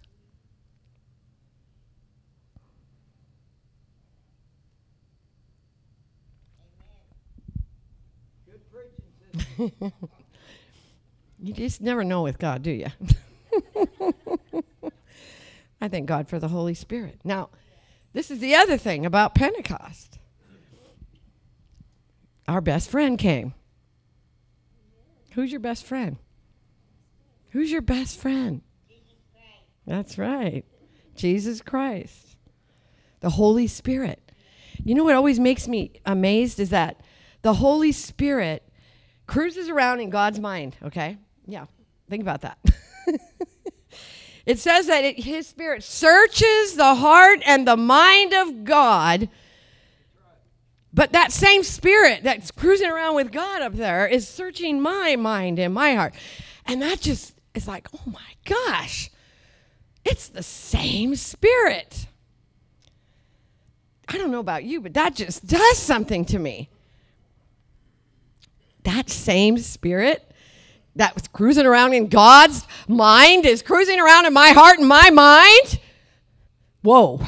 you 11.41 11.53
just 11.53 11.81
never 11.81 12.03
know 12.03 12.21
with 12.21 12.37
God, 12.37 12.61
do 12.61 12.71
you? 12.71 12.87
I 15.81 15.87
thank 15.87 16.05
God 16.05 16.27
for 16.27 16.37
the 16.37 16.47
Holy 16.47 16.75
Spirit. 16.75 17.19
Now, 17.23 17.49
this 18.13 18.29
is 18.29 18.39
the 18.39 18.55
other 18.55 18.77
thing 18.77 19.05
about 19.05 19.33
Pentecost. 19.33 20.19
Our 22.47 22.61
best 22.61 22.89
friend 22.89 23.17
came. 23.17 23.53
Who's 25.33 25.51
your 25.51 25.59
best 25.59 25.85
friend? 25.85 26.17
Who's 27.49 27.71
your 27.71 27.81
best 27.81 28.19
friend? 28.19 28.61
That's 29.87 30.17
right. 30.17 30.63
Jesus 31.15 31.61
Christ. 31.61 32.35
The 33.21 33.29
Holy 33.29 33.67
Spirit. 33.67 34.31
You 34.83 34.95
know 34.95 35.03
what 35.03 35.15
always 35.15 35.39
makes 35.39 35.67
me 35.67 35.93
amazed 36.05 36.59
is 36.59 36.69
that 36.69 37.01
the 37.41 37.55
Holy 37.55 37.91
Spirit 37.91 38.67
cruises 39.25 39.69
around 39.69 39.99
in 40.01 40.09
God's 40.09 40.39
mind, 40.39 40.75
okay? 40.83 41.17
Yeah, 41.45 41.65
think 42.09 42.21
about 42.21 42.41
that. 42.41 42.57
it 44.45 44.59
says 44.59 44.87
that 44.87 45.03
it, 45.03 45.19
his 45.19 45.47
spirit 45.47 45.83
searches 45.83 46.75
the 46.75 46.95
heart 46.95 47.39
and 47.45 47.67
the 47.67 47.77
mind 47.77 48.33
of 48.33 48.63
God. 48.63 49.29
But 50.93 51.13
that 51.13 51.31
same 51.31 51.63
spirit 51.63 52.23
that's 52.23 52.51
cruising 52.51 52.89
around 52.89 53.15
with 53.15 53.31
God 53.31 53.61
up 53.61 53.73
there 53.73 54.07
is 54.07 54.27
searching 54.27 54.81
my 54.81 55.15
mind 55.15 55.57
and 55.57 55.73
my 55.73 55.93
heart. 55.95 56.13
And 56.65 56.81
that 56.81 56.99
just 56.99 57.33
is 57.53 57.67
like, 57.67 57.87
oh 57.93 58.01
my 58.05 58.19
gosh, 58.45 59.09
it's 60.03 60.27
the 60.27 60.43
same 60.43 61.15
spirit. 61.15 62.07
I 64.07 64.17
don't 64.17 64.31
know 64.31 64.39
about 64.39 64.65
you, 64.65 64.81
but 64.81 64.93
that 64.95 65.15
just 65.15 65.47
does 65.47 65.77
something 65.77 66.25
to 66.25 66.39
me. 66.39 66.69
That 68.83 69.09
same 69.09 69.57
spirit 69.57 70.30
that 70.95 71.15
was 71.15 71.27
cruising 71.27 71.65
around 71.65 71.93
in 71.93 72.07
God's 72.07 72.67
mind 72.87 73.45
is 73.45 73.61
cruising 73.61 73.99
around 73.99 74.25
in 74.25 74.33
my 74.33 74.49
heart 74.49 74.79
and 74.79 74.87
my 74.87 75.09
mind. 75.09 75.79
Whoa. 76.81 77.21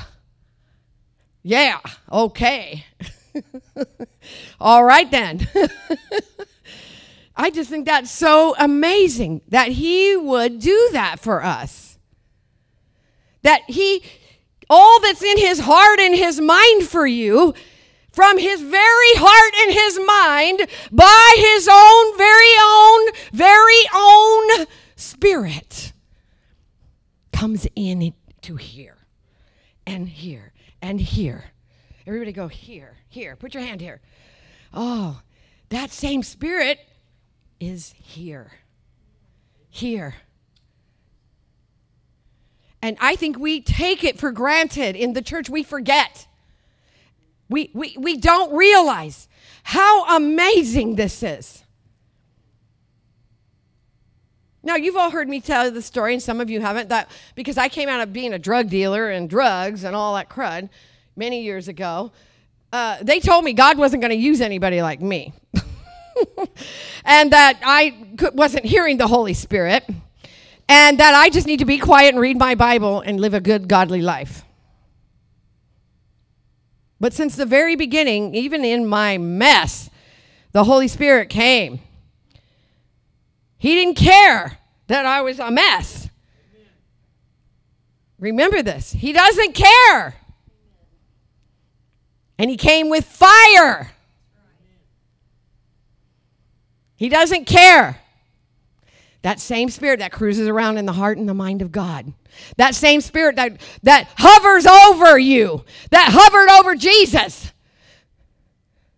Yeah, 1.44 1.80
okay. 2.12 2.86
All 4.60 4.84
right 4.84 5.10
then. 5.10 5.48
I 7.36 7.50
just 7.50 7.70
think 7.70 7.86
that's 7.86 8.12
so 8.12 8.56
amazing 8.60 9.42
that 9.50 9.70
He 9.70 10.16
would 10.16 10.60
do 10.60 10.90
that 10.92 11.20
for 11.20 11.44
us. 11.44 11.98
That 13.42 13.62
He, 13.68 14.04
all 14.70 15.02
that's 15.02 15.24
in 15.24 15.38
His 15.38 15.60
heart 15.60 16.00
and 16.00 16.16
His 16.16 16.40
mind 16.40 16.84
for 16.84 17.08
you, 17.08 17.54
from 18.14 18.38
his 18.38 18.62
very 18.62 19.14
heart 19.16 19.54
and 19.62 19.74
his 19.74 20.00
mind 20.06 20.70
by 20.92 21.34
his 21.36 21.68
own 21.68 22.18
very 22.18 22.54
own 22.62 23.10
very 23.34 23.82
own 23.94 24.68
spirit 24.96 25.92
comes 27.34 27.68
in 27.76 28.14
to 28.42 28.56
here 28.56 28.98
and 29.86 30.08
here. 31.00 31.46
Everybody 32.06 32.32
go 32.32 32.48
here 32.48 32.98
here. 33.10 33.36
Put 33.36 33.54
your 33.54 33.64
hand 33.64 33.82
here. 33.82 34.02
Oh 34.74 35.22
that 35.74 35.92
same 35.92 36.22
spirit 36.22 36.80
is 37.60 37.94
here. 37.98 38.52
Here. 39.70 40.16
And 42.82 42.98
i 43.02 43.16
think 43.16 43.40
we 43.40 43.62
take 43.62 44.04
it 44.04 44.20
for 44.20 44.32
granted 44.32 44.96
in 44.96 45.14
the 45.14 45.22
church 45.22 45.50
we 45.50 45.64
forget. 45.64 46.28
We, 47.50 47.72
we, 47.74 47.96
we 48.00 48.18
don't 48.18 48.54
realize 48.54 49.28
how 49.64 50.18
amazing 50.18 50.96
this 50.96 51.24
is. 51.24 51.63
Now, 54.66 54.76
you've 54.76 54.96
all 54.96 55.12
heard 55.12 55.28
me 55.28 55.42
tell 55.42 55.70
the 55.70 55.82
story, 55.82 56.14
and 56.14 56.24
some 56.24 56.40
of 56.40 56.50
you 56.50 56.62
haven't, 56.62 56.88
that 56.90 57.12
because 57.36 57.58
I 57.58 57.68
came 57.68 57.90
out 57.90 58.00
of 58.00 58.14
being 58.14 58.34
a 58.34 58.40
drug 58.40 58.70
dealer 58.70 59.10
and 59.10 59.30
drugs 59.30 59.84
and 59.84 59.94
all 59.94 60.16
that 60.16 60.30
crud 60.30 60.70
many 61.18 61.44
years 61.44 61.68
ago, 61.68 62.12
uh, 62.72 62.98
they 63.02 63.20
told 63.20 63.44
me 63.44 63.52
God 63.52 63.78
wasn't 63.78 64.02
going 64.02 64.12
to 64.12 64.18
use 64.18 64.40
anybody 64.40 64.82
like 64.82 65.02
me. 65.02 65.34
and 67.06 67.32
that 67.32 67.60
I 67.64 67.98
wasn't 68.34 68.64
hearing 68.64 68.98
the 68.98 69.08
Holy 69.08 69.34
Spirit, 69.34 69.84
and 70.70 70.98
that 71.00 71.14
I 71.14 71.30
just 71.30 71.46
need 71.46 71.60
to 71.60 71.66
be 71.66 71.78
quiet 71.78 72.14
and 72.14 72.20
read 72.20 72.38
my 72.38 72.56
Bible 72.56 73.02
and 73.02 73.20
live 73.20 73.34
a 73.34 73.42
good, 73.42 73.68
godly 73.68 74.02
life. 74.02 74.44
But 77.02 77.12
since 77.12 77.36
the 77.36 77.46
very 77.46 77.76
beginning, 77.76 78.34
even 78.34 78.64
in 78.64 78.88
my 78.88 79.18
mess, 79.18 79.90
the 80.54 80.64
Holy 80.64 80.88
Spirit 80.88 81.30
came. 81.30 81.82
He 83.64 83.76
didn't 83.76 83.96
care 83.96 84.58
that 84.88 85.06
I 85.06 85.22
was 85.22 85.40
a 85.40 85.50
mess. 85.50 86.10
Remember 88.20 88.62
this. 88.62 88.92
He 88.92 89.14
doesn't 89.14 89.54
care. 89.54 90.16
And 92.38 92.50
he 92.50 92.58
came 92.58 92.90
with 92.90 93.06
fire. 93.06 93.90
He 96.98 97.08
doesn't 97.08 97.46
care. 97.46 98.02
That 99.22 99.40
same 99.40 99.70
spirit 99.70 100.00
that 100.00 100.12
cruises 100.12 100.50
around 100.50 100.78
in 100.78 100.86
the 100.86 100.92
heart 100.92 101.18
and 101.18 101.30
the 101.30 101.34
mind 101.34 101.62
of 101.62 101.72
God. 101.72 102.12
That 102.58 102.76
same 102.76 103.00
spirit 103.00 103.38
that, 103.38 103.62
that 103.84 104.10
hovers 104.18 104.66
over 104.66 105.18
you, 105.18 105.64
that 105.90 106.10
hovered 106.12 106.50
over 106.60 106.76
Jesus, 106.76 107.53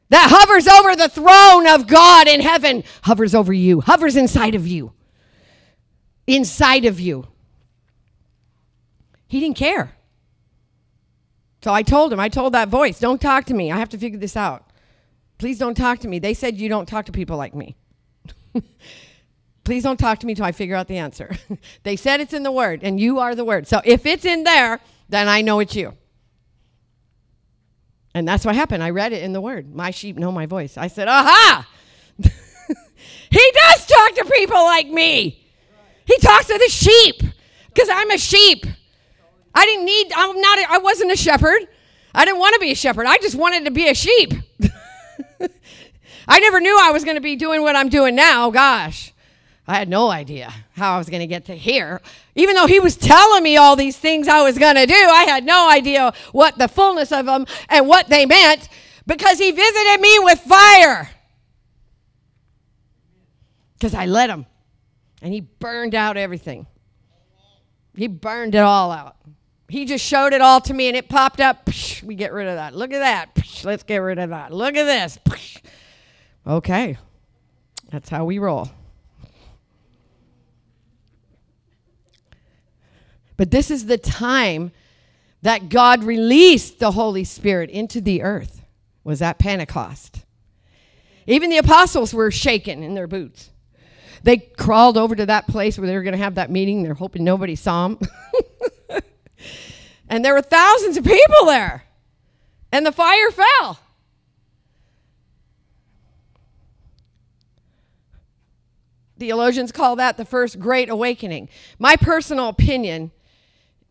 that 0.10 0.28
hovers 0.30 0.68
over 0.68 0.96
the 0.96 1.10
throne 1.10 1.68
of 1.68 1.88
God 1.88 2.28
in 2.28 2.42
heaven, 2.42 2.84
hovers 3.04 3.34
over 3.34 3.54
you, 3.54 3.82
hovers 3.82 4.16
inside 4.16 4.56
of 4.56 4.68
you. 4.68 4.94
Inside 6.28 6.86
of 6.86 7.00
you. 7.00 7.28
He 9.28 9.40
didn't 9.40 9.58
care. 9.58 9.96
So 11.62 11.74
I 11.74 11.82
told 11.82 12.14
him, 12.14 12.20
I 12.20 12.30
told 12.30 12.54
that 12.54 12.70
voice, 12.70 13.00
don't 13.00 13.20
talk 13.20 13.46
to 13.46 13.54
me. 13.54 13.72
I 13.72 13.78
have 13.78 13.90
to 13.90 13.98
figure 13.98 14.20
this 14.20 14.38
out. 14.38 14.70
Please 15.38 15.58
don't 15.58 15.76
talk 15.76 16.00
to 16.00 16.08
me. 16.08 16.20
They 16.20 16.34
said 16.34 16.58
you 16.58 16.70
don't 16.70 16.88
talk 16.88 17.06
to 17.08 17.12
people 17.12 17.38
like 17.38 17.56
me. 17.56 17.76
Please 19.64 19.82
don't 19.82 19.98
talk 19.98 20.20
to 20.20 20.28
me 20.28 20.36
till 20.36 20.46
I 20.46 20.52
figure 20.52 20.76
out 20.76 20.88
the 20.88 20.98
answer. 20.98 21.36
they 21.84 21.96
said 21.96 22.22
it's 22.22 22.34
in 22.34 22.44
the 22.44 22.52
Word, 22.52 22.84
and 22.84 23.00
you 23.00 23.20
are 23.20 23.34
the 23.34 23.44
Word. 23.44 23.68
So 23.68 23.82
if 23.84 24.06
it's 24.06 24.26
in 24.26 24.44
there, 24.44 24.80
then 25.10 25.28
I 25.28 25.42
know 25.42 25.60
it's 25.60 25.76
you. 25.76 25.94
And 28.16 28.26
that's 28.26 28.46
what 28.46 28.56
happened. 28.56 28.82
I 28.82 28.92
read 28.92 29.12
it 29.12 29.24
in 29.24 29.34
the 29.34 29.42
Word. 29.42 29.76
My 29.76 29.92
sheep 29.92 30.16
know 30.16 30.32
my 30.32 30.46
voice. 30.46 30.78
I 30.78 30.88
said, 30.88 31.10
aha! 31.10 31.68
he 32.18 33.52
does 33.54 33.86
talk 33.86 34.16
to 34.16 34.26
people 34.38 34.64
like 34.64 34.88
me. 34.88 35.46
He 36.06 36.18
talks 36.20 36.46
to 36.48 36.58
the 36.58 36.70
sheep 36.70 37.22
because 37.68 37.90
I'm 37.92 38.10
a 38.12 38.18
sheep. 38.18 38.66
I 39.54 39.66
didn't 39.66 39.86
need, 39.86 40.14
I'm 40.16 40.40
not, 40.40 40.60
a, 40.60 40.72
I 40.72 40.78
wasn't 40.78 41.12
a 41.12 41.18
shepherd. 41.18 41.68
I 42.14 42.24
didn't 42.24 42.40
want 42.40 42.54
to 42.54 42.62
be 42.62 42.72
a 42.72 42.76
shepherd. 42.76 43.06
I 43.06 43.18
just 43.18 43.36
wanted 43.36 43.66
to 43.66 43.72
be 43.72 43.90
a 43.90 43.94
sheep. 43.94 44.34
I 46.28 46.40
never 46.40 46.62
knew 46.62 46.78
I 46.82 46.92
was 46.92 47.04
going 47.04 47.18
to 47.18 47.22
be 47.22 47.36
doing 47.36 47.64
what 47.64 47.76
I'm 47.76 47.90
doing 47.90 48.16
now. 48.16 48.50
Gosh. 48.50 49.12
I 49.68 49.76
had 49.76 49.90
no 49.90 50.10
idea 50.12 50.54
how 50.74 50.96
I 50.96 50.98
was 50.98 51.10
going 51.10 51.22
to 51.22 51.28
get 51.28 51.46
to 51.46 51.56
here. 51.56 52.02
Even 52.36 52.56
though 52.56 52.68
he 52.68 52.80
was 52.80 52.96
telling 52.96 53.42
me 53.42 53.58
all 53.58 53.76
these 53.76 53.98
things 53.98 54.28
I 54.28 54.44
was 54.44 54.60
going 54.60 54.76
to 54.76 54.86
do, 54.86 54.94
I 54.94 55.24
had 55.24 55.44
no 55.44 55.70
idea 55.70 56.14
what 56.32 56.58
the 56.58 56.68
fullness 56.68 57.12
of 57.12 57.26
them 57.26 57.48
and 57.70 57.88
what 57.88 58.08
they 58.08 58.26
meant 58.26 58.70
because 59.08 59.40
he 59.40 59.52
visited 59.52 60.02
me 60.02 60.20
with 60.20 60.40
fire. 60.40 61.10
Because 63.74 63.96
I 63.96 64.06
let 64.06 64.30
him. 64.30 64.46
And 65.22 65.34
he 65.34 65.42
burned 65.42 65.96
out 65.96 66.18
everything. 66.18 66.68
He 67.96 68.08
burned 68.08 68.54
it 68.54 68.60
all 68.60 68.92
out. 68.92 69.16
He 69.68 69.86
just 69.86 70.06
showed 70.06 70.34
it 70.34 70.42
all 70.42 70.62
to 70.62 70.74
me 70.74 70.90
and 70.90 70.96
it 70.96 71.10
popped 71.10 71.40
up. 71.40 71.66
Psh, 71.66 72.04
we 72.04 72.14
get 72.14 72.34
rid 72.34 72.48
of 72.48 72.56
that. 72.56 72.76
Look 72.76 72.94
at 72.94 73.00
that. 73.00 73.34
Psh, 73.34 73.66
let's 73.66 73.82
get 73.82 73.98
rid 73.98 74.20
of 74.20 74.30
that. 74.30 74.54
Look 74.54 74.76
at 74.76 74.84
this. 74.84 75.18
Psh. 75.26 75.62
Okay. 76.46 76.98
That's 77.90 78.10
how 78.10 78.26
we 78.26 78.38
roll. 78.38 78.70
But 83.38 83.52
this 83.52 83.70
is 83.70 83.86
the 83.86 83.98
time 83.98 84.72
that 85.42 85.70
God 85.70 86.04
released 86.04 86.80
the 86.80 86.92
Holy 86.92 87.24
Spirit 87.24 87.70
into 87.70 88.02
the 88.02 88.24
earth, 88.24 88.64
was 89.04 89.22
at 89.22 89.38
Pentecost. 89.38 90.26
Even 91.28 91.50
the 91.50 91.58
apostles 91.58 92.14
were 92.14 92.32
shaken 92.32 92.84
in 92.84 92.94
their 92.94 93.08
boots. 93.08 93.50
They 94.24 94.38
crawled 94.38 94.98
over 94.98 95.16
to 95.16 95.28
that 95.28 95.48
place 95.48 95.78
where 95.78 95.88
they 95.88 95.96
were 95.96 96.04
going 96.04 96.14
to 96.14 96.24
have 96.24 96.36
that 96.36 96.50
meeting. 96.50 96.82
They're 96.82 96.96
hoping 96.96 97.24
nobody 97.24 97.56
saw 97.56 97.90
them. 97.90 98.00
and 100.10 100.26
there 100.26 100.34
were 100.34 100.42
thousands 100.42 100.98
of 100.98 101.04
people 101.04 101.46
there. 101.46 101.84
And 102.72 102.86
the 102.86 102.92
fire 102.92 103.30
fell. 103.30 103.80
Theologians 109.18 109.72
call 109.72 109.96
that 109.98 110.18
the 110.18 110.26
first 110.26 110.60
great 110.60 110.90
awakening. 110.90 111.50
My 111.80 111.96
personal 111.96 112.50
opinion 112.50 113.12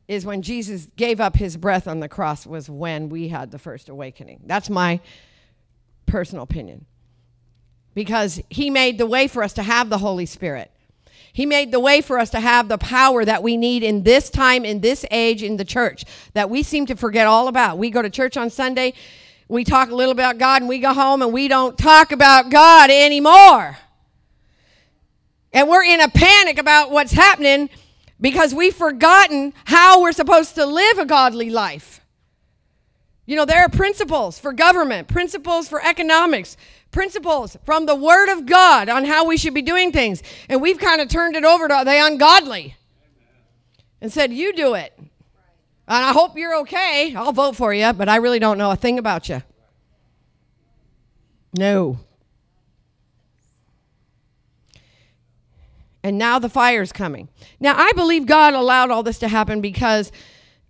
is 0.06 0.26
when 0.26 0.42
Jesus 0.42 0.88
gave 0.96 1.20
up 1.20 1.36
his 1.36 1.56
breath 1.56 1.88
on 1.88 2.00
the 2.00 2.08
cross 2.08 2.46
was 2.46 2.68
when 2.68 3.08
we 3.08 3.28
had 3.28 3.50
the 3.50 3.58
first 3.58 3.88
awakening. 3.88 4.40
That's 4.44 4.68
my 4.68 5.00
personal 6.06 6.44
opinion. 6.44 6.84
Because 7.94 8.40
he 8.50 8.70
made 8.70 8.98
the 8.98 9.06
way 9.06 9.28
for 9.28 9.42
us 9.42 9.54
to 9.54 9.62
have 9.62 9.88
the 9.88 9.98
Holy 9.98 10.26
Spirit. 10.26 10.70
He 11.32 11.46
made 11.46 11.72
the 11.72 11.80
way 11.80 12.00
for 12.00 12.18
us 12.18 12.30
to 12.30 12.40
have 12.40 12.68
the 12.68 12.78
power 12.78 13.24
that 13.24 13.42
we 13.42 13.56
need 13.56 13.82
in 13.82 14.02
this 14.02 14.30
time, 14.30 14.64
in 14.64 14.80
this 14.80 15.04
age, 15.10 15.42
in 15.42 15.56
the 15.56 15.64
church, 15.64 16.04
that 16.34 16.50
we 16.50 16.62
seem 16.62 16.86
to 16.86 16.96
forget 16.96 17.26
all 17.26 17.48
about. 17.48 17.78
We 17.78 17.90
go 17.90 18.02
to 18.02 18.10
church 18.10 18.36
on 18.36 18.50
Sunday, 18.50 18.94
we 19.48 19.64
talk 19.64 19.90
a 19.90 19.94
little 19.94 20.12
about 20.12 20.38
God, 20.38 20.62
and 20.62 20.68
we 20.68 20.78
go 20.78 20.92
home 20.92 21.22
and 21.22 21.32
we 21.32 21.48
don't 21.48 21.76
talk 21.76 22.12
about 22.12 22.50
God 22.50 22.90
anymore. 22.90 23.76
And 25.52 25.68
we're 25.68 25.84
in 25.84 26.00
a 26.00 26.08
panic 26.08 26.58
about 26.58 26.90
what's 26.90 27.12
happening 27.12 27.68
because 28.24 28.54
we've 28.54 28.74
forgotten 28.74 29.52
how 29.66 30.00
we're 30.00 30.10
supposed 30.10 30.54
to 30.54 30.64
live 30.64 30.96
a 30.96 31.04
godly 31.04 31.50
life. 31.50 32.00
You 33.26 33.36
know, 33.36 33.44
there 33.44 33.60
are 33.60 33.68
principles 33.68 34.38
for 34.38 34.54
government, 34.54 35.08
principles 35.08 35.68
for 35.68 35.84
economics, 35.84 36.56
principles 36.90 37.58
from 37.64 37.84
the 37.84 37.94
Word 37.94 38.30
of 38.30 38.46
God 38.46 38.88
on 38.88 39.04
how 39.04 39.26
we 39.26 39.36
should 39.36 39.52
be 39.52 39.60
doing 39.60 39.92
things. 39.92 40.22
And 40.48 40.62
we've 40.62 40.78
kind 40.78 41.02
of 41.02 41.08
turned 41.08 41.36
it 41.36 41.44
over 41.44 41.68
to 41.68 41.82
the 41.84 42.02
ungodly 42.02 42.76
and 44.00 44.10
said, 44.10 44.32
You 44.32 44.54
do 44.54 44.72
it. 44.72 44.94
And 44.96 45.10
I 45.86 46.14
hope 46.14 46.38
you're 46.38 46.56
okay. 46.60 47.14
I'll 47.14 47.32
vote 47.32 47.56
for 47.56 47.74
you, 47.74 47.92
but 47.92 48.08
I 48.08 48.16
really 48.16 48.38
don't 48.38 48.56
know 48.56 48.70
a 48.70 48.76
thing 48.76 48.98
about 48.98 49.28
you. 49.28 49.42
No. 51.58 51.98
And 56.04 56.18
now 56.18 56.38
the 56.38 56.50
fire's 56.50 56.92
coming. 56.92 57.30
Now, 57.58 57.74
I 57.78 57.92
believe 57.92 58.26
God 58.26 58.52
allowed 58.52 58.90
all 58.90 59.02
this 59.02 59.18
to 59.20 59.28
happen 59.28 59.62
because 59.62 60.12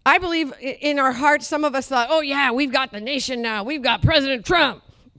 I 0.06 0.18
believe 0.18 0.52
in 0.60 1.00
our 1.00 1.10
hearts, 1.10 1.48
some 1.48 1.64
of 1.64 1.74
us 1.74 1.88
thought, 1.88 2.06
oh, 2.08 2.20
yeah, 2.20 2.52
we've 2.52 2.70
got 2.70 2.92
the 2.92 3.00
nation 3.00 3.42
now. 3.42 3.64
We've 3.64 3.82
got 3.82 4.00
President 4.00 4.46
Trump. 4.46 4.84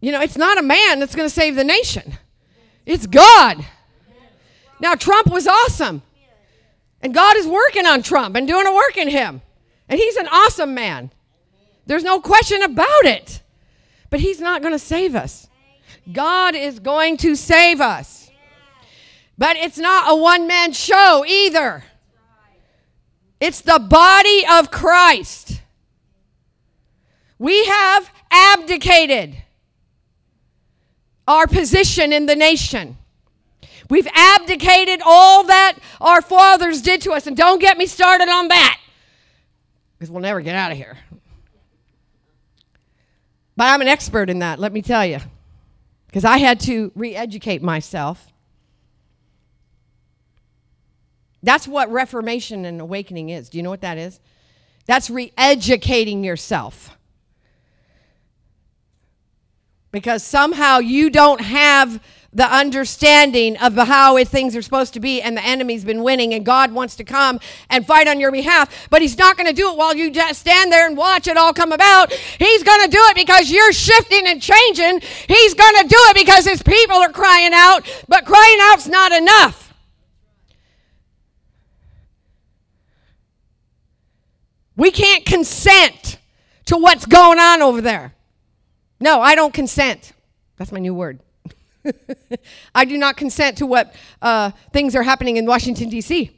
you 0.00 0.10
know, 0.10 0.22
it's 0.22 0.38
not 0.38 0.56
a 0.56 0.62
man 0.62 1.00
that's 1.00 1.14
going 1.14 1.28
to 1.28 1.34
save 1.34 1.54
the 1.54 1.64
nation, 1.64 2.16
it's 2.86 3.06
God. 3.06 3.64
Now, 4.80 4.94
Trump 4.94 5.30
was 5.30 5.46
awesome. 5.46 6.02
And 7.00 7.12
God 7.12 7.36
is 7.36 7.46
working 7.46 7.84
on 7.84 8.02
Trump 8.02 8.34
and 8.34 8.48
doing 8.48 8.66
a 8.66 8.74
work 8.74 8.96
in 8.96 9.08
him. 9.08 9.42
And 9.90 10.00
he's 10.00 10.16
an 10.16 10.26
awesome 10.28 10.74
man. 10.74 11.10
There's 11.84 12.02
no 12.02 12.20
question 12.20 12.62
about 12.62 13.04
it. 13.04 13.42
But 14.08 14.20
he's 14.20 14.40
not 14.40 14.62
going 14.62 14.72
to 14.72 14.78
save 14.78 15.14
us. 15.14 15.46
God 16.12 16.54
is 16.54 16.78
going 16.78 17.16
to 17.18 17.34
save 17.34 17.80
us. 17.80 18.30
But 19.36 19.56
it's 19.56 19.78
not 19.78 20.12
a 20.12 20.16
one 20.16 20.46
man 20.46 20.72
show 20.72 21.24
either. 21.26 21.84
It's 23.40 23.60
the 23.60 23.78
body 23.78 24.44
of 24.50 24.70
Christ. 24.70 25.60
We 27.38 27.64
have 27.66 28.10
abdicated 28.30 29.36
our 31.26 31.46
position 31.46 32.12
in 32.12 32.26
the 32.26 32.36
nation. 32.36 32.96
We've 33.90 34.08
abdicated 34.14 35.02
all 35.04 35.44
that 35.44 35.78
our 36.00 36.22
fathers 36.22 36.80
did 36.80 37.02
to 37.02 37.12
us. 37.12 37.26
And 37.26 37.36
don't 37.36 37.60
get 37.60 37.76
me 37.76 37.86
started 37.86 38.28
on 38.28 38.48
that 38.48 38.80
because 39.98 40.10
we'll 40.10 40.22
never 40.22 40.40
get 40.40 40.54
out 40.54 40.70
of 40.70 40.78
here. 40.78 40.96
But 43.56 43.64
I'm 43.64 43.80
an 43.80 43.88
expert 43.88 44.30
in 44.30 44.40
that, 44.40 44.58
let 44.58 44.72
me 44.72 44.82
tell 44.82 45.04
you 45.04 45.18
because 46.14 46.24
I 46.24 46.38
had 46.38 46.60
to 46.60 46.92
re 46.94 47.16
educate 47.16 47.60
myself. 47.60 48.32
That's 51.42 51.66
what 51.66 51.90
reformation 51.90 52.64
and 52.64 52.80
awakening 52.80 53.30
is. 53.30 53.48
Do 53.48 53.58
you 53.58 53.64
know 53.64 53.70
what 53.70 53.80
that 53.80 53.98
is? 53.98 54.20
That's 54.86 55.10
re 55.10 55.32
educating 55.36 56.22
yourself. 56.22 56.96
Because 59.90 60.22
somehow 60.22 60.78
you 60.78 61.10
don't 61.10 61.40
have 61.40 62.00
the 62.34 62.52
understanding 62.52 63.56
of 63.58 63.74
how 63.74 64.22
things 64.24 64.56
are 64.56 64.62
supposed 64.62 64.92
to 64.94 65.00
be, 65.00 65.22
and 65.22 65.36
the 65.36 65.44
enemy's 65.44 65.84
been 65.84 66.02
winning, 66.02 66.34
and 66.34 66.44
God 66.44 66.72
wants 66.72 66.96
to 66.96 67.04
come 67.04 67.38
and 67.70 67.86
fight 67.86 68.08
on 68.08 68.18
your 68.18 68.32
behalf, 68.32 68.88
but 68.90 69.00
He's 69.00 69.16
not 69.16 69.36
going 69.36 69.46
to 69.46 69.52
do 69.52 69.70
it 69.70 69.76
while 69.76 69.94
you 69.94 70.10
just 70.10 70.40
stand 70.40 70.72
there 70.72 70.86
and 70.86 70.96
watch 70.96 71.28
it 71.28 71.36
all 71.36 71.54
come 71.54 71.70
about. 71.70 72.12
He's 72.12 72.62
going 72.64 72.82
to 72.82 72.90
do 72.90 72.98
it 73.00 73.16
because 73.16 73.50
you're 73.50 73.72
shifting 73.72 74.26
and 74.26 74.42
changing. 74.42 75.00
He's 75.28 75.54
going 75.54 75.82
to 75.82 75.88
do 75.88 75.96
it 75.96 76.16
because 76.16 76.44
His 76.44 76.62
people 76.62 76.96
are 76.96 77.12
crying 77.12 77.52
out, 77.54 77.88
but 78.08 78.26
crying 78.26 78.58
out's 78.62 78.88
not 78.88 79.12
enough. 79.12 79.72
We 84.76 84.90
can't 84.90 85.24
consent 85.24 86.18
to 86.66 86.76
what's 86.76 87.06
going 87.06 87.38
on 87.38 87.62
over 87.62 87.80
there. 87.80 88.12
No, 88.98 89.20
I 89.20 89.36
don't 89.36 89.54
consent. 89.54 90.12
That's 90.56 90.72
my 90.72 90.80
new 90.80 90.94
word. 90.94 91.20
I 92.74 92.84
do 92.84 92.96
not 92.96 93.16
consent 93.16 93.58
to 93.58 93.66
what 93.66 93.94
uh, 94.22 94.50
things 94.72 94.94
are 94.94 95.02
happening 95.02 95.36
in 95.36 95.46
Washington, 95.46 95.88
D.C. 95.88 96.30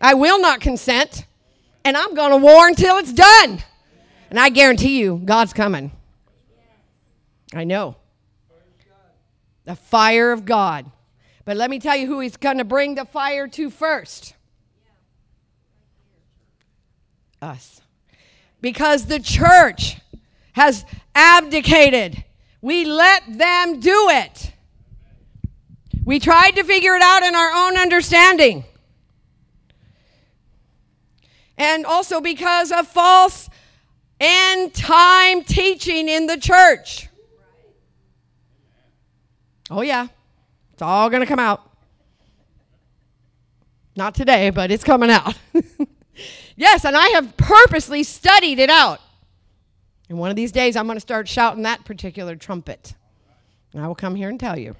I 0.00 0.14
will 0.14 0.40
not 0.40 0.60
consent, 0.60 1.26
and 1.84 1.96
I'm 1.96 2.14
going 2.14 2.30
to 2.30 2.36
war 2.36 2.68
until 2.68 2.96
it's 2.98 3.12
done. 3.12 3.62
And 4.30 4.38
I 4.38 4.48
guarantee 4.48 5.00
you, 5.00 5.20
God's 5.24 5.52
coming. 5.52 5.90
I 7.54 7.64
know. 7.64 7.96
The 9.64 9.76
fire 9.76 10.32
of 10.32 10.44
God. 10.44 10.90
But 11.44 11.56
let 11.56 11.70
me 11.70 11.78
tell 11.78 11.96
you 11.96 12.06
who 12.06 12.20
he's 12.20 12.36
going 12.36 12.58
to 12.58 12.64
bring 12.64 12.94
the 12.94 13.04
fire 13.04 13.48
to 13.48 13.70
first 13.70 14.34
us. 17.40 17.80
Because 18.60 19.06
the 19.06 19.20
church 19.20 19.98
has 20.52 20.84
abdicated 21.14 22.24
we 22.60 22.84
let 22.84 23.22
them 23.38 23.80
do 23.80 24.08
it. 24.10 24.52
We 26.04 26.18
tried 26.18 26.52
to 26.52 26.64
figure 26.64 26.94
it 26.94 27.02
out 27.02 27.22
in 27.22 27.34
our 27.34 27.52
own 27.52 27.76
understanding. 27.76 28.64
And 31.56 31.84
also 31.84 32.20
because 32.20 32.72
of 32.72 32.86
false 32.86 33.50
end 34.20 34.74
time 34.74 35.42
teaching 35.42 36.08
in 36.08 36.26
the 36.26 36.36
church. 36.36 37.08
Oh, 39.70 39.82
yeah. 39.82 40.08
It's 40.72 40.82
all 40.82 41.10
going 41.10 41.20
to 41.20 41.26
come 41.26 41.38
out. 41.38 41.68
Not 43.96 44.14
today, 44.14 44.50
but 44.50 44.70
it's 44.70 44.84
coming 44.84 45.10
out. 45.10 45.36
yes, 46.56 46.84
and 46.84 46.96
I 46.96 47.08
have 47.08 47.36
purposely 47.36 48.04
studied 48.04 48.60
it 48.60 48.70
out. 48.70 49.00
And 50.08 50.18
one 50.18 50.30
of 50.30 50.36
these 50.36 50.52
days, 50.52 50.76
I'm 50.76 50.86
going 50.86 50.96
to 50.96 51.00
start 51.00 51.28
shouting 51.28 51.62
that 51.64 51.84
particular 51.84 52.36
trumpet. 52.36 52.94
And 53.72 53.82
I 53.82 53.86
will 53.86 53.94
come 53.94 54.14
here 54.14 54.28
and 54.28 54.40
tell 54.40 54.58
you. 54.58 54.74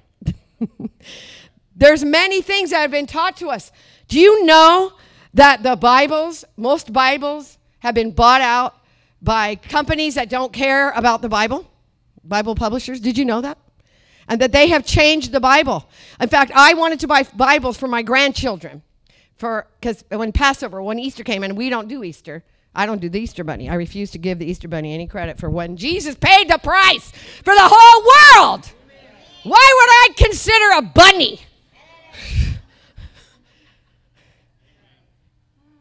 There's 1.75 2.03
many 2.03 2.41
things 2.41 2.71
that 2.71 2.81
have 2.81 2.91
been 2.91 3.05
taught 3.05 3.37
to 3.37 3.49
us. 3.49 3.71
Do 4.07 4.19
you 4.19 4.45
know 4.45 4.93
that 5.33 5.63
the 5.63 5.75
Bibles, 5.75 6.43
most 6.57 6.91
Bibles, 6.91 7.57
have 7.79 7.95
been 7.95 8.11
bought 8.11 8.41
out 8.41 8.75
by 9.21 9.55
companies 9.55 10.15
that 10.15 10.29
don't 10.29 10.51
care 10.51 10.91
about 10.91 11.21
the 11.21 11.29
Bible? 11.29 11.69
Bible 12.23 12.55
publishers. 12.55 12.99
Did 12.99 13.17
you 13.17 13.25
know 13.25 13.41
that? 13.41 13.57
and 14.29 14.39
that 14.39 14.51
they 14.51 14.67
have 14.67 14.85
changed 14.85 15.31
the 15.31 15.39
Bible. 15.39 15.89
In 16.21 16.29
fact, 16.29 16.51
I 16.55 16.75
wanted 16.75 16.99
to 17.01 17.07
buy 17.07 17.23
Bibles 17.35 17.77
for 17.77 17.87
my 17.87 18.03
grandchildren 18.03 18.83
for 19.35 19.67
because 19.81 20.05
when 20.09 20.31
Passover, 20.31 20.81
when 20.81 20.99
Easter 20.99 21.23
came, 21.23 21.43
and 21.43 21.57
we 21.57 21.69
don't 21.69 21.87
do 21.87 22.03
Easter. 22.03 22.43
I 22.79 22.85
don't 22.85 23.01
do 23.01 23.09
the 23.09 23.19
Easter 23.19 23.43
bunny. 23.43 23.67
I 23.67 23.73
refuse 23.73 24.09
to 24.11 24.17
give 24.17 24.39
the 24.39 24.45
Easter 24.45 24.69
bunny 24.69 24.93
any 24.93 25.05
credit 25.05 25.37
for 25.37 25.49
when 25.49 25.75
Jesus 25.75 26.15
paid 26.15 26.49
the 26.49 26.57
price 26.59 27.11
for 27.43 27.53
the 27.53 27.69
whole 27.69 28.47
world. 28.47 28.71
Why 29.43 29.73
would 29.75 29.89
I 29.89 30.09
consider 30.15 30.77
a 30.77 30.81
bunny? 30.81 31.41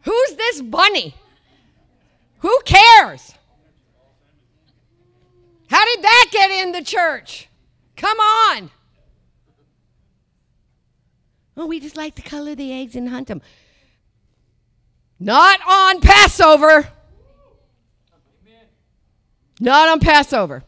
Who's 0.02 0.34
this 0.34 0.60
bunny? 0.60 1.14
Who 2.38 2.60
cares? 2.64 3.32
How 5.70 5.84
did 5.84 6.02
that 6.02 6.28
get 6.32 6.50
in 6.50 6.72
the 6.72 6.82
church? 6.82 7.48
Come 7.94 8.18
on. 8.18 8.72
Oh, 11.56 11.66
we 11.66 11.78
just 11.78 11.96
like 11.96 12.16
to 12.16 12.22
color 12.22 12.56
the 12.56 12.72
eggs 12.72 12.96
and 12.96 13.08
hunt 13.08 13.28
them. 13.28 13.40
Not 15.20 15.60
on 15.66 16.00
Passover. 16.00 16.88
Not 19.60 19.88
on 19.88 20.00
Passover. 20.00 20.62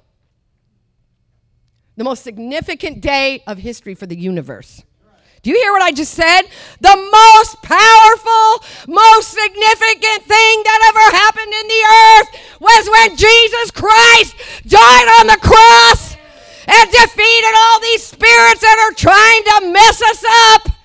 The 1.96 2.04
most 2.04 2.22
significant 2.22 3.00
day 3.00 3.42
of 3.46 3.58
history 3.58 3.94
for 3.94 4.06
the 4.06 4.18
universe. 4.18 4.82
Do 5.42 5.50
you 5.50 5.56
hear 5.56 5.72
what 5.72 5.82
I 5.82 5.92
just 5.92 6.12
said? 6.12 6.42
The 6.80 6.96
most 6.96 7.62
powerful, 7.62 8.64
most 8.88 9.28
significant 9.28 10.22
thing 10.28 10.54
that 10.64 10.80
ever 10.90 11.16
happened 11.16 11.52
in 11.54 11.66
the 11.68 11.82
earth 11.88 12.28
was 12.60 12.90
when 12.90 13.16
Jesus 13.16 13.70
Christ 13.70 14.36
died 14.66 15.08
on 15.20 15.26
the 15.28 15.38
cross 15.40 16.16
and 16.66 16.90
defeated 16.90 17.54
all 17.56 17.80
these 17.80 18.04
spirits 18.04 18.60
that 18.60 18.78
are 18.84 18.94
trying 18.94 19.42
to 19.44 19.72
mess 19.72 20.02
us 20.02 20.24
up. 20.52 20.79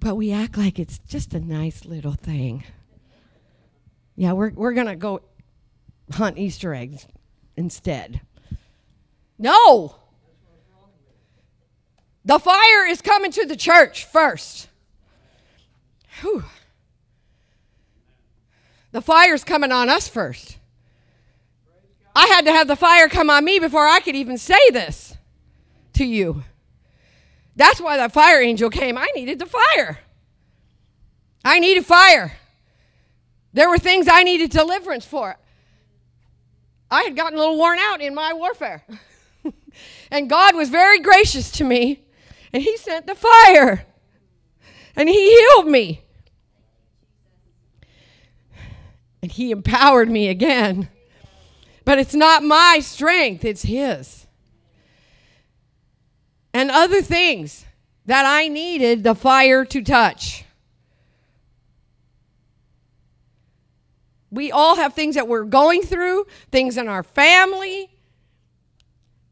But 0.00 0.14
we 0.14 0.32
act 0.32 0.56
like 0.56 0.78
it's 0.78 0.98
just 1.00 1.34
a 1.34 1.40
nice 1.40 1.84
little 1.84 2.12
thing. 2.12 2.64
Yeah, 4.14 4.32
we're, 4.32 4.50
we're 4.50 4.72
going 4.72 4.86
to 4.86 4.96
go 4.96 5.22
hunt 6.12 6.38
Easter 6.38 6.74
eggs 6.74 7.06
instead. 7.56 8.20
No. 9.38 9.96
The 12.24 12.38
fire 12.38 12.86
is 12.86 13.00
coming 13.00 13.30
to 13.32 13.46
the 13.46 13.56
church 13.56 14.04
first. 14.04 14.68
Whew. 16.20 16.44
The 18.90 19.00
fire's 19.00 19.44
coming 19.44 19.72
on 19.72 19.88
us 19.88 20.08
first. 20.08 20.58
I 22.14 22.26
had 22.26 22.46
to 22.46 22.52
have 22.52 22.66
the 22.66 22.76
fire 22.76 23.08
come 23.08 23.30
on 23.30 23.44
me 23.44 23.58
before 23.58 23.86
I 23.86 24.00
could 24.00 24.16
even 24.16 24.38
say 24.38 24.58
this 24.70 25.16
to 25.94 26.04
you. 26.04 26.42
That's 27.58 27.80
why 27.80 27.96
that 27.96 28.12
fire 28.12 28.40
angel 28.40 28.70
came. 28.70 28.96
I 28.96 29.08
needed 29.16 29.40
the 29.40 29.46
fire. 29.46 29.98
I 31.44 31.58
needed 31.58 31.84
fire. 31.84 32.32
There 33.52 33.68
were 33.68 33.78
things 33.78 34.06
I 34.08 34.22
needed 34.22 34.50
deliverance 34.50 35.04
for. 35.04 35.36
I 36.88 37.02
had 37.02 37.16
gotten 37.16 37.36
a 37.36 37.40
little 37.40 37.58
worn 37.58 37.78
out 37.80 38.00
in 38.00 38.14
my 38.14 38.32
warfare. 38.32 38.84
And 40.10 40.28
God 40.28 40.56
was 40.56 40.70
very 40.70 40.98
gracious 41.00 41.50
to 41.52 41.64
me, 41.64 42.02
and 42.52 42.62
He 42.62 42.76
sent 42.78 43.06
the 43.06 43.14
fire, 43.14 43.86
and 44.96 45.08
He 45.08 45.36
healed 45.36 45.68
me. 45.68 46.02
And 49.22 49.30
He 49.30 49.50
empowered 49.50 50.08
me 50.08 50.28
again. 50.28 50.88
But 51.84 51.98
it's 51.98 52.14
not 52.14 52.42
my 52.42 52.80
strength, 52.80 53.44
it's 53.44 53.62
His. 53.62 54.26
And 56.58 56.72
other 56.72 57.02
things 57.02 57.64
that 58.06 58.26
I 58.26 58.48
needed 58.48 59.04
the 59.04 59.14
fire 59.14 59.64
to 59.66 59.80
touch. 59.80 60.44
We 64.32 64.50
all 64.50 64.74
have 64.74 64.92
things 64.92 65.14
that 65.14 65.28
we're 65.28 65.44
going 65.44 65.82
through, 65.82 66.26
things 66.50 66.76
in 66.76 66.88
our 66.88 67.04
family, 67.04 67.88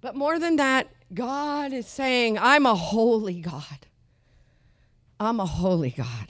but 0.01 0.15
more 0.15 0.39
than 0.39 0.55
that, 0.57 0.87
God 1.13 1.73
is 1.73 1.89
saying, 1.89 2.39
I'm 2.39 2.65
a 2.65 2.77
holy 2.77 3.41
God. 3.41 3.87
I'm 5.19 5.41
a 5.41 5.47
holy 5.47 5.91
God. 5.91 6.29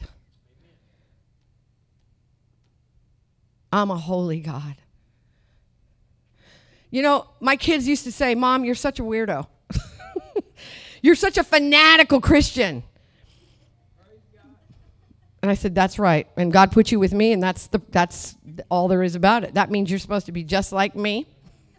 I'm 3.71 3.91
a 3.91 3.99
holy 3.99 4.41
God. 4.41 4.77
You 6.91 7.03
know, 7.03 7.27
my 7.41 7.57
kids 7.57 7.87
used 7.87 8.05
to 8.05 8.13
say, 8.13 8.35
Mom, 8.35 8.65
you're 8.65 8.75
such 8.75 8.99
a 8.99 9.03
weirdo. 9.03 9.47
You're 11.07 11.15
such 11.15 11.39
a 11.39 11.45
fanatical 11.45 12.21
Christian. 12.21 12.83
And 15.41 15.51
I 15.51 15.55
said, 15.55 15.75
That's 15.75 15.99
right. 16.01 16.27
And 16.37 16.53
God 16.53 16.73
put 16.73 16.91
you 16.91 16.99
with 16.99 17.15
me, 17.15 17.33
and 17.33 17.41
that's, 17.41 17.69
the, 17.69 17.81
that's 17.91 18.35
all 18.69 18.89
there 18.89 19.05
is 19.05 19.15
about 19.15 19.45
it. 19.45 19.55
That 19.55 19.71
means 19.71 19.89
you're 19.89 20.01
supposed 20.01 20.27
to 20.27 20.33
be 20.33 20.43
just 20.43 20.73
like 20.73 20.97
me. 20.97 21.29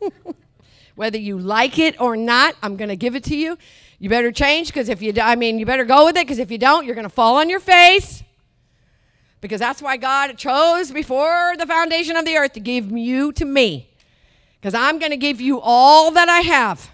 Whether 0.95 1.17
you 1.17 1.37
like 1.37 1.77
it 1.77 1.99
or 1.99 2.15
not, 2.15 2.55
I'm 2.63 2.77
going 2.77 2.87
to 2.89 2.95
give 2.95 3.15
it 3.15 3.25
to 3.25 3.35
you. 3.35 3.57
You 3.99 4.09
better 4.09 4.31
change 4.31 4.67
because 4.67 4.87
if 4.87 5.01
you, 5.01 5.13
I 5.21 5.35
mean, 5.35 5.59
you 5.59 5.65
better 5.65 5.83
go 5.83 6.05
with 6.05 6.15
it 6.15 6.25
because 6.25 6.39
if 6.39 6.49
you 6.49 6.57
don't, 6.57 6.85
you're 6.85 6.95
going 6.95 7.03
to 7.03 7.09
fall 7.13 7.37
on 7.37 7.49
your 7.49 7.59
face. 7.59 8.23
Because 9.41 9.59
that's 9.59 9.81
why 9.81 9.97
God 9.97 10.37
chose 10.37 10.89
before 10.91 11.53
the 11.59 11.65
foundation 11.65 12.15
of 12.15 12.25
the 12.25 12.37
earth 12.37 12.53
to 12.53 12.59
give 12.59 12.91
you 12.91 13.33
to 13.33 13.45
me. 13.45 13.89
Because 14.59 14.73
I'm 14.73 14.97
going 14.97 15.11
to 15.11 15.17
give 15.17 15.41
you 15.41 15.59
all 15.59 16.11
that 16.11 16.29
I 16.29 16.39
have. 16.39 16.89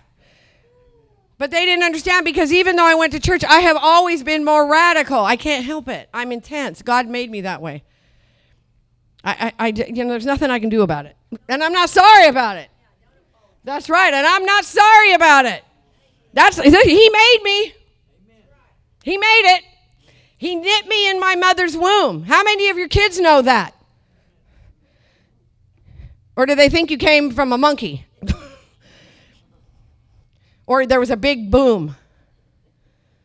But 1.43 1.51
they 1.51 1.65
didn't 1.65 1.83
understand 1.83 2.23
because 2.23 2.53
even 2.53 2.77
though 2.77 2.85
I 2.85 2.95
went 2.95 3.11
to 3.11 3.19
church, 3.19 3.43
I 3.43 3.59
have 3.59 3.75
always 3.75 4.23
been 4.23 4.45
more 4.45 4.65
radical. 4.65 5.25
I 5.25 5.35
can't 5.35 5.65
help 5.65 5.89
it. 5.89 6.07
I'm 6.13 6.31
intense. 6.31 6.81
God 6.81 7.05
made 7.05 7.29
me 7.29 7.41
that 7.41 7.61
way. 7.61 7.83
I, 9.25 9.51
I, 9.59 9.65
I 9.65 9.67
you 9.67 10.05
know, 10.05 10.11
there's 10.11 10.25
nothing 10.25 10.49
I 10.49 10.59
can 10.59 10.69
do 10.69 10.83
about 10.83 11.05
it. 11.05 11.17
And 11.49 11.61
I'm 11.61 11.73
not 11.73 11.89
sorry 11.89 12.29
about 12.29 12.55
it. 12.55 12.69
That's 13.65 13.89
right, 13.89 14.13
and 14.13 14.25
I'm 14.25 14.45
not 14.45 14.63
sorry 14.63 15.11
about 15.11 15.43
it. 15.43 15.65
That's 16.31 16.61
he 16.61 17.09
made 17.09 17.39
me. 17.43 17.73
He 19.03 19.17
made 19.17 19.57
it. 19.57 19.63
He 20.37 20.55
knit 20.55 20.87
me 20.87 21.09
in 21.09 21.19
my 21.19 21.35
mother's 21.35 21.75
womb. 21.75 22.23
How 22.23 22.41
many 22.43 22.69
of 22.69 22.77
your 22.77 22.87
kids 22.87 23.19
know 23.19 23.41
that? 23.41 23.75
Or 26.37 26.45
do 26.45 26.55
they 26.55 26.69
think 26.69 26.89
you 26.89 26.97
came 26.97 27.31
from 27.31 27.51
a 27.51 27.57
monkey? 27.57 28.05
Or 30.65 30.85
there 30.85 30.99
was 30.99 31.09
a 31.09 31.17
big 31.17 31.51
boom, 31.51 31.95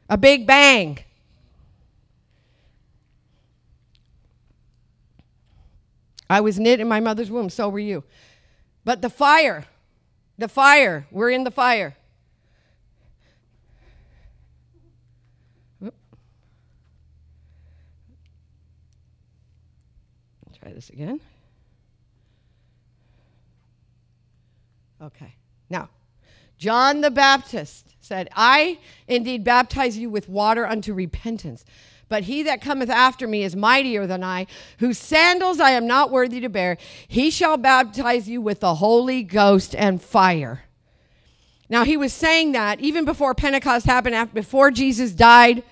a 0.09 0.17
big 0.17 0.47
bang. 0.47 0.99
I 6.31 6.41
was 6.41 6.59
knit 6.59 6.81
in 6.81 6.89
my 6.89 7.01
mother's 7.01 7.31
womb, 7.31 7.49
so 7.49 7.69
were 7.69 7.79
you. 7.79 8.05
But 8.85 9.03
the 9.03 9.11
fire, 9.11 9.65
the 10.37 10.49
fire. 10.49 11.07
We're 11.11 11.31
in 11.31 11.45
the 11.45 11.51
fire. 11.51 11.97
Try 20.61 20.73
this 20.73 20.91
again. 20.91 21.21
Okay. 25.01 25.35
Now, 25.71 25.89
John 26.59 27.01
the 27.01 27.11
Baptist 27.11 27.95
said, 28.01 28.29
I 28.35 28.79
indeed 29.07 29.45
baptize 29.45 29.97
you 29.97 30.11
with 30.11 30.29
water 30.29 30.67
unto 30.67 30.93
repentance. 30.93 31.65
But 32.09 32.25
he 32.25 32.43
that 32.45 32.63
cometh 32.63 32.91
after 32.91 33.29
me 33.29 33.43
is 33.43 33.55
mightier 33.55 34.07
than 34.07 34.25
I, 34.25 34.47
whose 34.79 34.99
sandals 34.99 35.61
I 35.61 35.73
am 35.73 35.87
not 35.87 36.11
worthy 36.11 36.41
to 36.41 36.49
bear. 36.49 36.79
He 37.07 37.31
shall 37.31 37.59
baptize 37.59 38.29
you 38.29 38.41
with 38.41 38.61
the 38.61 38.77
Holy 38.77 39.23
Ghost 39.23 39.75
and 39.75 40.03
fire. 40.03 40.65
Now, 41.69 41.85
he 41.85 41.99
was 41.99 42.15
saying 42.15 42.53
that 42.53 42.81
even 42.81 43.05
before 43.05 43.35
Pentecost 43.35 43.85
happened, 43.85 44.15
after, 44.15 44.35
before 44.35 44.71
Jesus 44.71 45.13
died. 45.13 45.63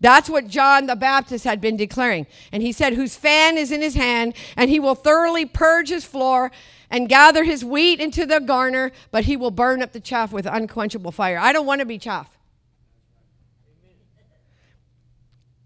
That's 0.00 0.28
what 0.28 0.48
John 0.48 0.86
the 0.86 0.96
Baptist 0.96 1.44
had 1.44 1.60
been 1.60 1.76
declaring. 1.76 2.26
And 2.50 2.62
he 2.62 2.72
said, 2.72 2.94
Whose 2.94 3.16
fan 3.16 3.56
is 3.56 3.70
in 3.70 3.80
his 3.80 3.94
hand, 3.94 4.34
and 4.56 4.68
he 4.68 4.80
will 4.80 4.96
thoroughly 4.96 5.46
purge 5.46 5.88
his 5.88 6.04
floor 6.04 6.50
and 6.94 7.08
gather 7.08 7.42
his 7.42 7.64
wheat 7.64 7.98
into 7.98 8.24
the 8.24 8.38
garner, 8.38 8.92
but 9.10 9.24
he 9.24 9.36
will 9.36 9.50
burn 9.50 9.82
up 9.82 9.90
the 9.90 9.98
chaff 9.98 10.32
with 10.32 10.46
unquenchable 10.46 11.10
fire. 11.10 11.36
I 11.36 11.52
don't 11.52 11.66
want 11.66 11.80
to 11.80 11.84
be 11.84 11.98
chaff. 11.98 12.30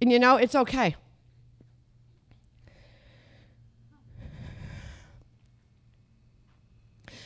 And 0.01 0.11
you 0.11 0.19
know, 0.19 0.37
it's 0.37 0.55
okay. 0.55 0.97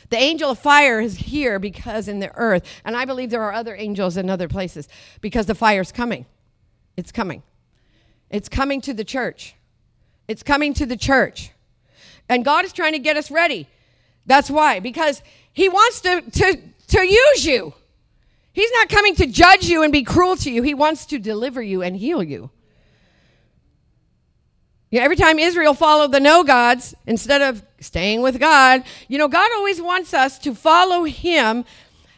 The 0.09 0.17
angel 0.17 0.51
of 0.51 0.59
fire 0.59 1.01
is 1.01 1.17
here 1.17 1.61
because 1.61 2.09
in 2.09 2.19
the 2.19 2.33
earth, 2.35 2.67
and 2.85 2.97
I 2.97 3.05
believe 3.05 3.31
there 3.31 3.43
are 3.43 3.53
other 3.53 3.77
angels 3.77 4.17
in 4.17 4.29
other 4.29 4.49
places 4.49 4.89
because 5.21 5.47
the 5.47 5.55
fire's 5.55 5.93
coming. 5.93 6.27
It's 6.97 7.13
coming. 7.13 7.45
It's 8.31 8.49
coming 8.49 8.81
to 8.81 8.95
the 8.95 9.05
church. 9.05 9.55
It's 10.27 10.43
coming 10.43 10.75
to 10.75 10.87
the 10.87 10.97
church. 10.97 11.53
And 12.29 12.45
God 12.45 12.65
is 12.65 12.73
trying 12.73 12.95
to 12.95 12.99
get 12.99 13.17
us 13.17 13.31
ready. 13.31 13.69
That's 14.27 14.51
why, 14.51 14.81
because 14.81 15.23
he 15.53 15.69
wants 15.69 16.01
to, 16.03 16.21
to, 16.23 16.59
to 16.89 17.07
use 17.07 17.45
you. 17.45 17.75
He's 18.53 18.71
not 18.73 18.89
coming 18.89 19.15
to 19.17 19.27
judge 19.27 19.67
you 19.67 19.83
and 19.83 19.93
be 19.93 20.03
cruel 20.03 20.37
to 20.37 20.51
you. 20.51 20.63
He 20.63 20.75
wants 20.75 21.07
to 21.07 21.19
deliver 21.19 21.63
you 21.63 21.83
and 21.83 21.97
heal 21.97 22.23
you. 22.23 22.51
Yeah, 24.91 25.03
every 25.03 25.17
time 25.17 25.39
Israel 25.39 25.73
followed 25.73 26.13
the 26.13 26.21
no 26.21 26.45
gods 26.45 26.95
instead 27.07 27.41
of 27.41 27.65
staying 27.81 28.21
with 28.21 28.39
God, 28.39 28.85
you 29.09 29.17
know, 29.17 29.27
God 29.27 29.51
always 29.53 29.81
wants 29.81 30.13
us 30.13 30.39
to 30.41 30.55
follow 30.55 31.05
Him 31.05 31.65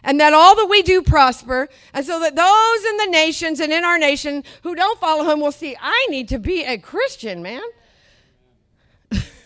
and 0.02 0.20
that 0.20 0.34
all 0.34 0.56
that 0.56 0.66
we 0.66 0.82
do 0.82 1.00
prosper, 1.00 1.68
and 1.94 2.04
so 2.04 2.20
that 2.20 2.36
those 2.36 2.90
in 2.90 2.96
the 2.98 3.06
nations 3.06 3.58
and 3.60 3.72
in 3.72 3.84
our 3.84 3.98
nation 3.98 4.44
who 4.62 4.74
don't 4.74 5.00
follow 5.00 5.24
Him 5.30 5.40
will 5.40 5.52
see, 5.52 5.76
I 5.80 6.06
need 6.10 6.28
to 6.28 6.38
be 6.38 6.62
a 6.62 6.76
Christian, 6.76 7.42
man. 7.42 7.62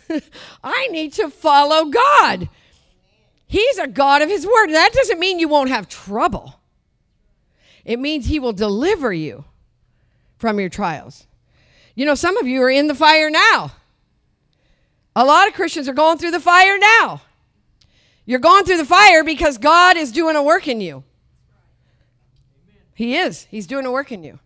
I 0.64 0.88
need 0.88 1.12
to 1.14 1.30
follow 1.30 1.86
God. 1.86 2.48
He's 3.46 3.78
a 3.78 3.86
God 3.86 4.22
of 4.22 4.28
His 4.28 4.46
Word. 4.46 4.68
That 4.68 4.92
doesn't 4.92 5.18
mean 5.18 5.38
you 5.38 5.48
won't 5.48 5.70
have 5.70 5.88
trouble, 5.88 6.60
it 7.84 7.98
means 7.98 8.26
He 8.26 8.38
will 8.38 8.52
deliver 8.52 9.12
you 9.12 9.44
from 10.36 10.60
your 10.60 10.68
trials. 10.68 11.26
You 11.94 12.06
know, 12.06 12.14
some 12.14 12.36
of 12.36 12.46
you 12.46 12.62
are 12.62 12.70
in 12.70 12.86
the 12.86 12.94
fire 12.94 13.28
now. 13.28 13.72
A 15.16 15.24
lot 15.24 15.48
of 15.48 15.54
Christians 15.54 15.88
are 15.88 15.94
going 15.94 16.16
through 16.18 16.30
the 16.30 16.38
fire 16.38 16.78
now. 16.78 17.22
You're 18.24 18.38
going 18.38 18.64
through 18.64 18.76
the 18.76 18.84
fire 18.84 19.24
because 19.24 19.58
God 19.58 19.96
is 19.96 20.12
doing 20.12 20.36
a 20.36 20.42
work 20.42 20.68
in 20.68 20.80
you. 20.80 21.02
He 22.94 23.16
is. 23.16 23.44
He's 23.50 23.66
doing 23.66 23.86
a 23.86 23.90
work 23.90 24.12
in 24.12 24.22
you. 24.22 24.38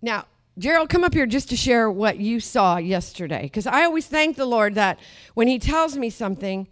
Now, 0.00 0.26
Gerald, 0.60 0.90
come 0.90 1.04
up 1.04 1.14
here 1.14 1.24
just 1.24 1.48
to 1.48 1.56
share 1.56 1.90
what 1.90 2.18
you 2.18 2.38
saw 2.38 2.76
yesterday. 2.76 3.44
Because 3.44 3.66
I 3.66 3.84
always 3.84 4.06
thank 4.06 4.36
the 4.36 4.44
Lord 4.44 4.74
that 4.74 5.00
when 5.32 5.48
He 5.48 5.58
tells 5.58 5.96
me 5.96 6.10
something, 6.10 6.68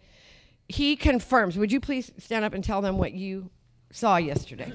He 0.69 0.95
confirms. 0.95 1.57
Would 1.57 1.73
you 1.73 1.81
please 1.81 2.13
stand 2.19 2.45
up 2.45 2.53
and 2.53 2.63
tell 2.63 2.83
them 2.83 2.99
what 2.99 3.13
you 3.13 3.49
saw 3.91 4.19
yesterday? 4.19 4.71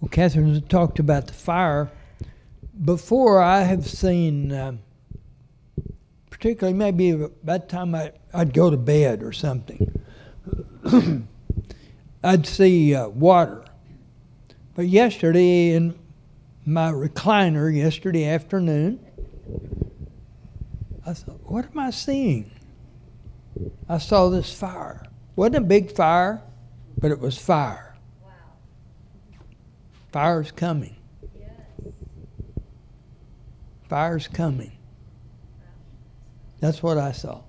Well, 0.00 0.08
Catherine 0.10 0.60
talked 0.62 0.98
about 0.98 1.28
the 1.28 1.32
fire. 1.32 1.90
Before, 2.84 3.40
I 3.40 3.60
have 3.60 3.86
seen, 3.86 4.50
uh, 4.50 4.72
particularly 6.28 6.76
maybe 6.76 7.12
by 7.44 7.58
the 7.58 7.66
time 7.66 7.94
I, 7.94 8.12
would 8.34 8.52
go 8.52 8.68
to 8.68 8.76
bed 8.76 9.22
or 9.22 9.32
something, 9.32 10.04
I'd 12.24 12.46
see 12.48 12.96
uh, 12.96 13.08
water. 13.08 13.64
But 14.78 14.86
yesterday, 14.86 15.72
in 15.72 15.98
my 16.64 16.92
recliner, 16.92 17.74
yesterday 17.74 18.26
afternoon, 18.26 19.00
I 21.04 21.14
thought, 21.14 21.40
what 21.50 21.64
am 21.64 21.80
I 21.80 21.90
seeing? 21.90 22.52
I 23.88 23.98
saw 23.98 24.28
this 24.28 24.52
fire. 24.52 25.02
wasn't 25.34 25.56
a 25.56 25.60
big 25.62 25.90
fire, 25.90 26.40
but 26.96 27.10
it 27.10 27.18
was 27.18 27.36
fire. 27.36 27.96
Fire's 30.12 30.52
coming. 30.52 30.94
Yes. 31.36 31.50
Fire's 33.88 34.28
coming. 34.28 34.78
That's 36.60 36.84
what 36.84 36.98
I 36.98 37.10
saw. 37.10 37.40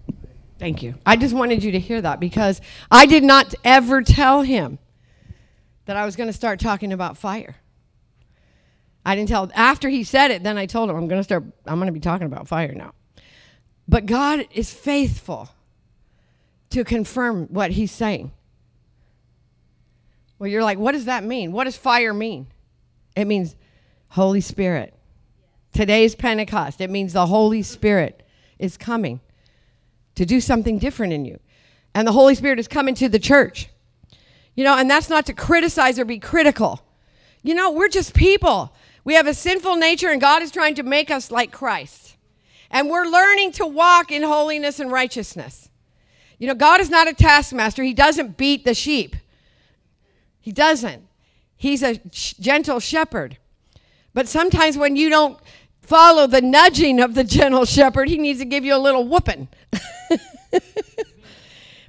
Thank 0.57 0.82
you. 0.82 0.95
I 1.05 1.15
just 1.15 1.36
wanted 1.36 1.63
you 1.63 1.73
to 1.73 1.80
hear 1.80 2.01
that 2.01 2.19
because 2.19 2.59
I 2.89 3.05
did 3.05 3.23
not 3.23 3.53
ever 3.63 4.01
tell 4.01 4.41
him 4.41 4.80
that 5.89 5.97
I 5.97 6.05
was 6.05 6.15
going 6.15 6.27
to 6.27 6.33
start 6.33 6.59
talking 6.59 6.93
about 6.93 7.17
fire. 7.17 7.55
I 9.03 9.15
didn't 9.15 9.29
tell 9.29 9.49
after 9.55 9.89
he 9.89 10.03
said 10.03 10.29
it, 10.29 10.43
then 10.43 10.55
I 10.55 10.67
told 10.67 10.87
him 10.87 10.95
I'm 10.95 11.07
going 11.07 11.19
to 11.19 11.23
start 11.23 11.43
I'm 11.65 11.79
going 11.79 11.87
to 11.87 11.91
be 11.91 11.99
talking 11.99 12.27
about 12.27 12.47
fire 12.47 12.75
now. 12.75 12.93
But 13.87 14.05
God 14.05 14.45
is 14.51 14.71
faithful 14.71 15.49
to 16.69 16.83
confirm 16.83 17.47
what 17.47 17.71
he's 17.71 17.91
saying. 17.91 18.31
Well, 20.37 20.47
you're 20.47 20.63
like, 20.63 20.77
what 20.77 20.91
does 20.91 21.05
that 21.05 21.23
mean? 21.23 21.53
What 21.53 21.63
does 21.63 21.75
fire 21.75 22.13
mean? 22.13 22.45
It 23.15 23.25
means 23.25 23.55
Holy 24.09 24.41
Spirit. 24.41 24.93
Today's 25.73 26.13
Pentecost. 26.13 26.81
It 26.81 26.91
means 26.91 27.13
the 27.13 27.25
Holy 27.25 27.63
Spirit 27.63 28.21
is 28.59 28.77
coming 28.77 29.21
to 30.13 30.23
do 30.23 30.39
something 30.39 30.77
different 30.77 31.13
in 31.13 31.25
you. 31.25 31.39
And 31.95 32.07
the 32.07 32.11
Holy 32.11 32.35
Spirit 32.35 32.59
is 32.59 32.67
coming 32.67 32.93
to 32.93 33.09
the 33.09 33.17
church. 33.17 33.69
You 34.60 34.66
know, 34.66 34.76
and 34.76 34.91
that's 34.91 35.10
not 35.10 35.26
to 35.28 35.34
criticize 35.34 35.97
or 35.99 36.03
be 36.03 36.20
critical. 36.20 36.82
You 37.43 37.55
know, 37.55 37.72
we're 37.72 37.88
just 37.88 38.14
people. 38.14 38.76
We 39.05 39.14
have 39.14 39.26
a 39.26 39.34
sinful 39.34 39.78
nature, 39.78 40.10
and 40.10 40.20
God 40.20 40.41
is 40.41 40.51
trying 40.51 40.76
to 40.76 40.84
make 40.84 41.10
us 41.10 41.32
like 41.32 41.53
Christ. 41.53 42.18
And 42.70 42.89
we're 42.89 43.05
learning 43.05 43.53
to 43.53 43.66
walk 43.66 44.12
in 44.12 44.22
holiness 44.22 44.82
and 44.82 44.91
righteousness. 44.91 45.70
You 46.39 46.47
know, 46.47 46.55
God 46.55 46.82
is 46.82 46.89
not 46.89 47.07
a 47.07 47.14
taskmaster, 47.14 47.84
He 47.84 47.93
doesn't 47.93 48.36
beat 48.36 48.66
the 48.66 48.74
sheep. 48.74 49.16
He 50.41 50.51
doesn't. 50.51 51.07
He's 51.55 51.82
a 51.82 51.95
gentle 52.10 52.82
shepherd. 52.82 53.38
But 54.14 54.28
sometimes 54.28 54.78
when 54.78 54.97
you 54.97 55.10
don't 55.10 55.39
follow 55.80 56.28
the 56.28 56.41
nudging 56.41 56.99
of 56.99 57.16
the 57.16 57.24
gentle 57.24 57.64
shepherd, 57.64 58.10
he 58.10 58.18
needs 58.18 58.39
to 58.39 58.45
give 58.45 58.66
you 58.66 58.76
a 58.76 58.78
little 58.78 59.07
whooping. 59.07 59.47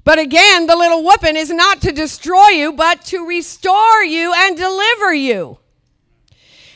but 0.05 0.18
again, 0.18 0.66
the 0.66 0.76
little 0.76 1.05
whooping 1.05 1.36
is 1.36 1.51
not 1.51 1.82
to 1.82 1.92
destroy 1.92 2.48
you, 2.48 2.72
but 2.72 3.05
to 3.07 3.26
restore 3.26 4.03
you 4.03 4.32
and 4.34 4.57
deliver 4.57 5.14
you. 5.14 5.59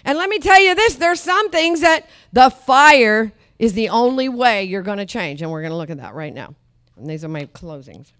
And 0.04 0.18
let 0.18 0.28
me 0.28 0.38
tell 0.38 0.60
you 0.60 0.74
this 0.74 0.96
there's 0.96 1.20
some 1.20 1.50
things 1.50 1.80
that 1.80 2.08
the 2.32 2.50
fire 2.50 3.32
is 3.58 3.72
the 3.72 3.88
only 3.88 4.28
way 4.28 4.64
you're 4.64 4.82
going 4.82 4.98
to 4.98 5.06
change. 5.06 5.40
And 5.40 5.50
we're 5.50 5.62
going 5.62 5.70
to 5.70 5.76
look 5.76 5.90
at 5.90 5.98
that 5.98 6.14
right 6.14 6.34
now. 6.34 6.54
And 6.96 7.08
these 7.08 7.24
are 7.24 7.28
my 7.28 7.46
closings. 7.46 8.12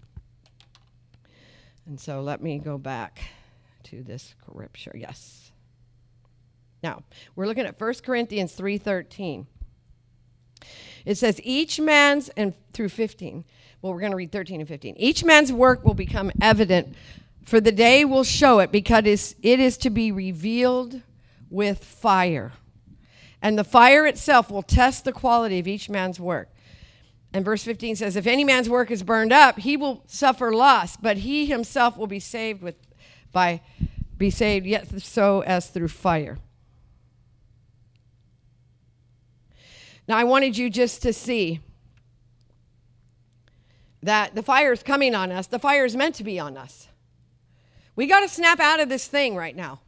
And 1.85 1.99
so 1.99 2.21
let 2.21 2.41
me 2.41 2.57
go 2.57 2.77
back 2.77 3.21
to 3.83 4.01
this 4.01 4.33
scripture. 4.41 4.95
Yes. 4.95 5.51
Now, 6.81 7.03
we're 7.35 7.47
looking 7.47 7.65
at 7.65 7.79
1 7.79 7.93
Corinthians 8.03 8.55
3:13. 8.55 9.45
It 11.05 11.15
says 11.15 11.39
each 11.43 11.79
man's 11.79 12.29
and 12.29 12.53
through 12.73 12.89
15. 12.89 13.45
Well, 13.85 13.93
we're 13.93 13.99
going 13.99 14.13
to 14.13 14.17
read 14.17 14.31
13 14.31 14.61
and 14.61 14.67
15. 14.67 14.95
Each 14.97 15.23
man's 15.23 15.53
work 15.53 15.85
will 15.85 15.93
become 15.93 16.31
evident, 16.41 16.95
for 17.43 17.61
the 17.61 17.71
day 17.71 18.03
will 18.03 18.23
show 18.23 18.57
it 18.57 18.71
because 18.71 19.35
it 19.43 19.59
is 19.59 19.77
to 19.77 19.91
be 19.91 20.11
revealed 20.11 21.03
with 21.51 21.83
fire. 21.83 22.53
And 23.43 23.59
the 23.59 23.63
fire 23.63 24.07
itself 24.07 24.49
will 24.49 24.63
test 24.63 25.05
the 25.05 25.11
quality 25.11 25.59
of 25.59 25.67
each 25.67 25.87
man's 25.87 26.19
work. 26.19 26.49
And 27.31 27.45
verse 27.45 27.63
15 27.63 27.97
says, 27.97 28.15
If 28.15 28.25
any 28.25 28.43
man's 28.43 28.67
work 28.67 28.89
is 28.89 29.03
burned 29.03 29.31
up, 29.31 29.59
he 29.59 29.77
will 29.77 30.01
suffer 30.07 30.51
loss, 30.51 30.97
but 30.97 31.17
he 31.17 31.45
himself 31.45 31.95
will 31.95 32.07
be 32.07 32.19
saved 32.19 32.63
with 32.63 32.77
by 33.31 33.61
be 34.17 34.31
saved 34.31 34.65
yet 34.65 34.99
so 34.99 35.41
as 35.41 35.67
through 35.67 35.89
fire. 35.89 36.39
Now 40.07 40.17
I 40.17 40.23
wanted 40.23 40.57
you 40.57 40.71
just 40.71 41.03
to 41.03 41.13
see 41.13 41.59
that 44.05 44.33
the 44.33 44.41
fire 44.41 44.71
is 44.71 44.81
coming 44.81 45.13
on 45.13 45.31
us. 45.31 45.47
The 45.47 45.59
fire 45.59 45.85
is 45.85 45.95
meant 45.95 46.15
to 46.15 46.23
be 46.23 46.39
on 46.39 46.57
us. 46.57 46.87
We 47.95 48.07
got 48.07 48.21
to 48.21 48.29
snap 48.29 48.59
out 48.59 48.79
of 48.79 48.89
this 48.89 49.07
thing 49.07 49.35
right 49.35 49.55
now. 49.55 49.81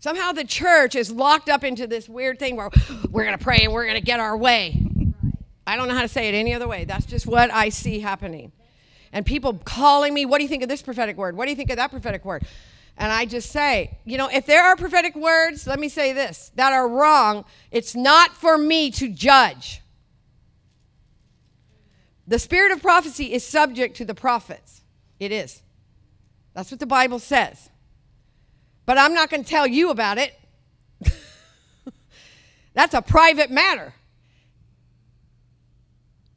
Somehow 0.00 0.32
the 0.32 0.44
church 0.44 0.94
is 0.94 1.10
locked 1.10 1.48
up 1.48 1.64
into 1.64 1.86
this 1.86 2.08
weird 2.08 2.38
thing 2.38 2.56
where 2.56 2.70
we're 3.10 3.24
going 3.24 3.36
to 3.36 3.42
pray 3.42 3.64
and 3.64 3.72
we're 3.72 3.84
going 3.84 3.96
to 3.96 4.04
get 4.04 4.20
our 4.20 4.36
way. 4.36 4.80
I 5.66 5.76
don't 5.76 5.88
know 5.88 5.94
how 5.94 6.02
to 6.02 6.08
say 6.08 6.28
it 6.28 6.34
any 6.34 6.54
other 6.54 6.68
way. 6.68 6.84
That's 6.84 7.04
just 7.04 7.26
what 7.26 7.52
I 7.52 7.68
see 7.68 7.98
happening 7.98 8.52
and 9.12 9.24
people 9.24 9.54
calling 9.54 10.14
me, 10.14 10.26
What 10.26 10.38
do 10.38 10.44
you 10.44 10.48
think 10.48 10.62
of 10.62 10.68
this 10.68 10.82
prophetic 10.82 11.16
word? 11.16 11.36
What 11.36 11.46
do 11.46 11.50
you 11.50 11.56
think 11.56 11.70
of 11.70 11.76
that 11.76 11.90
prophetic 11.90 12.24
word? 12.24 12.44
And 12.96 13.12
I 13.12 13.26
just 13.26 13.50
say, 13.50 13.96
you 14.04 14.18
know, 14.18 14.28
if 14.28 14.44
there 14.44 14.64
are 14.64 14.74
prophetic 14.74 15.14
words, 15.14 15.68
let 15.68 15.78
me 15.78 15.88
say 15.88 16.12
this, 16.12 16.50
that 16.56 16.72
are 16.72 16.88
wrong, 16.88 17.44
it's 17.70 17.94
not 17.94 18.32
for 18.32 18.58
me 18.58 18.90
to 18.92 19.08
judge. 19.08 19.82
The 22.28 22.38
spirit 22.38 22.72
of 22.72 22.82
prophecy 22.82 23.32
is 23.32 23.42
subject 23.42 23.96
to 23.96 24.04
the 24.04 24.14
prophets. 24.14 24.82
It 25.18 25.32
is. 25.32 25.62
That's 26.52 26.70
what 26.70 26.78
the 26.78 26.86
Bible 26.86 27.18
says. 27.18 27.70
But 28.84 28.98
I'm 28.98 29.14
not 29.14 29.30
going 29.30 29.42
to 29.42 29.48
tell 29.48 29.66
you 29.66 29.88
about 29.90 30.18
it. 30.18 30.38
That's 32.74 32.92
a 32.92 33.00
private 33.00 33.50
matter. 33.50 33.94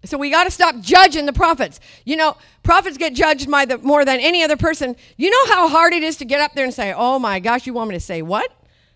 So 0.06 0.18
we 0.18 0.32
got 0.32 0.46
to 0.46 0.52
stop 0.52 0.80
judging 0.80 1.26
the 1.26 1.34
prophets. 1.34 1.82
You 2.06 2.16
know, 2.16 2.38
prophets 2.64 2.98
get 2.98 3.14
judged 3.14 3.52
by 3.52 3.66
the 3.66 3.78
more 3.78 4.06
than 4.06 4.22
any 4.22 4.44
other 4.44 4.58
person. 4.58 4.96
You 5.18 5.30
know 5.30 5.54
how 5.54 5.68
hard 5.68 5.94
it 5.94 6.04
is 6.04 6.16
to 6.18 6.26
get 6.26 6.40
up 6.40 6.54
there 6.56 6.66
and 6.66 6.74
say, 6.74 6.94
"Oh 6.96 7.20
my 7.20 7.40
gosh, 7.40 7.68
you 7.68 7.74
want 7.74 7.90
me 7.90 7.96
to 7.96 8.00
say 8.00 8.22
what?" 8.22 8.52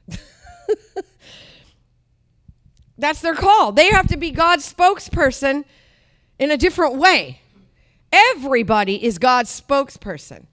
That's 2.98 3.22
their 3.22 3.36
call. 3.36 3.72
They 3.72 3.90
have 3.90 4.08
to 4.08 4.18
be 4.18 4.32
God's 4.32 4.72
spokesperson 4.74 5.66
in 6.40 6.52
a 6.52 6.58
different 6.58 6.96
way. 6.96 7.42
Everybody 8.12 9.04
is 9.04 9.18
God's 9.18 9.62
spokesperson. 9.62 10.46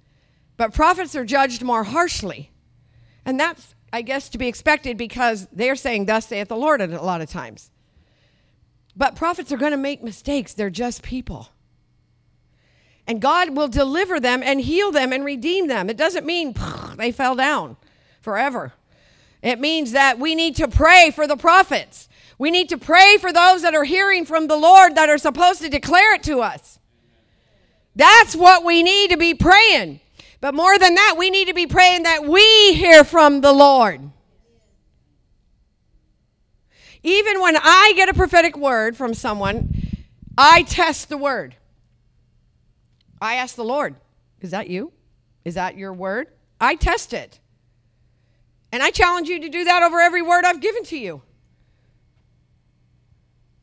But 0.57 0.75
prophets 0.75 1.15
are 1.15 1.25
judged 1.25 1.63
more 1.63 1.85
harshly. 1.85 2.51
And 3.25 3.39
that's 3.39 3.75
I 3.93 4.03
guess 4.03 4.31
to 4.31 4.39
be 4.39 4.49
expected 4.49 4.97
because 4.97 5.47
they're 5.53 5.77
saying 5.77 6.07
thus 6.07 6.27
saith 6.27 6.49
the 6.49 6.57
Lord 6.57 6.81
a 6.81 7.03
lot 7.03 7.21
of 7.21 7.29
times. 7.29 7.71
But 8.97 9.17
prophets 9.17 9.53
are 9.53 9.59
going 9.59 9.73
to 9.73 9.79
make 9.79 10.03
mistakes. 10.03 10.55
They're 10.55 10.71
just 10.71 11.03
people. 11.03 11.51
And 13.07 13.21
God 13.21 13.57
will 13.57 13.69
deliver 13.69 14.19
them 14.19 14.43
and 14.43 14.61
heal 14.61 14.93
them 14.93 15.13
and 15.13 15.25
redeem 15.25 15.67
them. 15.67 15.91
It 15.91 15.97
doesn't 15.97 16.25
mean 16.25 16.55
they 16.97 17.13
fell 17.13 17.35
down 17.35 17.77
forever. 18.21 18.73
It 19.43 19.61
means 19.61 19.93
that 19.93 20.19
we 20.19 20.35
need 20.35 20.57
to 20.57 20.69
pray 20.69 21.11
for 21.11 21.27
the 21.27 21.37
prophets. 21.37 22.09
We 22.43 22.51
need 22.51 22.71
to 22.71 22.77
pray 22.77 23.19
for 23.19 23.33
those 23.33 23.63
that 23.63 23.73
are 23.77 23.85
hearing 23.85 24.25
from 24.25 24.49
the 24.49 24.57
Lord 24.57 24.97
that 24.97 25.09
are 25.09 25.17
supposed 25.17 25.63
to 25.63 25.69
declare 25.69 26.17
it 26.17 26.25
to 26.25 26.41
us. 26.41 26.81
That's 27.95 28.35
what 28.35 28.65
we 28.65 28.83
need 28.83 29.13
to 29.13 29.17
be 29.17 29.33
praying. 29.33 30.01
But 30.41 30.53
more 30.53 30.77
than 30.77 30.97
that, 30.97 31.15
we 31.17 31.31
need 31.31 31.47
to 31.47 31.55
be 31.55 31.69
praying 31.69 32.03
that 32.03 32.25
we 32.25 32.75
hear 32.75 33.05
from 33.05 33.43
the 33.43 33.53
Lord. 33.53 34.01
Even 37.05 37.41
when 37.41 37.57
I 37.57 37.93
get 37.95 38.09
a 38.09 38.13
prophetic 38.13 38.57
word 38.57 38.97
from 38.97 39.15
someone, 39.15 39.73
I 40.37 40.65
test 40.65 41.11
the 41.11 41.17
word. 41.17 41.55
I 43.21 43.37
ask 43.37 43.55
the 43.55 43.63
Lord, 43.63 43.95
Is 44.41 44.51
that 44.51 44.69
you? 44.69 44.91
Is 45.45 45.55
that 45.55 45.79
your 45.79 45.93
word? 45.93 46.27
I 46.61 46.75
test 46.75 47.13
it. 47.13 47.39
And 48.73 48.83
I 48.83 48.91
challenge 48.91 49.29
you 49.29 49.43
to 49.43 49.49
do 49.49 49.63
that 49.63 49.85
over 49.85 50.01
every 50.01 50.23
word 50.23 50.45
I've 50.45 50.61
given 50.61 50.83
to 50.87 50.99
you, 50.99 51.23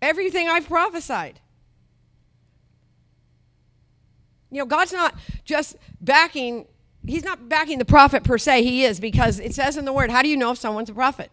everything 0.02 0.48
I've 0.48 0.68
prophesied. 0.68 1.40
You 4.52 4.60
know, 4.60 4.66
God's 4.66 4.94
not 4.94 5.16
just 5.46 5.76
backing, 6.02 6.66
He's 7.06 7.24
not 7.24 7.48
backing 7.48 7.80
the 7.80 7.86
prophet 7.86 8.24
per 8.24 8.38
se. 8.38 8.64
He 8.64 8.84
is 8.84 9.00
because 9.00 9.40
it 9.40 9.54
says 9.54 9.78
in 9.78 9.86
the 9.86 9.94
word, 9.94 10.10
how 10.12 10.22
do 10.22 10.28
you 10.28 10.38
know 10.38 10.52
if 10.52 10.58
someone's 10.58 10.90
a 10.90 10.94
prophet? 10.94 11.32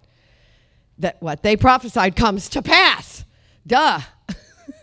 that 0.98 1.20
what 1.20 1.42
they 1.42 1.56
prophesied 1.56 2.16
comes 2.16 2.48
to 2.50 2.62
pass. 2.62 3.24
Duh. 3.66 4.00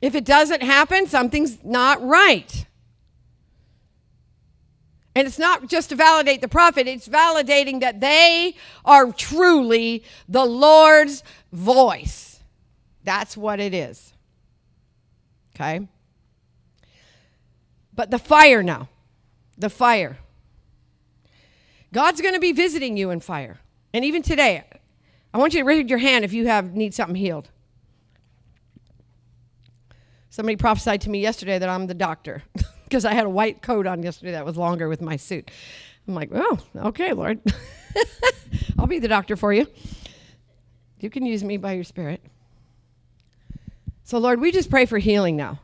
if 0.00 0.14
it 0.14 0.24
doesn't 0.24 0.62
happen, 0.62 1.06
something's 1.06 1.62
not 1.64 2.04
right. 2.04 2.66
And 5.14 5.26
it's 5.26 5.38
not 5.38 5.68
just 5.68 5.90
to 5.90 5.96
validate 5.96 6.40
the 6.40 6.48
prophet, 6.48 6.86
it's 6.86 7.06
validating 7.06 7.80
that 7.80 8.00
they 8.00 8.56
are 8.84 9.12
truly 9.12 10.04
the 10.28 10.44
Lord's 10.44 11.22
voice. 11.52 12.31
That's 13.04 13.36
what 13.36 13.60
it 13.60 13.74
is. 13.74 14.12
Okay? 15.54 15.88
But 17.94 18.10
the 18.10 18.18
fire 18.18 18.62
now, 18.62 18.88
the 19.58 19.70
fire. 19.70 20.18
God's 21.92 22.20
going 22.20 22.34
to 22.34 22.40
be 22.40 22.52
visiting 22.52 22.96
you 22.96 23.10
in 23.10 23.20
fire. 23.20 23.58
And 23.92 24.04
even 24.04 24.22
today, 24.22 24.64
I 25.34 25.38
want 25.38 25.52
you 25.52 25.60
to 25.60 25.64
raise 25.64 25.88
your 25.88 25.98
hand 25.98 26.24
if 26.24 26.32
you 26.32 26.46
have 26.46 26.74
need 26.74 26.94
something 26.94 27.14
healed. 27.14 27.50
Somebody 30.30 30.56
prophesied 30.56 31.02
to 31.02 31.10
me 31.10 31.20
yesterday 31.20 31.58
that 31.58 31.68
I'm 31.68 31.86
the 31.86 31.94
doctor 31.94 32.42
because 32.84 33.04
I 33.04 33.12
had 33.12 33.26
a 33.26 33.30
white 33.30 33.60
coat 33.60 33.86
on 33.86 34.02
yesterday 34.02 34.32
that 34.32 34.46
was 34.46 34.56
longer 34.56 34.88
with 34.88 35.02
my 35.02 35.16
suit. 35.16 35.50
I'm 36.08 36.14
like, 36.14 36.30
oh, 36.32 36.58
okay, 36.74 37.12
Lord. 37.12 37.40
I'll 38.78 38.86
be 38.86 38.98
the 38.98 39.08
doctor 39.08 39.36
for 39.36 39.52
you. 39.52 39.66
You 41.00 41.10
can 41.10 41.26
use 41.26 41.44
me 41.44 41.58
by 41.58 41.72
your 41.72 41.84
spirit. 41.84 42.22
So, 44.04 44.18
Lord, 44.18 44.40
we 44.40 44.52
just 44.52 44.70
pray 44.70 44.86
for 44.86 44.98
healing 44.98 45.36
now. 45.36 45.60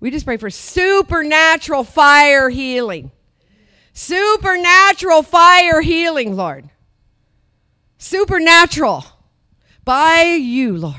We 0.00 0.10
just 0.10 0.26
pray 0.26 0.36
for 0.36 0.50
supernatural 0.50 1.84
fire 1.84 2.50
healing. 2.50 3.10
Supernatural 3.92 5.22
fire 5.22 5.80
healing, 5.80 6.36
Lord 6.36 6.68
supernatural 8.04 9.04
by 9.84 10.38
you, 10.40 10.76
Lord. 10.76 10.96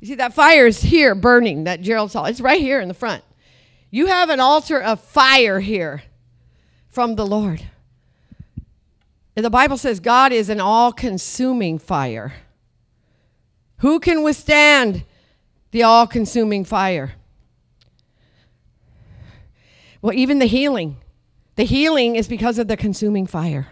You 0.00 0.08
see, 0.08 0.14
that 0.16 0.34
fire 0.34 0.66
is 0.66 0.82
here 0.82 1.14
burning 1.14 1.64
that 1.64 1.80
Gerald 1.80 2.10
saw. 2.10 2.24
It's 2.24 2.40
right 2.40 2.60
here 2.60 2.80
in 2.80 2.88
the 2.88 2.94
front. 2.94 3.24
You 3.90 4.06
have 4.06 4.28
an 4.28 4.40
altar 4.40 4.80
of 4.80 5.00
fire 5.00 5.60
here 5.60 6.02
from 6.88 7.14
the 7.14 7.26
Lord. 7.26 7.64
And 9.36 9.44
the 9.44 9.50
Bible 9.50 9.78
says 9.78 10.00
God 10.00 10.32
is 10.32 10.48
an 10.48 10.60
all 10.60 10.92
consuming 10.92 11.78
fire. 11.78 12.34
Who 13.78 13.98
can 14.00 14.22
withstand 14.22 15.04
the 15.74 15.82
all 15.82 16.06
consuming 16.06 16.64
fire? 16.64 17.14
Well, 20.00 20.14
even 20.14 20.38
the 20.38 20.46
healing. 20.46 20.98
The 21.56 21.64
healing 21.64 22.14
is 22.14 22.28
because 22.28 22.60
of 22.60 22.68
the 22.68 22.76
consuming 22.76 23.26
fire. 23.26 23.66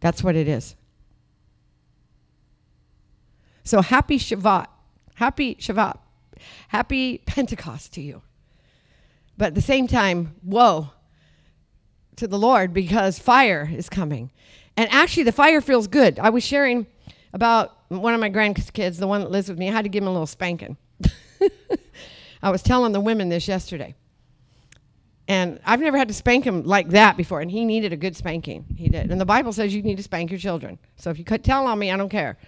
That's 0.00 0.24
what 0.24 0.36
it 0.36 0.48
is. 0.48 0.74
So 3.62 3.82
happy 3.82 4.18
Shabbat. 4.18 4.68
Happy 5.16 5.54
Shabbat. 5.56 5.98
Happy 6.68 7.18
Pentecost 7.18 7.92
to 7.92 8.00
you. 8.00 8.22
But 9.36 9.48
at 9.48 9.54
the 9.54 9.60
same 9.60 9.86
time, 9.86 10.34
whoa 10.42 10.92
to 12.16 12.26
the 12.26 12.38
Lord 12.38 12.72
because 12.72 13.18
fire 13.18 13.70
is 13.70 13.90
coming. 13.90 14.30
And 14.78 14.90
actually, 14.90 15.24
the 15.24 15.32
fire 15.32 15.60
feels 15.60 15.88
good. 15.88 16.18
I 16.18 16.30
was 16.30 16.42
sharing 16.42 16.86
about 17.34 17.76
one 17.88 18.14
of 18.14 18.18
my 18.18 18.30
grandkids, 18.30 18.98
the 18.98 19.06
one 19.06 19.20
that 19.20 19.30
lives 19.30 19.50
with 19.50 19.58
me. 19.58 19.68
I 19.68 19.72
had 19.72 19.82
to 19.82 19.90
give 19.90 20.02
him 20.02 20.08
a 20.08 20.12
little 20.12 20.26
spanking. 20.26 20.78
I 22.42 22.50
was 22.50 22.62
telling 22.62 22.92
the 22.92 23.00
women 23.00 23.28
this 23.28 23.48
yesterday. 23.48 23.94
And 25.26 25.60
I've 25.66 25.80
never 25.80 25.98
had 25.98 26.08
to 26.08 26.14
spank 26.14 26.44
him 26.44 26.62
like 26.62 26.88
that 26.90 27.16
before, 27.18 27.42
and 27.42 27.50
he 27.50 27.66
needed 27.66 27.92
a 27.92 27.96
good 27.96 28.16
spanking. 28.16 28.64
He 28.76 28.88
did. 28.88 29.10
And 29.10 29.20
the 29.20 29.26
Bible 29.26 29.52
says 29.52 29.74
you 29.74 29.82
need 29.82 29.98
to 29.98 30.02
spank 30.02 30.30
your 30.30 30.40
children. 30.40 30.78
So 30.96 31.10
if 31.10 31.18
you 31.18 31.24
could 31.24 31.44
tell 31.44 31.66
on 31.66 31.78
me, 31.78 31.90
I 31.90 31.96
don't 31.98 32.08
care. 32.08 32.38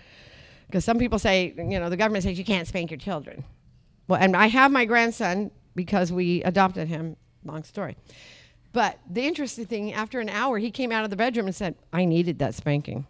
Because 0.66 0.84
some 0.84 0.98
people 0.98 1.18
say, 1.18 1.52
you 1.56 1.78
know, 1.78 1.90
the 1.90 1.96
government 1.96 2.24
says 2.24 2.38
you 2.38 2.44
can't 2.44 2.66
spank 2.66 2.90
your 2.90 2.98
children. 2.98 3.44
Well, 4.08 4.20
and 4.20 4.34
I 4.34 4.46
have 4.46 4.70
my 4.70 4.86
grandson 4.86 5.50
because 5.74 6.10
we 6.10 6.42
adopted 6.44 6.88
him. 6.88 7.16
Long 7.44 7.64
story. 7.64 7.96
But 8.72 8.98
the 9.10 9.26
interesting 9.26 9.66
thing, 9.66 9.92
after 9.92 10.20
an 10.20 10.28
hour, 10.28 10.58
he 10.58 10.70
came 10.70 10.92
out 10.92 11.04
of 11.04 11.10
the 11.10 11.16
bedroom 11.16 11.46
and 11.46 11.54
said, 11.54 11.74
I 11.92 12.04
needed 12.04 12.38
that 12.38 12.54
spanking. 12.54 13.06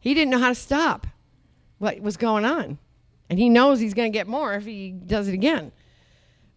He 0.00 0.14
didn't 0.14 0.30
know 0.30 0.38
how 0.38 0.50
to 0.50 0.54
stop 0.54 1.06
what 1.78 2.00
was 2.00 2.16
going 2.16 2.44
on. 2.44 2.78
And 3.28 3.38
he 3.38 3.48
knows 3.48 3.80
he's 3.80 3.94
going 3.94 4.10
to 4.10 4.16
get 4.16 4.28
more 4.28 4.54
if 4.54 4.64
he 4.64 4.90
does 4.92 5.28
it 5.28 5.34
again. 5.34 5.72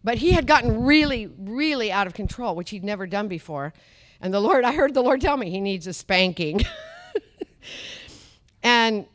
But 0.03 0.17
he 0.17 0.31
had 0.31 0.47
gotten 0.47 0.83
really, 0.83 1.27
really 1.37 1.91
out 1.91 2.07
of 2.07 2.13
control, 2.13 2.55
which 2.55 2.69
he'd 2.69 2.83
never 2.83 3.07
done 3.07 3.27
before. 3.27 3.73
And 4.21 4.33
the 4.33 4.39
Lord, 4.39 4.63
I 4.63 4.73
heard 4.73 4.93
the 4.93 5.01
Lord 5.01 5.21
tell 5.21 5.37
me 5.37 5.49
he 5.49 5.61
needs 5.61 5.87
a 5.87 5.93
spanking. 5.93 6.61
And 8.63 9.05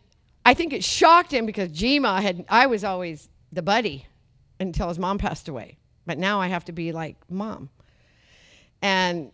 I 0.44 0.54
think 0.54 0.72
it 0.72 0.84
shocked 0.84 1.32
him 1.32 1.46
because 1.46 1.70
Jima 1.70 2.20
had, 2.20 2.44
I 2.48 2.66
was 2.66 2.84
always 2.84 3.28
the 3.52 3.62
buddy 3.62 4.06
until 4.60 4.88
his 4.88 4.98
mom 4.98 5.18
passed 5.18 5.48
away. 5.48 5.78
But 6.06 6.18
now 6.18 6.40
I 6.40 6.48
have 6.48 6.64
to 6.66 6.72
be 6.72 6.92
like 6.92 7.16
mom. 7.30 7.70
And 8.82 9.32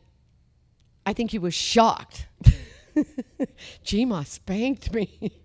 I 1.04 1.12
think 1.12 1.30
he 1.30 1.38
was 1.38 1.54
shocked. 1.54 2.26
Jima 3.84 4.26
spanked 4.26 4.92
me. 4.92 5.32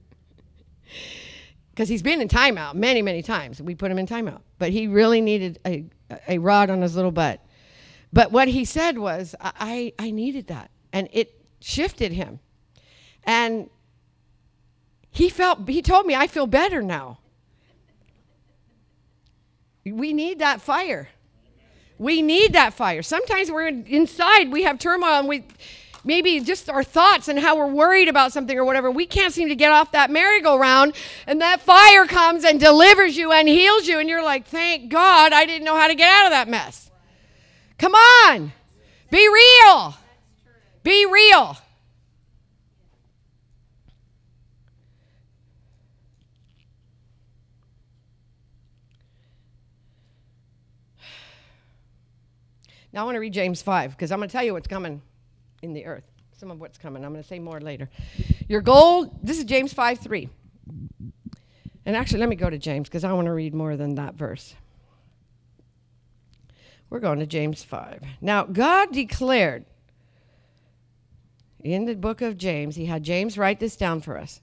Because 1.75 1.89
he's 1.89 2.01
been 2.01 2.21
in 2.21 2.29
timeout 2.29 2.75
many, 2.75 3.01
many 3.01 3.21
times. 3.21 3.61
We 3.61 3.75
put 3.75 3.91
him 3.91 3.99
in 3.99 4.07
timeout. 4.07 4.39
But 4.59 4.69
he 4.69 4.87
really 4.87 5.19
needed 5.19 5.59
a, 5.65 5.83
a 6.25 6.37
rod 6.37 6.69
on 6.69 6.81
his 6.81 6.95
little 6.95 7.11
butt. 7.11 7.41
But 8.13 8.31
what 8.31 8.47
he 8.47 8.63
said 8.63 8.97
was, 8.97 9.35
I, 9.41 9.91
I 9.99 10.11
needed 10.11 10.47
that. 10.47 10.71
And 10.93 11.09
it 11.11 11.37
shifted 11.59 12.13
him. 12.13 12.39
And 13.25 13.69
he 15.11 15.27
felt, 15.27 15.67
he 15.67 15.81
told 15.81 16.05
me, 16.05 16.15
I 16.15 16.27
feel 16.27 16.47
better 16.47 16.81
now. 16.81 17.19
We 19.83 20.13
need 20.13 20.39
that 20.39 20.61
fire. 20.61 21.09
We 21.97 22.21
need 22.21 22.53
that 22.53 22.73
fire. 22.73 23.01
Sometimes 23.01 23.51
we're 23.51 23.67
inside, 23.67 24.49
we 24.49 24.63
have 24.63 24.79
turmoil, 24.79 25.19
and 25.19 25.27
we 25.27 25.43
maybe 26.05 26.39
just 26.39 26.69
our 26.69 26.83
thoughts 26.83 27.27
and 27.27 27.37
how 27.37 27.57
we're 27.57 27.67
worried 27.67 28.07
about 28.07 28.31
something 28.31 28.57
or 28.57 28.63
whatever. 28.63 28.89
We 28.89 29.05
can't 29.05 29.33
seem 29.33 29.49
to 29.49 29.55
get 29.55 29.71
off 29.71 29.91
that 29.91 30.11
merry-go-round, 30.11 30.93
and 31.27 31.41
that 31.41 31.59
fire 31.59 32.05
comes 32.05 32.45
and 32.45 32.59
delivers 32.59 33.17
you 33.17 33.31
and 33.31 33.49
heals 33.49 33.87
you, 33.87 33.99
and 33.99 34.07
you're 34.07 34.23
like, 34.23 34.47
thank 34.47 34.89
God 34.89 35.33
I 35.33 35.45
didn't 35.45 35.65
know 35.65 35.75
how 35.75 35.87
to 35.87 35.95
get 35.95 36.09
out 36.09 36.25
of 36.25 36.31
that 36.31 36.47
mess. 36.47 36.89
Come 37.77 37.93
on, 37.93 38.53
be 39.09 39.27
real. 39.27 39.95
Be 40.83 41.05
real. 41.05 41.57
Now 52.93 53.01
I 53.01 53.03
want 53.03 53.15
to 53.15 53.19
read 53.19 53.33
James 53.33 53.61
5 53.61 53.91
because 53.91 54.11
I'm 54.13 54.19
going 54.19 54.29
to 54.29 54.31
tell 54.31 54.43
you 54.43 54.53
what's 54.53 54.67
coming 54.67 55.01
in 55.65 55.73
the 55.73 55.85
earth. 55.85 56.05
Some 56.37 56.51
of 56.51 56.59
what's 56.59 56.77
coming. 56.77 57.03
I'm 57.03 57.11
going 57.11 57.23
to 57.23 57.27
say 57.27 57.39
more 57.39 57.59
later. 57.59 57.89
Your 58.47 58.61
goal, 58.61 59.11
this 59.21 59.37
is 59.37 59.43
James 59.43 59.73
5 59.73 59.99
3. 59.99 60.29
And 61.85 61.95
actually, 61.95 62.19
let 62.19 62.29
me 62.29 62.35
go 62.35 62.49
to 62.49 62.57
James 62.57 62.87
because 62.87 63.03
I 63.03 63.13
want 63.13 63.25
to 63.25 63.33
read 63.33 63.53
more 63.53 63.75
than 63.75 63.95
that 63.95 64.15
verse. 64.15 64.55
We're 66.89 66.99
going 66.99 67.19
to 67.19 67.25
James 67.25 67.63
5. 67.63 68.03
Now, 68.21 68.43
God 68.43 68.91
declared 68.91 69.65
in 71.63 71.85
the 71.85 71.95
book 71.95 72.21
of 72.21 72.37
James, 72.37 72.75
he 72.75 72.85
had 72.85 73.03
James 73.03 73.37
write 73.37 73.59
this 73.59 73.75
down 73.75 74.01
for 74.01 74.17
us. 74.17 74.39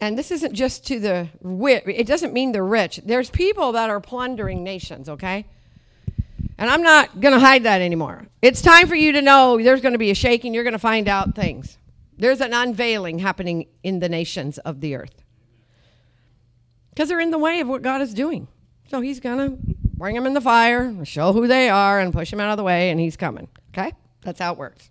and 0.00 0.18
this 0.18 0.30
isn't 0.32 0.52
just 0.52 0.86
to 0.86 0.98
the 0.98 1.28
wit, 1.42 1.84
it 1.86 2.06
doesn't 2.06 2.32
mean 2.32 2.52
the 2.52 2.62
rich. 2.62 3.00
There's 3.04 3.30
people 3.30 3.72
that 3.72 3.88
are 3.88 4.00
plundering 4.00 4.64
nations, 4.64 5.08
okay? 5.08 5.46
And 6.62 6.70
I'm 6.70 6.82
not 6.82 7.20
going 7.20 7.34
to 7.34 7.40
hide 7.40 7.64
that 7.64 7.80
anymore. 7.80 8.24
It's 8.40 8.62
time 8.62 8.86
for 8.86 8.94
you 8.94 9.10
to 9.14 9.20
know 9.20 9.60
there's 9.60 9.80
going 9.80 9.94
to 9.94 9.98
be 9.98 10.12
a 10.12 10.14
shaking. 10.14 10.54
You're 10.54 10.62
going 10.62 10.74
to 10.74 10.78
find 10.78 11.08
out 11.08 11.34
things. 11.34 11.76
There's 12.16 12.40
an 12.40 12.54
unveiling 12.54 13.18
happening 13.18 13.66
in 13.82 13.98
the 13.98 14.08
nations 14.08 14.58
of 14.58 14.80
the 14.80 14.94
earth 14.94 15.24
because 16.90 17.08
they're 17.08 17.18
in 17.18 17.32
the 17.32 17.38
way 17.38 17.58
of 17.58 17.66
what 17.66 17.82
God 17.82 18.00
is 18.00 18.14
doing. 18.14 18.46
So 18.88 19.00
he's 19.00 19.18
going 19.18 19.38
to 19.38 19.58
bring 19.96 20.14
them 20.14 20.24
in 20.24 20.34
the 20.34 20.40
fire, 20.40 21.04
show 21.04 21.32
who 21.32 21.48
they 21.48 21.68
are, 21.68 21.98
and 21.98 22.12
push 22.12 22.30
them 22.30 22.38
out 22.38 22.52
of 22.52 22.58
the 22.58 22.62
way, 22.62 22.90
and 22.90 23.00
he's 23.00 23.16
coming. 23.16 23.48
Okay? 23.70 23.92
That's 24.20 24.38
how 24.38 24.52
it 24.52 24.58
works. 24.60 24.88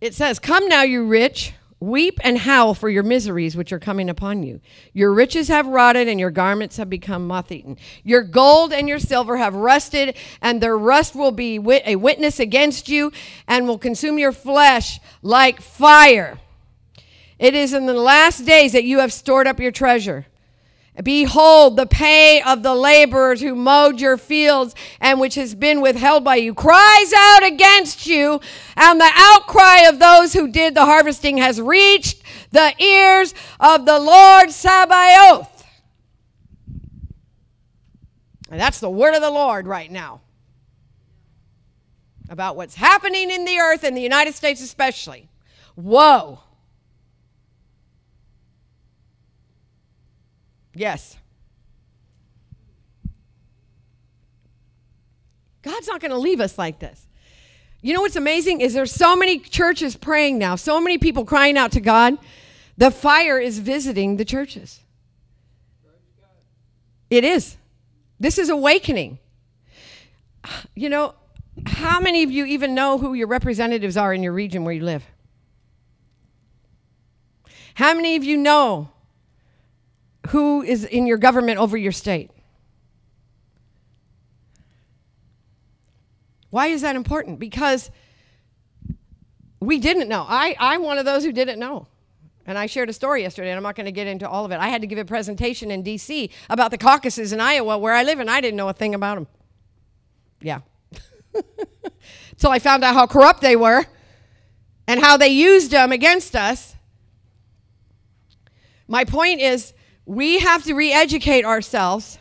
It 0.00 0.14
says, 0.14 0.40
Come 0.40 0.66
now, 0.66 0.82
you 0.82 1.06
rich. 1.06 1.54
Weep 1.82 2.20
and 2.22 2.38
howl 2.38 2.74
for 2.74 2.88
your 2.88 3.02
miseries 3.02 3.56
which 3.56 3.72
are 3.72 3.80
coming 3.80 4.08
upon 4.08 4.44
you. 4.44 4.60
Your 4.92 5.12
riches 5.12 5.48
have 5.48 5.66
rotted, 5.66 6.06
and 6.06 6.20
your 6.20 6.30
garments 6.30 6.76
have 6.76 6.88
become 6.88 7.26
moth 7.26 7.50
eaten. 7.50 7.76
Your 8.04 8.22
gold 8.22 8.72
and 8.72 8.88
your 8.88 9.00
silver 9.00 9.36
have 9.36 9.56
rusted, 9.56 10.16
and 10.40 10.60
their 10.60 10.78
rust 10.78 11.16
will 11.16 11.32
be 11.32 11.56
a 11.84 11.96
witness 11.96 12.38
against 12.38 12.88
you 12.88 13.10
and 13.48 13.66
will 13.66 13.78
consume 13.78 14.16
your 14.16 14.30
flesh 14.30 15.00
like 15.22 15.60
fire. 15.60 16.38
It 17.40 17.54
is 17.54 17.72
in 17.72 17.86
the 17.86 17.94
last 17.94 18.46
days 18.46 18.74
that 18.74 18.84
you 18.84 19.00
have 19.00 19.12
stored 19.12 19.48
up 19.48 19.58
your 19.58 19.72
treasure. 19.72 20.26
Behold, 21.00 21.76
the 21.76 21.86
pay 21.86 22.42
of 22.42 22.62
the 22.62 22.74
laborers 22.74 23.40
who 23.40 23.54
mowed 23.54 23.98
your 23.98 24.18
fields 24.18 24.74
and 25.00 25.18
which 25.18 25.36
has 25.36 25.54
been 25.54 25.80
withheld 25.80 26.22
by 26.22 26.36
you 26.36 26.52
cries 26.52 27.12
out 27.16 27.42
against 27.44 28.06
you, 28.06 28.40
and 28.76 29.00
the 29.00 29.10
outcry 29.14 29.88
of 29.88 29.98
those 29.98 30.34
who 30.34 30.48
did 30.48 30.74
the 30.74 30.84
harvesting 30.84 31.38
has 31.38 31.60
reached 31.60 32.22
the 32.50 32.74
ears 32.82 33.32
of 33.58 33.86
the 33.86 33.98
Lord 33.98 34.50
Sabaoth. 34.50 35.48
And 38.50 38.60
that's 38.60 38.80
the 38.80 38.90
word 38.90 39.14
of 39.14 39.22
the 39.22 39.30
Lord 39.30 39.66
right 39.66 39.90
now 39.90 40.20
about 42.28 42.54
what's 42.54 42.74
happening 42.74 43.30
in 43.30 43.46
the 43.46 43.58
earth, 43.58 43.82
in 43.82 43.94
the 43.94 44.02
United 44.02 44.34
States 44.34 44.60
especially. 44.62 45.28
Whoa. 45.74 46.40
Yes. 50.74 51.16
God's 55.62 55.86
not 55.86 56.00
going 56.00 56.10
to 56.10 56.18
leave 56.18 56.40
us 56.40 56.58
like 56.58 56.78
this. 56.78 57.06
You 57.82 57.94
know 57.94 58.00
what's 58.00 58.16
amazing 58.16 58.60
is 58.60 58.74
there's 58.74 58.92
so 58.92 59.16
many 59.16 59.40
churches 59.40 59.96
praying 59.96 60.38
now, 60.38 60.54
so 60.54 60.80
many 60.80 60.98
people 60.98 61.24
crying 61.24 61.58
out 61.58 61.72
to 61.72 61.80
God. 61.80 62.16
The 62.78 62.90
fire 62.90 63.38
is 63.38 63.58
visiting 63.58 64.16
the 64.16 64.24
churches. 64.24 64.80
It 67.10 67.24
is. 67.24 67.56
This 68.20 68.38
is 68.38 68.48
awakening. 68.48 69.18
You 70.74 70.88
know, 70.88 71.14
how 71.66 72.00
many 72.00 72.22
of 72.22 72.30
you 72.30 72.44
even 72.46 72.74
know 72.74 72.98
who 72.98 73.14
your 73.14 73.26
representatives 73.26 73.96
are 73.96 74.14
in 74.14 74.22
your 74.22 74.32
region 74.32 74.64
where 74.64 74.72
you 74.72 74.84
live? 74.84 75.04
How 77.74 77.94
many 77.94 78.16
of 78.16 78.24
you 78.24 78.36
know 78.36 78.91
who 80.28 80.62
is 80.62 80.84
in 80.84 81.06
your 81.06 81.18
government 81.18 81.58
over 81.58 81.76
your 81.76 81.92
state. 81.92 82.30
Why 86.50 86.66
is 86.66 86.82
that 86.82 86.96
important? 86.96 87.38
Because 87.38 87.90
we 89.60 89.78
didn't 89.78 90.08
know. 90.08 90.24
I, 90.28 90.54
I'm 90.58 90.82
one 90.82 90.98
of 90.98 91.04
those 91.04 91.24
who 91.24 91.32
didn't 91.32 91.58
know. 91.58 91.86
And 92.44 92.58
I 92.58 92.66
shared 92.66 92.90
a 92.90 92.92
story 92.92 93.22
yesterday, 93.22 93.50
and 93.50 93.56
I'm 93.56 93.62
not 93.62 93.76
going 93.76 93.86
to 93.86 93.92
get 93.92 94.08
into 94.08 94.28
all 94.28 94.44
of 94.44 94.50
it. 94.50 94.56
I 94.56 94.68
had 94.68 94.80
to 94.80 94.86
give 94.86 94.98
a 94.98 95.04
presentation 95.04 95.70
in 95.70 95.82
D.C. 95.82 96.30
about 96.50 96.72
the 96.72 96.78
caucuses 96.78 97.32
in 97.32 97.40
Iowa, 97.40 97.78
where 97.78 97.94
I 97.94 98.02
live, 98.02 98.18
and 98.18 98.28
I 98.28 98.40
didn't 98.40 98.56
know 98.56 98.68
a 98.68 98.72
thing 98.72 98.94
about 98.94 99.14
them. 99.14 99.26
Yeah. 100.40 100.60
Until 102.32 102.50
I 102.50 102.58
found 102.58 102.82
out 102.82 102.94
how 102.94 103.06
corrupt 103.06 103.40
they 103.40 103.54
were 103.54 103.84
and 104.88 105.00
how 105.00 105.16
they 105.16 105.28
used 105.28 105.70
them 105.70 105.92
against 105.92 106.34
us. 106.34 106.74
My 108.88 109.04
point 109.04 109.40
is, 109.40 109.72
we 110.06 110.40
have 110.40 110.64
to 110.64 110.74
re 110.74 110.92
educate 110.92 111.44
ourselves. 111.44 112.18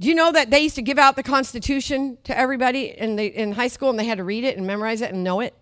Do 0.00 0.08
you 0.08 0.14
know 0.14 0.30
that 0.30 0.50
they 0.50 0.60
used 0.60 0.76
to 0.76 0.82
give 0.82 0.98
out 0.98 1.16
the 1.16 1.22
Constitution 1.22 2.18
to 2.24 2.38
everybody 2.38 2.96
in, 2.96 3.16
the, 3.16 3.26
in 3.26 3.52
high 3.52 3.68
school 3.68 3.90
and 3.90 3.98
they 3.98 4.04
had 4.04 4.18
to 4.18 4.24
read 4.24 4.44
it 4.44 4.56
and 4.56 4.66
memorize 4.66 5.00
it 5.00 5.12
and 5.12 5.24
know 5.24 5.40
it? 5.40 5.54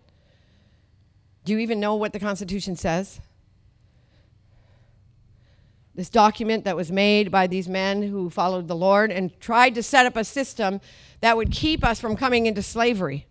Do 1.43 1.53
you 1.53 1.59
even 1.59 1.79
know 1.79 1.95
what 1.95 2.13
the 2.13 2.19
Constitution 2.19 2.75
says? 2.75 3.19
This 5.95 6.09
document 6.09 6.65
that 6.65 6.75
was 6.75 6.91
made 6.91 7.31
by 7.31 7.47
these 7.47 7.67
men 7.67 8.03
who 8.03 8.29
followed 8.29 8.67
the 8.67 8.75
Lord 8.75 9.11
and 9.11 9.37
tried 9.39 9.73
to 9.73 9.81
set 9.81 10.05
up 10.05 10.15
a 10.15 10.23
system 10.23 10.81
that 11.21 11.35
would 11.35 11.51
keep 11.51 11.83
us 11.83 11.99
from 11.99 12.15
coming 12.15 12.45
into 12.45 12.61
slavery. 12.61 13.25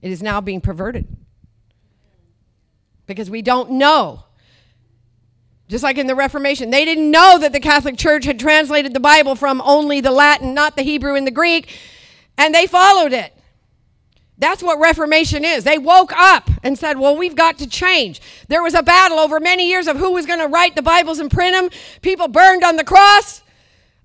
It 0.00 0.12
is 0.12 0.22
now 0.22 0.40
being 0.40 0.60
perverted 0.60 1.08
because 3.06 3.28
we 3.28 3.42
don't 3.42 3.72
know 3.72 4.25
just 5.68 5.82
like 5.82 5.98
in 5.98 6.06
the 6.06 6.14
Reformation, 6.14 6.70
they 6.70 6.84
didn't 6.84 7.10
know 7.10 7.38
that 7.38 7.52
the 7.52 7.60
Catholic 7.60 7.96
Church 7.96 8.24
had 8.24 8.38
translated 8.38 8.94
the 8.94 9.00
Bible 9.00 9.34
from 9.34 9.60
only 9.62 10.00
the 10.00 10.12
Latin, 10.12 10.54
not 10.54 10.76
the 10.76 10.82
Hebrew 10.82 11.14
and 11.16 11.26
the 11.26 11.32
Greek, 11.32 11.76
and 12.38 12.54
they 12.54 12.66
followed 12.66 13.12
it. 13.12 13.32
That's 14.38 14.62
what 14.62 14.78
Reformation 14.78 15.44
is. 15.44 15.64
They 15.64 15.78
woke 15.78 16.12
up 16.14 16.50
and 16.62 16.78
said, 16.78 16.98
Well, 16.98 17.16
we've 17.16 17.34
got 17.34 17.58
to 17.58 17.66
change. 17.66 18.20
There 18.48 18.62
was 18.62 18.74
a 18.74 18.82
battle 18.82 19.18
over 19.18 19.40
many 19.40 19.68
years 19.68 19.88
of 19.88 19.96
who 19.96 20.12
was 20.12 20.26
going 20.26 20.40
to 20.40 20.46
write 20.46 20.76
the 20.76 20.82
Bibles 20.82 21.18
and 21.18 21.30
print 21.30 21.54
them. 21.54 21.70
People 22.02 22.28
burned 22.28 22.62
on 22.62 22.76
the 22.76 22.84
cross, 22.84 23.42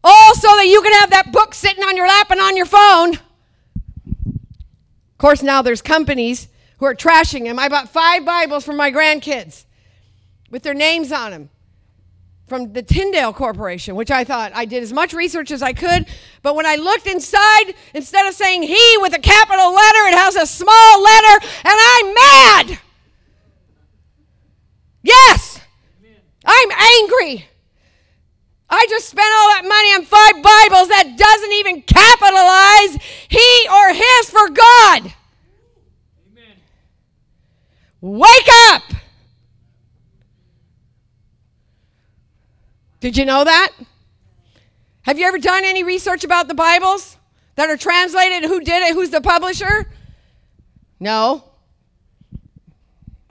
all 0.03 0.33
so 0.33 0.47
that 0.55 0.67
you 0.67 0.81
can 0.81 0.93
have 0.93 1.09
that 1.11 1.31
book 1.31 1.53
sitting 1.53 1.83
on 1.83 1.97
your 1.97 2.07
lap 2.07 2.31
and 2.31 2.39
on 2.39 2.55
your 2.55 2.65
phone. 2.65 3.15
Of 4.15 5.17
course, 5.17 5.43
now 5.43 5.61
there's 5.61 5.81
companies 5.81 6.47
who 6.79 6.85
are 6.85 6.95
trashing 6.95 7.43
them. 7.43 7.59
I 7.59 7.67
bought 7.69 7.89
five 7.89 8.25
Bibles 8.25 8.63
for 8.63 8.73
my 8.73 8.89
grandkids 8.89 9.65
with 10.51 10.61
their 10.63 10.73
names 10.73 11.11
on 11.11 11.31
them 11.31 11.49
from 12.47 12.73
the 12.73 12.83
Tyndale 12.83 13.31
Corporation, 13.31 13.95
which 13.95 14.11
I 14.11 14.25
thought 14.25 14.51
I 14.53 14.65
did 14.65 14.83
as 14.83 14.91
much 14.91 15.13
research 15.13 15.51
as 15.51 15.63
I 15.63 15.71
could. 15.71 16.05
But 16.43 16.53
when 16.53 16.65
I 16.65 16.75
looked 16.75 17.07
inside, 17.07 17.73
instead 17.93 18.27
of 18.27 18.33
saying 18.33 18.63
he 18.63 18.97
with 18.97 19.15
a 19.15 19.19
capital 19.19 19.73
letter, 19.73 19.99
it 20.09 20.15
has 20.15 20.35
a 20.35 20.45
small 20.45 21.01
letter, 21.01 21.45
and 21.63 21.77
I'm 21.79 22.13
mad. 22.13 22.79
Yes, 25.01 25.61
I'm 26.45 26.71
angry. 26.71 27.45
I 28.69 28.85
just 28.89 29.07
spent 29.07 29.27
all 29.33 29.49
that 29.49 29.63
money 29.63 29.93
on 29.93 30.03
five 30.03 30.43
Bibles 30.43 30.89
that 30.89 31.15
doesn't 31.17 31.53
even 31.53 31.81
capitalize 31.83 33.01
he 33.29 33.67
or 33.71 33.93
his 33.93 34.29
for 34.29 34.49
God. 34.49 35.13
Amen. 36.31 36.57
Wake 38.01 38.49
up. 38.67 39.00
Did 43.01 43.17
you 43.17 43.25
know 43.25 43.43
that? 43.43 43.71
Have 45.01 45.17
you 45.17 45.25
ever 45.25 45.39
done 45.39 45.63
any 45.65 45.83
research 45.83 46.23
about 46.23 46.47
the 46.47 46.53
Bibles 46.53 47.17
that 47.55 47.67
are 47.67 47.75
translated? 47.75 48.47
Who 48.47 48.61
did 48.61 48.83
it? 48.83 48.93
Who's 48.93 49.09
the 49.09 49.21
publisher? 49.21 49.91
No. 50.99 51.43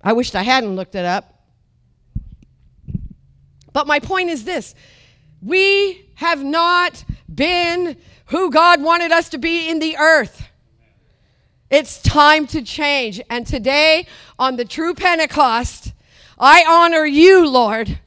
I 0.03 0.13
wished 0.13 0.35
I 0.35 0.43
hadn't 0.43 0.75
looked 0.75 0.97
it 0.97 1.05
up. 1.05 1.45
But 3.73 3.87
my 3.87 4.01
point 4.01 4.29
is 4.29 4.43
this 4.43 4.75
we 5.41 6.05
have 6.17 6.43
not 6.43 7.05
been 7.33 7.97
who 8.27 8.51
God 8.51 8.83
wanted 8.83 9.13
us 9.13 9.29
to 9.29 9.39
be 9.39 9.71
in 9.71 9.79
the 9.79 9.97
earth. 9.99 10.49
It's 11.71 12.03
time 12.03 12.49
to 12.49 12.63
change. 12.63 13.21
And 13.31 13.47
today, 13.47 14.09
on 14.37 14.57
the 14.57 14.65
true 14.65 14.95
Pentecost, 14.95 15.93
I 16.41 16.65
honor 16.69 17.07
you, 17.07 17.49
Lord 17.49 18.01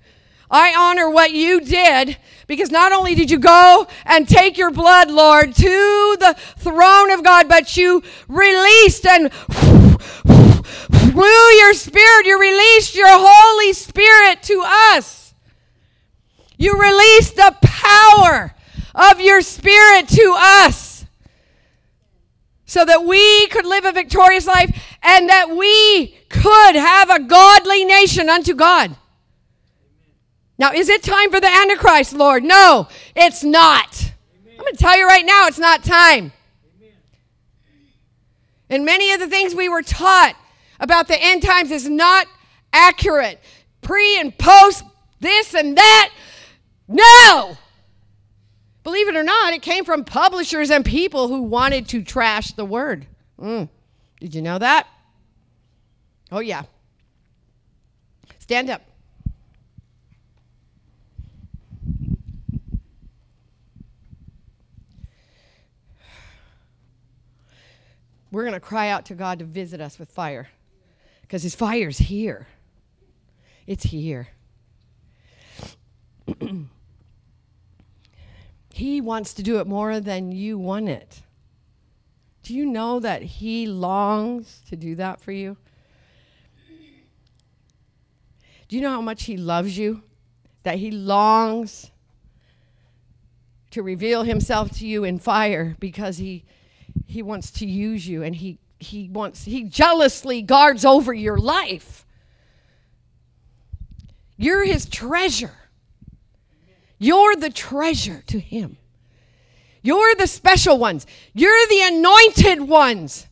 I 0.54 0.76
honor 0.78 1.10
what 1.10 1.32
you 1.32 1.62
did 1.62 2.16
because 2.45 2.70
not 2.70 2.91
only 2.91 3.16
did 3.16 3.32
you 3.32 3.39
go 3.39 3.88
and 4.06 4.30
take 4.30 4.56
your 4.56 4.70
blood, 4.70 5.10
Lord, 5.10 5.56
to 5.56 6.18
the 6.20 6.36
throne 6.58 7.10
of 7.10 7.24
God, 7.24 7.49
but 7.49 7.76
you 7.76 8.04
released 8.28 9.04
and 9.08 9.32
blew 10.24 11.49
your 11.58 11.74
spirit. 11.74 12.28
You 12.28 12.39
released 12.39 12.93
your 12.95 13.08
Holy 13.10 13.74
Spirit 13.74 14.43
to 14.43 14.64
us. 14.64 15.34
You 16.56 16.80
released 16.80 17.36
the 17.36 17.56
power 17.64 18.54
of 18.93 19.20
your 19.20 19.41
spirit 19.41 20.08
to 20.10 20.36
us 20.38 21.06
so 22.68 22.86
that 22.86 23.04
we 23.04 23.47
could 23.47 23.66
live 23.66 23.86
a 23.86 23.91
victorious 23.91 24.45
life 24.45 24.70
and 25.01 25.30
that 25.30 25.49
we 25.49 26.16
could 26.30 26.76
have 26.76 27.10
a 27.10 27.24
godly 27.24 27.86
nation 27.86 28.30
unto 28.30 28.54
God. 28.54 28.95
Now, 30.64 30.72
is 30.72 30.88
it 30.88 31.03
time 31.03 31.30
for 31.30 31.41
the 31.41 31.49
Antichrist, 31.49 32.14
Lord? 32.14 32.41
No, 32.41 32.88
it's 33.18 33.43
not. 33.43 34.01
Amen. 34.01 34.53
I'm 34.53 34.64
going 34.64 34.74
to 34.74 34.80
tell 34.80 34.97
you 34.97 35.05
right 35.05 35.26
now, 35.26 35.47
it's 35.47 35.59
not 35.59 35.84
time. 35.84 36.32
Amen. 36.80 36.93
And 38.70 38.86
many 38.86 39.11
of 39.11 39.20
the 39.20 39.28
things 39.28 39.53
we 39.53 39.68
were 39.68 39.82
taught 39.82 40.38
about 40.80 41.09
the 41.09 41.22
end 41.22 41.43
times 41.43 41.70
is 41.70 41.89
not 41.89 42.28
accurate. 42.72 43.41
Pre 43.82 44.18
and 44.18 44.38
post, 44.38 44.86
this 45.20 45.53
and 45.53 45.78
that. 45.78 46.14
No! 46.88 47.57
Believe 48.86 49.09
it 49.09 49.18
or 49.18 49.24
not, 49.24 49.51
it 49.51 49.61
came 49.61 49.84
from 49.84 50.05
publishers 50.05 50.72
and 50.72 50.86
people 50.86 51.28
who 51.28 51.41
wanted 51.41 51.89
to 51.89 52.01
trash 52.01 52.53
the 52.53 52.64
word. 52.64 53.05
Mm. 53.38 53.68
Did 54.22 54.34
you 54.34 54.41
know 54.41 54.59
that? 54.59 54.88
Oh, 56.32 56.39
yeah. 56.39 56.64
Stand 58.39 58.70
up. 58.70 58.82
We're 68.34 68.44
going 68.46 68.54
to 68.56 68.60
cry 68.60 68.90
out 68.90 69.06
to 69.06 69.14
God 69.14 69.38
to 69.40 69.46
visit 69.46 69.80
us 69.80 70.00
with 70.00 70.10
fire 70.10 70.50
because 71.22 71.44
His 71.44 71.54
fire's 71.54 72.00
here. 72.00 72.48
It's 73.68 73.84
here. 73.84 74.30
he 78.74 79.02
wants 79.02 79.36
to 79.36 79.44
do 79.44 79.60
it 79.60 79.68
more 79.68 80.00
than 80.00 80.32
you 80.32 80.58
want 80.58 80.90
it. 80.90 81.22
Do 82.42 82.56
you 82.56 82.66
know 82.66 83.00
that 83.00 83.22
He 83.22 83.68
longs 83.68 84.64
to 84.68 84.76
do 84.76 84.96
that 84.96 85.22
for 85.22 85.32
you? 85.32 85.56
Do 88.68 88.76
you 88.76 88.82
know 88.82 88.90
how 88.90 89.02
much 89.02 89.26
He 89.26 89.38
loves 89.38 89.78
you? 89.78 90.02
That 90.64 90.80
He 90.80 90.90
longs 90.90 91.92
to 93.70 93.84
reveal 93.84 94.24
Himself 94.24 94.72
to 94.80 94.88
you 94.88 95.04
in 95.04 95.20
fire 95.20 95.76
because 95.80 96.18
He, 96.18 96.46
he 97.14 97.22
wants 97.22 97.51
to 97.51 97.68
use 97.68 98.07
you 98.07 98.24
and 98.24 98.36
He, 98.36 98.57
he 98.80 99.07
wants, 99.07 99.45
He 99.45 99.66
jealously 99.66 100.41
guards 100.41 100.84
over 100.84 101.14
your 101.14 101.38
life. 101.38 102.07
You're 104.36 104.66
His 104.66 104.88
treasure. 104.88 105.53
You're 106.97 107.36
the 107.36 107.51
treasure 107.51 108.24
to 108.26 108.39
Him. 108.39 108.78
You're 109.84 110.16
the 110.16 110.26
special 110.26 110.80
ones. 110.80 111.05
You're 111.36 111.68
the 111.68 111.82
anointed 111.84 112.61
ones 112.61 113.28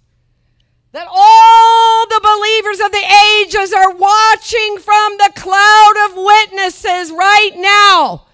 that 0.92 1.08
all 1.10 2.06
the 2.08 2.22
believers 2.22 2.80
of 2.82 2.92
the 2.92 3.42
ages 3.42 3.74
are 3.74 3.96
watching 3.96 4.78
from 4.78 5.18
the 5.18 5.32
cloud 5.36 5.94
of 6.06 6.18
witnesses 6.18 7.12
right 7.12 7.54
now, 7.56 8.28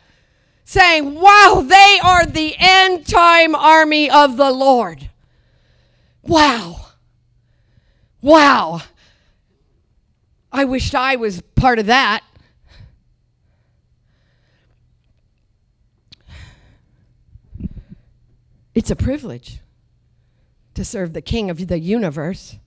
saying, 0.66 1.16
Wow, 1.16 1.64
they 1.66 2.00
are 2.04 2.26
the 2.26 2.54
end 2.60 3.08
time 3.08 3.56
army 3.56 4.10
of 4.10 4.36
the 4.36 4.52
Lord. 4.52 5.07
Wow. 6.28 6.88
Wow. 8.22 8.82
I 10.52 10.66
wished 10.66 10.94
I 10.94 11.16
was 11.16 11.42
part 11.56 11.80
of 11.80 11.86
that. 11.86 12.24
It's 18.76 18.92
a 18.92 18.96
privilege 18.96 19.62
to 20.74 20.86
serve 20.86 21.14
the 21.14 21.22
King 21.22 21.50
of 21.50 21.66
the 21.68 21.80
universe. 21.80 22.58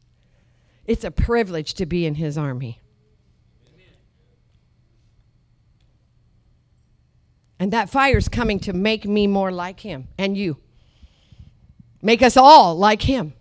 It's 0.87 1.05
a 1.05 1.11
privilege 1.11 1.75
to 1.75 1.87
be 1.87 2.07
in 2.07 2.15
his 2.15 2.37
army. 2.37 2.81
And 7.59 7.73
that 7.73 7.91
fire's 7.91 8.29
coming 8.29 8.59
to 8.61 8.73
make 8.73 9.05
me 9.05 9.27
more 9.27 9.53
like 9.53 9.81
him 9.81 10.09
and 10.17 10.37
you. 10.37 10.57
Make 12.01 12.23
us 12.23 12.39
all 12.39 12.75
like 12.75 13.03
him 13.03 13.35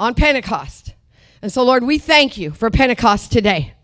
on 0.00 0.14
Pentecost. 0.14 0.94
And 1.42 1.52
so, 1.52 1.62
Lord, 1.62 1.84
we 1.84 1.98
thank 1.98 2.38
you 2.38 2.50
for 2.50 2.70
Pentecost 2.70 3.30
today. 3.30 3.74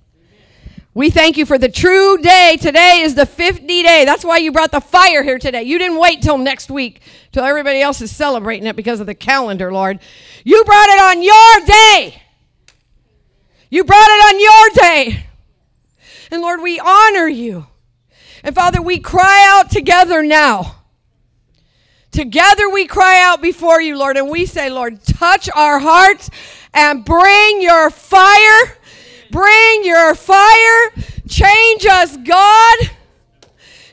We 0.95 1.11
thank 1.11 1.37
you 1.37 1.45
for 1.45 1.59
the 1.59 1.69
true 1.69 2.17
day. 2.17 2.57
Today 2.59 3.03
is 3.03 3.15
the 3.15 3.27
50 3.27 3.67
day. 3.67 4.07
That's 4.07 4.25
why 4.25 4.39
you 4.39 4.51
brought 4.51 4.73
the 4.73 4.81
fire 4.81 5.23
here 5.23 5.39
today. 5.39 5.63
You 5.65 5.79
didn't 5.79 5.99
wait 5.99 6.23
till 6.23 6.39
next 6.39 6.71
week, 6.71 7.03
till 7.33 7.45
everybody 7.45 7.83
else 7.83 8.01
is 8.01 8.11
celebrating 8.11 8.67
it 8.67 8.77
because 8.77 8.99
of 8.99 9.07
the 9.07 9.15
calendar, 9.15 9.71
Lord. 9.71 10.01
You 10.43 10.65
brought 10.65 10.89
it 10.89 11.01
on 11.01 11.23
your 11.23 11.67
day. 11.67 12.23
You 13.69 13.85
brought 13.85 14.09
it 14.09 14.35
on 14.35 14.41
your 14.41 14.83
day. 14.83 15.27
And 16.31 16.41
Lord, 16.41 16.63
we 16.63 16.81
honor 16.81 17.29
you. 17.29 17.67
And 18.43 18.55
Father, 18.55 18.81
we 18.81 18.99
cry 18.99 19.47
out 19.51 19.71
together 19.71 20.23
now. 20.23 20.76
Together 22.17 22.71
we 22.71 22.87
cry 22.87 23.21
out 23.23 23.43
before 23.43 23.81
you, 23.81 23.97
Lord, 23.99 24.17
and 24.17 24.29
we 24.29 24.47
say, 24.47 24.71
Lord, 24.71 25.03
touch 25.05 25.49
our 25.55 25.79
hearts 25.79 26.31
and 26.73 27.05
bring 27.05 27.63
your 27.63 27.91
fire 27.91 28.77
Bring 29.31 29.85
your 29.85 30.15
fire. 30.15 30.93
Change 31.29 31.87
us, 31.87 32.17
God. 32.17 32.79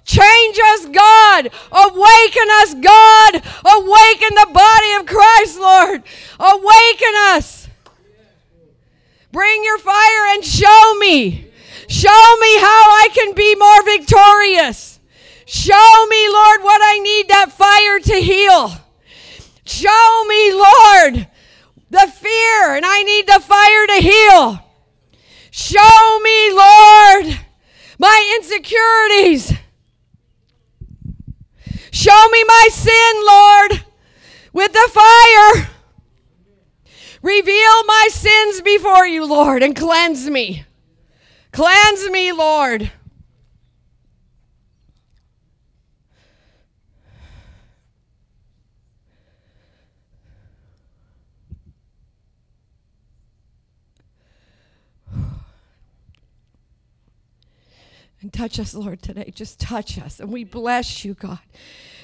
Change 0.05 0.59
us, 0.59 0.85
God. 0.85 1.49
Awaken 1.71 2.47
us, 2.61 2.73
God. 2.75 3.35
Awaken 3.65 4.35
the 4.35 4.49
body 4.53 4.93
of 4.99 5.05
Christ, 5.05 5.59
Lord. 5.59 6.03
Awaken 6.39 7.13
us. 7.29 7.67
Bring 9.31 9.63
your 9.63 9.79
fire 9.79 10.35
and 10.35 10.45
show 10.45 10.95
me. 10.99 11.47
Show 11.87 12.37
me 12.39 12.57
how 12.59 12.83
I 13.03 13.09
can 13.13 13.33
be 13.33 13.55
more 13.55 13.83
victorious. 13.83 14.92
Show 15.45 16.07
me, 16.09 16.29
Lord, 16.29 16.63
what 16.63 16.81
I 16.83 16.99
need 16.99 17.27
that 17.29 17.51
fire 17.51 17.99
to 17.99 18.15
heal. 18.15 18.71
Show 19.65 20.25
me, 20.27 20.53
Lord, 20.53 21.27
the 21.89 22.11
fear, 22.11 22.75
and 22.75 22.85
I 22.85 23.03
need 23.03 23.27
the 23.27 23.39
fire 23.39 23.87
to 23.87 23.95
heal. 24.01 24.59
Show 25.51 26.19
me, 26.19 26.51
Lord, 26.51 27.39
my 27.99 28.37
insecurities. 28.37 29.53
Show 31.91 32.29
me 32.31 32.43
my 32.47 32.69
sin, 32.71 33.13
Lord, 33.25 33.85
with 34.51 34.73
the 34.73 34.89
fire. 34.91 35.69
Reveal 37.21 37.83
my 37.85 38.09
sins 38.11 38.61
before 38.61 39.07
you, 39.07 39.25
Lord, 39.25 39.63
and 39.63 39.75
cleanse 39.75 40.29
me. 40.29 40.65
Cleanse 41.51 42.09
me, 42.09 42.31
Lord. 42.31 42.91
And 58.23 58.31
touch 58.31 58.57
us, 58.57 58.73
Lord, 58.73 59.01
today. 59.01 59.33
Just 59.35 59.59
touch 59.59 59.99
us. 59.99 60.21
And 60.21 60.31
we 60.31 60.45
bless 60.45 61.03
you, 61.03 61.13
God. 61.13 61.39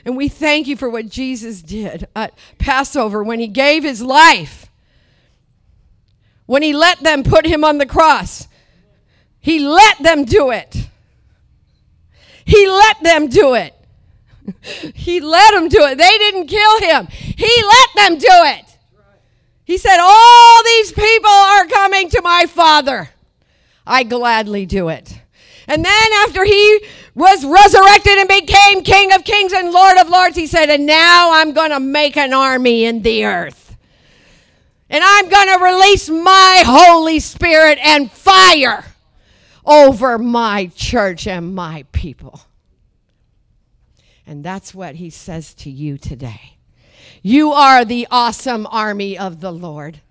And 0.03 0.17
we 0.17 0.27
thank 0.27 0.67
you 0.67 0.75
for 0.75 0.89
what 0.89 1.07
Jesus 1.07 1.61
did 1.61 2.09
at 2.13 2.37
Passover 2.57 3.23
when 3.23 3.39
he 3.39 3.47
gave 3.47 3.83
his 3.83 4.01
life. 4.01 4.69
When 6.45 6.61
he 6.61 6.73
let 6.73 6.99
them 6.99 7.23
put 7.23 7.45
him 7.45 7.63
on 7.63 7.77
the 7.77 7.85
cross, 7.85 8.49
he 9.39 9.59
let 9.59 10.03
them 10.03 10.25
do 10.25 10.51
it. 10.51 10.89
He 12.43 12.67
let 12.67 13.01
them 13.01 13.27
do 13.27 13.53
it. 13.53 13.73
he 14.93 15.21
let 15.21 15.53
them 15.53 15.69
do 15.69 15.85
it. 15.85 15.97
They 15.97 16.17
didn't 16.17 16.47
kill 16.47 16.81
him, 16.81 17.07
he 17.07 17.63
let 17.63 17.89
them 17.95 18.17
do 18.17 18.27
it. 18.27 18.65
He 19.63 19.77
said, 19.77 19.99
All 20.01 20.63
these 20.65 20.91
people 20.91 21.29
are 21.29 21.65
coming 21.67 22.09
to 22.09 22.21
my 22.21 22.45
Father. 22.47 23.09
I 23.87 24.03
gladly 24.03 24.65
do 24.65 24.89
it. 24.89 25.18
And 25.69 25.85
then 25.85 26.13
after 26.25 26.43
he 26.43 26.83
was 27.13 27.45
resurrected 27.45 28.17
and 28.17 28.27
became 28.27 28.81
King 28.83 29.13
of 29.13 29.23
Kings 29.23 29.53
and 29.53 29.71
Lord 29.71 29.97
of 29.99 30.09
Lords, 30.09 30.35
he 30.35 30.47
said, 30.47 30.71
And 30.71 30.87
now 30.87 31.31
I'm 31.31 31.53
going 31.53 31.69
to 31.69 31.79
make 31.79 32.17
an 32.17 32.33
army 32.33 32.85
in 32.85 33.03
the 33.03 33.25
earth. 33.25 33.77
And 34.89 35.03
I'm 35.05 35.29
going 35.29 35.59
to 35.59 35.63
release 35.63 36.09
my 36.09 36.63
Holy 36.65 37.19
Spirit 37.19 37.77
and 37.83 38.11
fire 38.11 38.83
over 39.63 40.17
my 40.17 40.71
church 40.75 41.27
and 41.27 41.53
my 41.53 41.85
people. 41.91 42.41
And 44.25 44.43
that's 44.43 44.73
what 44.73 44.95
he 44.95 45.11
says 45.11 45.53
to 45.55 45.69
you 45.69 45.99
today. 45.99 46.57
You 47.21 47.51
are 47.51 47.85
the 47.85 48.07
awesome 48.09 48.65
army 48.71 49.19
of 49.19 49.39
the 49.39 49.51
Lord. 49.51 50.01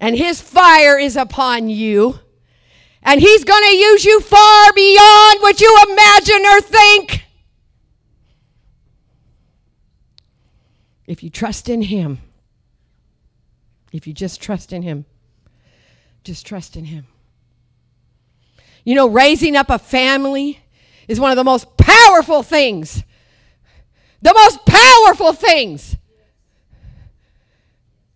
And 0.00 0.16
his 0.16 0.40
fire 0.40 0.98
is 0.98 1.16
upon 1.16 1.68
you. 1.68 2.20
And 3.06 3.20
He's 3.20 3.44
going 3.44 3.62
to 3.62 3.76
use 3.76 4.04
you 4.04 4.20
far 4.20 4.72
beyond 4.72 5.40
what 5.40 5.60
you 5.60 5.78
imagine 5.88 6.44
or 6.44 6.60
think. 6.60 7.24
If 11.06 11.22
you 11.22 11.30
trust 11.30 11.68
in 11.68 11.82
Him, 11.82 12.18
if 13.92 14.08
you 14.08 14.12
just 14.12 14.42
trust 14.42 14.72
in 14.72 14.82
Him, 14.82 15.04
just 16.24 16.44
trust 16.44 16.76
in 16.76 16.84
Him. 16.84 17.06
You 18.84 18.96
know, 18.96 19.08
raising 19.08 19.56
up 19.56 19.70
a 19.70 19.78
family 19.78 20.58
is 21.06 21.20
one 21.20 21.30
of 21.30 21.36
the 21.36 21.44
most 21.44 21.76
powerful 21.76 22.42
things. 22.42 23.04
The 24.20 24.34
most 24.34 24.66
powerful 24.66 25.32
things. 25.32 25.96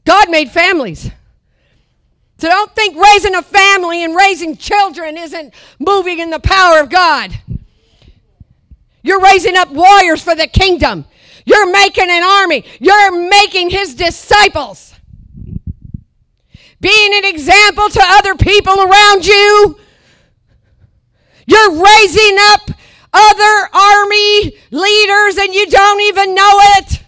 God 0.05 0.31
made 0.31 0.51
families. 0.51 1.13
So 2.41 2.49
don't 2.49 2.75
think 2.75 2.97
raising 2.97 3.35
a 3.35 3.43
family 3.43 4.03
and 4.03 4.17
raising 4.17 4.57
children 4.57 5.19
isn't 5.19 5.53
moving 5.79 6.21
in 6.21 6.31
the 6.31 6.41
power 6.41 6.81
of 6.81 6.89
God. 6.89 7.39
You're 9.03 9.21
raising 9.21 9.59
up 9.59 9.71
warriors 9.71 10.23
for 10.23 10.35
the 10.35 10.47
kingdom. 10.47 11.05
You're 11.45 11.71
making 11.71 12.09
an 12.09 12.23
army. 12.23 12.65
You're 12.79 13.29
making 13.29 13.69
his 13.69 13.95
disciples. 13.95 14.95
Being 16.81 17.15
an 17.15 17.27
example 17.27 17.91
to 17.91 18.01
other 18.03 18.35
people 18.35 18.81
around 18.81 19.27
you. 19.27 19.79
You're 21.45 21.73
raising 21.73 22.37
up 22.53 22.71
other 23.13 23.69
army 23.75 24.57
leaders 24.71 25.37
and 25.37 25.53
you 25.53 25.67
don't 25.67 26.01
even 26.01 26.35
know 26.35 26.59
it. 26.79 27.03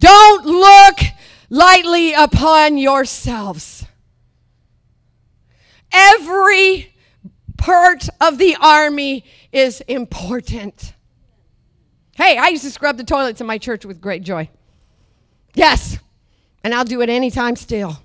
Don't 0.00 0.46
look 0.46 1.11
lightly 1.52 2.14
upon 2.14 2.78
yourselves. 2.78 3.84
Every 5.92 6.94
part 7.58 8.08
of 8.22 8.38
the 8.38 8.56
army 8.58 9.26
is 9.52 9.82
important. 9.82 10.94
Hey, 12.14 12.38
I 12.38 12.48
used 12.48 12.64
to 12.64 12.70
scrub 12.70 12.96
the 12.96 13.04
toilets 13.04 13.42
in 13.42 13.46
my 13.46 13.58
church 13.58 13.84
with 13.84 14.00
great 14.00 14.22
joy. 14.22 14.48
Yes, 15.52 15.98
and 16.64 16.74
I'll 16.74 16.84
do 16.84 17.02
it 17.02 17.10
anytime 17.10 17.56
still. 17.56 17.98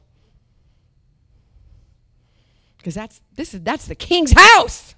Because 2.78 2.96
that's 2.96 3.22
this 3.36 3.54
is 3.54 3.62
that's 3.62 3.88
the 3.88 3.96
king's 3.96 4.34
house. 4.34 4.94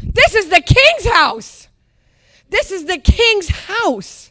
This 0.00 0.36
is 0.36 0.48
the 0.48 0.60
king's 0.60 1.12
house. 1.12 1.66
This 2.48 2.70
is 2.70 2.84
the 2.84 2.98
king's 2.98 3.48
house. 3.48 4.30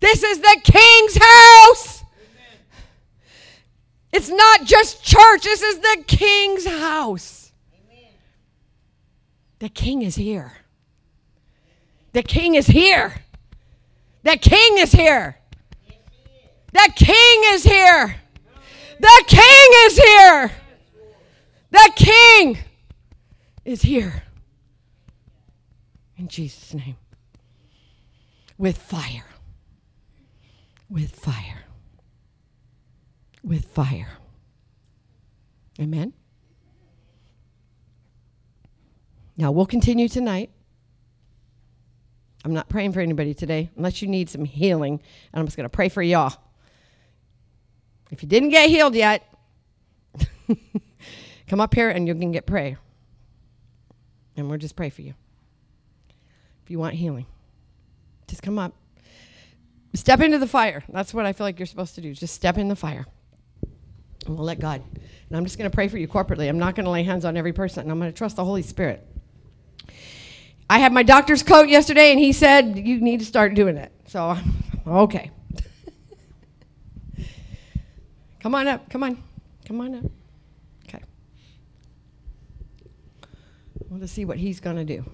This 0.00 0.24
is 0.24 0.40
the 0.40 0.60
king's 0.64 1.16
house. 1.20 1.95
It's 4.16 4.30
not 4.30 4.64
just 4.64 5.04
church, 5.04 5.42
this 5.42 5.60
is 5.60 5.78
the 5.78 6.02
king's 6.06 6.66
house. 6.66 7.52
The 9.58 9.68
king 9.68 10.00
is 10.00 10.16
here. 10.16 10.54
The 12.14 12.22
king 12.22 12.54
is 12.54 12.66
here. 12.66 13.12
The 14.22 14.38
king 14.38 14.78
is 14.78 14.92
here. 14.92 15.38
The 16.72 16.90
king 16.96 17.42
is 17.52 17.62
here. 17.62 18.16
The 19.00 19.24
king 19.26 19.70
is 19.84 19.98
here. 19.98 20.50
The 21.70 21.92
king 21.94 22.58
is 23.66 23.82
here. 23.82 24.22
In 26.16 26.26
Jesus' 26.28 26.72
name. 26.72 26.96
With 28.56 28.78
fire. 28.78 29.26
With 30.88 31.10
fire. 31.10 31.65
With 33.46 33.64
fire. 33.66 34.08
Amen. 35.80 36.12
Now 39.36 39.52
we'll 39.52 39.66
continue 39.66 40.08
tonight. 40.08 40.50
I'm 42.44 42.52
not 42.52 42.68
praying 42.68 42.92
for 42.92 43.00
anybody 43.00 43.34
today 43.34 43.70
unless 43.76 44.02
you 44.02 44.08
need 44.08 44.28
some 44.28 44.44
healing, 44.44 45.00
and 45.32 45.40
I'm 45.40 45.46
just 45.46 45.56
going 45.56 45.68
to 45.68 45.72
pray 45.72 45.88
for 45.88 46.02
y'all. 46.02 46.36
If 48.10 48.22
you 48.22 48.28
didn't 48.28 48.48
get 48.48 48.68
healed 48.68 48.96
yet, 48.96 49.22
come 51.46 51.60
up 51.60 51.72
here 51.72 51.90
and 51.90 52.08
you 52.08 52.14
can 52.16 52.32
get 52.32 52.46
prayer. 52.46 52.78
And 54.36 54.48
we'll 54.48 54.58
just 54.58 54.76
pray 54.76 54.90
for 54.90 55.02
you. 55.02 55.14
If 56.64 56.70
you 56.70 56.80
want 56.80 56.94
healing, 56.94 57.26
just 58.26 58.42
come 58.42 58.58
up. 58.58 58.74
Step 59.94 60.20
into 60.20 60.38
the 60.38 60.48
fire. 60.48 60.82
That's 60.88 61.14
what 61.14 61.26
I 61.26 61.32
feel 61.32 61.46
like 61.46 61.58
you're 61.60 61.66
supposed 61.66 61.94
to 61.94 62.00
do. 62.00 62.12
Just 62.12 62.34
step 62.34 62.58
in 62.58 62.66
the 62.68 62.76
fire. 62.76 63.06
We'll 64.28 64.44
let 64.44 64.58
God. 64.58 64.82
And 65.28 65.36
I'm 65.36 65.44
just 65.44 65.58
going 65.58 65.70
to 65.70 65.74
pray 65.74 65.88
for 65.88 65.98
you 65.98 66.08
corporately. 66.08 66.48
I'm 66.48 66.58
not 66.58 66.74
going 66.74 66.84
to 66.84 66.90
lay 66.90 67.02
hands 67.02 67.24
on 67.24 67.36
every 67.36 67.52
person. 67.52 67.90
I'm 67.90 67.98
going 67.98 68.10
to 68.10 68.16
trust 68.16 68.36
the 68.36 68.44
Holy 68.44 68.62
Spirit. 68.62 69.06
I 70.68 70.78
had 70.78 70.92
my 70.92 71.02
doctor's 71.02 71.42
coat 71.42 71.68
yesterday, 71.68 72.10
and 72.10 72.18
he 72.18 72.32
said, 72.32 72.76
You 72.78 73.00
need 73.00 73.20
to 73.20 73.26
start 73.26 73.54
doing 73.54 73.76
it. 73.76 73.92
So, 74.06 74.36
okay. 74.86 75.30
come 78.40 78.54
on 78.54 78.66
up. 78.66 78.90
Come 78.90 79.02
on. 79.02 79.22
Come 79.64 79.80
on 79.80 79.94
up. 79.94 80.04
Okay. 80.88 81.02
I 83.24 83.84
want 83.88 84.02
to 84.02 84.08
see 84.08 84.24
what 84.24 84.38
he's 84.38 84.60
going 84.60 84.76
to 84.76 84.84
do. 84.84 85.04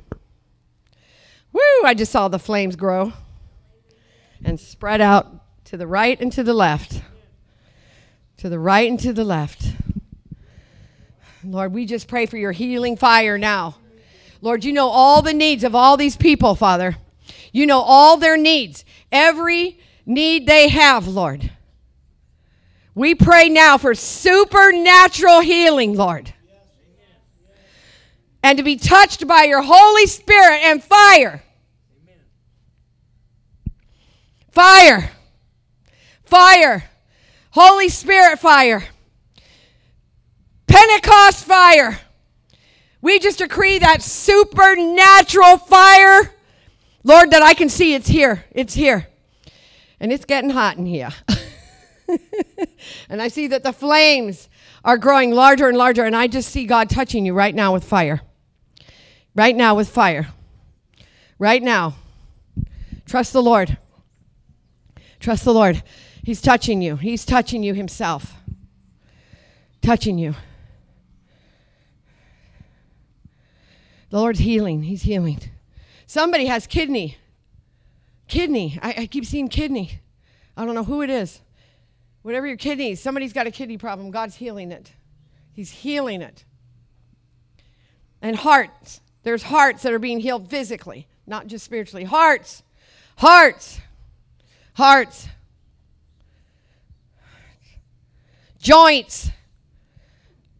Woo! 1.52 1.60
I 1.84 1.94
just 1.94 2.12
saw 2.12 2.28
the 2.28 2.38
flames 2.38 2.76
grow 2.76 3.12
and 4.44 4.58
spread 4.58 5.00
out 5.00 5.64
to 5.66 5.76
the 5.76 5.86
right 5.86 6.18
and 6.20 6.32
to 6.32 6.42
the 6.42 6.54
left. 6.54 7.02
To 8.42 8.48
the 8.48 8.58
right 8.58 8.90
and 8.90 8.98
to 8.98 9.12
the 9.12 9.22
left. 9.22 9.72
Lord, 11.44 11.72
we 11.72 11.86
just 11.86 12.08
pray 12.08 12.26
for 12.26 12.36
your 12.36 12.50
healing 12.50 12.96
fire 12.96 13.38
now. 13.38 13.76
Lord, 14.40 14.64
you 14.64 14.72
know 14.72 14.88
all 14.88 15.22
the 15.22 15.32
needs 15.32 15.62
of 15.62 15.76
all 15.76 15.96
these 15.96 16.16
people, 16.16 16.56
Father. 16.56 16.96
You 17.52 17.66
know 17.66 17.80
all 17.80 18.16
their 18.16 18.36
needs, 18.36 18.84
every 19.12 19.78
need 20.04 20.48
they 20.48 20.66
have, 20.66 21.06
Lord. 21.06 21.52
We 22.96 23.14
pray 23.14 23.48
now 23.48 23.78
for 23.78 23.94
supernatural 23.94 25.38
healing, 25.38 25.94
Lord. 25.94 26.34
And 28.42 28.58
to 28.58 28.64
be 28.64 28.74
touched 28.74 29.24
by 29.28 29.44
your 29.44 29.62
Holy 29.62 30.06
Spirit 30.08 30.64
and 30.64 30.82
fire. 30.82 31.44
Fire. 34.50 35.12
Fire. 36.24 36.88
Holy 37.52 37.90
Spirit 37.90 38.38
fire. 38.38 38.82
Pentecost 40.66 41.44
fire. 41.44 41.98
We 43.02 43.18
just 43.18 43.38
decree 43.38 43.78
that 43.78 44.00
supernatural 44.00 45.58
fire. 45.58 46.34
Lord, 47.04 47.30
that 47.32 47.42
I 47.42 47.52
can 47.52 47.68
see 47.68 47.92
it's 47.92 48.08
here. 48.08 48.42
It's 48.52 48.72
here. 48.72 49.06
And 50.00 50.10
it's 50.10 50.24
getting 50.24 50.48
hot 50.48 50.78
in 50.78 50.86
here. 50.86 51.10
and 53.10 53.20
I 53.20 53.28
see 53.28 53.48
that 53.48 53.62
the 53.62 53.72
flames 53.72 54.48
are 54.82 54.96
growing 54.96 55.32
larger 55.32 55.68
and 55.68 55.76
larger. 55.76 56.04
And 56.04 56.16
I 56.16 56.28
just 56.28 56.48
see 56.48 56.64
God 56.64 56.88
touching 56.88 57.26
you 57.26 57.34
right 57.34 57.54
now 57.54 57.74
with 57.74 57.84
fire. 57.84 58.22
Right 59.34 59.54
now 59.54 59.74
with 59.74 59.90
fire. 59.90 60.28
Right 61.38 61.62
now. 61.62 61.96
Trust 63.04 63.34
the 63.34 63.42
Lord. 63.42 63.76
Trust 65.20 65.44
the 65.44 65.52
Lord. 65.52 65.82
He's 66.22 66.40
touching 66.40 66.80
you. 66.80 66.96
He's 66.96 67.24
touching 67.24 67.62
you 67.62 67.74
himself. 67.74 68.34
Touching 69.80 70.18
you. 70.18 70.34
The 74.10 74.18
Lord's 74.18 74.38
healing. 74.38 74.82
He's 74.82 75.02
healing. 75.02 75.40
Somebody 76.06 76.46
has 76.46 76.66
kidney. 76.66 77.16
Kidney. 78.28 78.78
I, 78.80 78.94
I 78.98 79.06
keep 79.06 79.24
seeing 79.24 79.48
kidney. 79.48 80.00
I 80.56 80.64
don't 80.64 80.74
know 80.74 80.84
who 80.84 81.02
it 81.02 81.10
is. 81.10 81.40
Whatever 82.22 82.46
your 82.46 82.56
kidney, 82.56 82.94
somebody's 82.94 83.32
got 83.32 83.46
a 83.46 83.50
kidney 83.50 83.78
problem. 83.78 84.10
God's 84.10 84.36
healing 84.36 84.70
it. 84.70 84.92
He's 85.52 85.70
healing 85.70 86.22
it. 86.22 86.44
And 88.20 88.36
hearts. 88.36 89.00
There's 89.24 89.42
hearts 89.42 89.82
that 89.82 89.92
are 89.92 89.98
being 89.98 90.20
healed 90.20 90.48
physically, 90.48 91.08
not 91.26 91.48
just 91.48 91.64
spiritually. 91.64 92.04
Hearts. 92.04 92.62
Hearts. 93.16 93.80
Hearts. 94.74 95.28
Joints. 98.62 99.28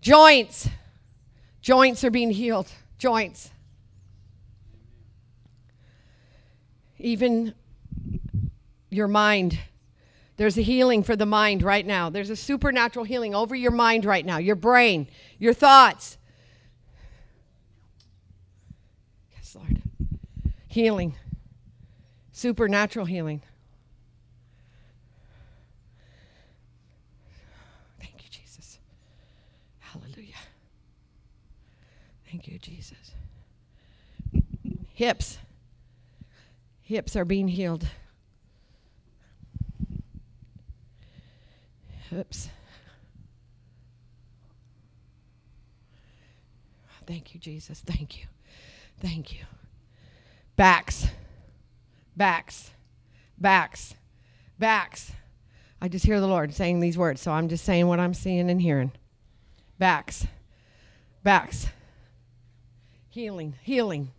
Joints. 0.01 0.69
Joints 1.61 2.03
are 2.03 2.11
being 2.11 2.33
healed 2.33 2.69
joints. 2.99 3.51
Even 6.99 7.55
your 8.91 9.07
mind. 9.07 9.59
There's 10.37 10.59
a 10.59 10.63
healing 10.63 11.05
for 11.05 11.15
the 11.15 11.27
mind 11.27 11.63
right 11.63 11.87
now. 11.87 12.11
There's 12.11 12.31
a 12.31 12.37
supernatural 12.37 13.05
healing 13.05 13.37
over 13.37 13.55
your 13.55 13.71
mind 13.71 14.05
right 14.05 14.27
now, 14.27 14.39
your 14.39 14.57
brain, 14.57 15.09
your 15.39 15.55
thoughts. 15.55 16.19
Yes, 19.37 19.55
Lord. 19.55 19.81
Healing, 20.67 21.15
supernatural 22.33 23.07
healing. 23.07 23.43
Thank 32.43 32.55
you, 32.55 32.59
Jesus. 32.59 33.13
Hips. 34.95 35.39
Hips 36.81 37.15
are 37.15 37.25
being 37.25 37.47
healed. 37.47 37.87
Hips. 42.11 42.49
Thank 47.07 47.33
you, 47.33 47.39
Jesus. 47.39 47.79
Thank 47.79 48.19
you. 48.19 48.27
Thank 48.99 49.33
you. 49.33 49.45
Backs. 50.57 51.07
Backs. 52.17 52.73
Backs. 53.39 53.95
Backs. 54.59 55.13
I 55.81 55.87
just 55.87 56.05
hear 56.05 56.19
the 56.19 56.27
Lord 56.27 56.53
saying 56.53 56.81
these 56.81 56.99
words, 56.99 57.21
so 57.21 57.31
I'm 57.31 57.49
just 57.49 57.65
saying 57.65 57.87
what 57.87 58.01
I'm 58.01 58.15
seeing 58.15 58.51
and 58.51 58.61
hearing. 58.61 58.91
Backs, 59.79 60.27
backs, 61.25 61.67
healing, 63.13 63.55
healing, 63.63 64.11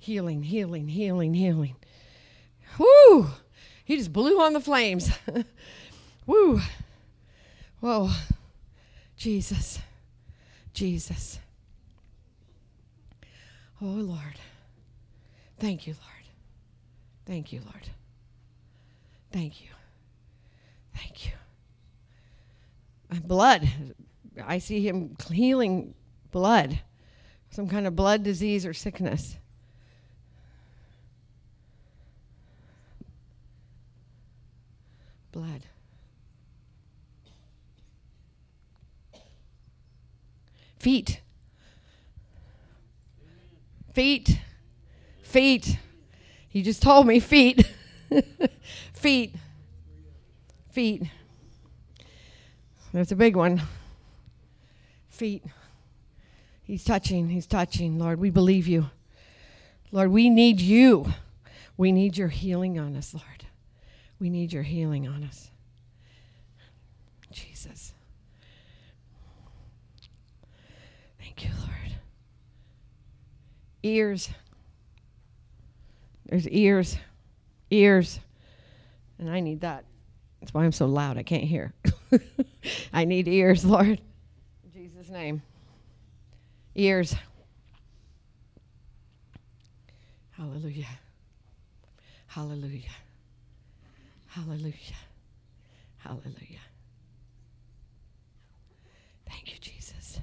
healing, 0.00 0.42
healing, 0.42 0.88
healing, 0.88 1.32
healing. 1.32 1.76
Whoo! 2.76 3.28
He 3.84 3.96
just 3.96 4.12
blew 4.12 4.40
on 4.40 4.52
the 4.52 4.60
flames. 4.60 5.10
Woo! 6.26 6.60
Whoa. 7.78 8.10
Jesus. 9.16 9.78
Jesus. 10.72 11.38
Oh, 13.80 13.86
Lord. 13.86 14.40
Thank 15.60 15.86
you, 15.86 15.94
Lord. 15.94 16.26
Thank 17.26 17.52
you, 17.52 17.60
Lord. 17.60 17.88
Thank 19.30 19.62
you. 19.62 19.68
Thank 20.96 21.26
you. 21.26 21.32
Blood. 23.20 23.70
I 24.44 24.58
see 24.58 24.80
him 24.86 25.16
healing 25.30 25.94
blood, 26.32 26.80
some 27.56 27.68
kind 27.68 27.86
of 27.86 27.96
blood 27.96 28.22
disease 28.22 28.66
or 28.66 28.74
sickness. 28.74 29.38
Blood. 35.32 35.62
Feet. 40.78 41.22
Feet. 43.94 44.38
Feet. 45.22 45.78
He 46.50 46.60
just 46.60 46.82
told 46.82 47.06
me 47.06 47.20
feet. 47.20 47.66
feet. 48.92 49.34
Feet. 50.72 51.04
That's 52.92 53.12
a 53.12 53.16
big 53.16 53.34
one. 53.34 53.62
Feet. 55.08 55.42
He's 56.66 56.82
touching. 56.82 57.28
He's 57.28 57.46
touching. 57.46 57.96
Lord, 57.96 58.18
we 58.18 58.30
believe 58.30 58.66
you. 58.66 58.90
Lord, 59.92 60.10
we 60.10 60.28
need 60.28 60.60
you. 60.60 61.06
We 61.76 61.92
need 61.92 62.16
your 62.16 62.26
healing 62.26 62.76
on 62.76 62.96
us, 62.96 63.14
Lord. 63.14 63.46
We 64.18 64.30
need 64.30 64.52
your 64.52 64.64
healing 64.64 65.06
on 65.06 65.22
us. 65.22 65.50
Jesus. 67.30 67.92
Thank 71.20 71.44
you, 71.44 71.50
Lord. 71.60 71.94
Ears. 73.84 74.28
There's 76.24 76.48
ears. 76.48 76.96
Ears. 77.70 78.18
And 79.20 79.30
I 79.30 79.38
need 79.38 79.60
that. 79.60 79.84
That's 80.40 80.52
why 80.52 80.64
I'm 80.64 80.72
so 80.72 80.86
loud. 80.86 81.16
I 81.16 81.22
can't 81.22 81.44
hear. 81.44 81.72
I 82.92 83.04
need 83.04 83.28
ears, 83.28 83.64
Lord. 83.64 84.00
In 84.64 84.72
Jesus' 84.72 85.10
name. 85.10 85.42
Ears. 86.76 87.14
Hallelujah. 90.32 90.86
Hallelujah. 92.26 92.82
Hallelujah. 94.26 94.74
Hallelujah. 95.96 96.60
Thank 99.28 99.52
you, 99.52 99.58
Jesus. 99.58 100.20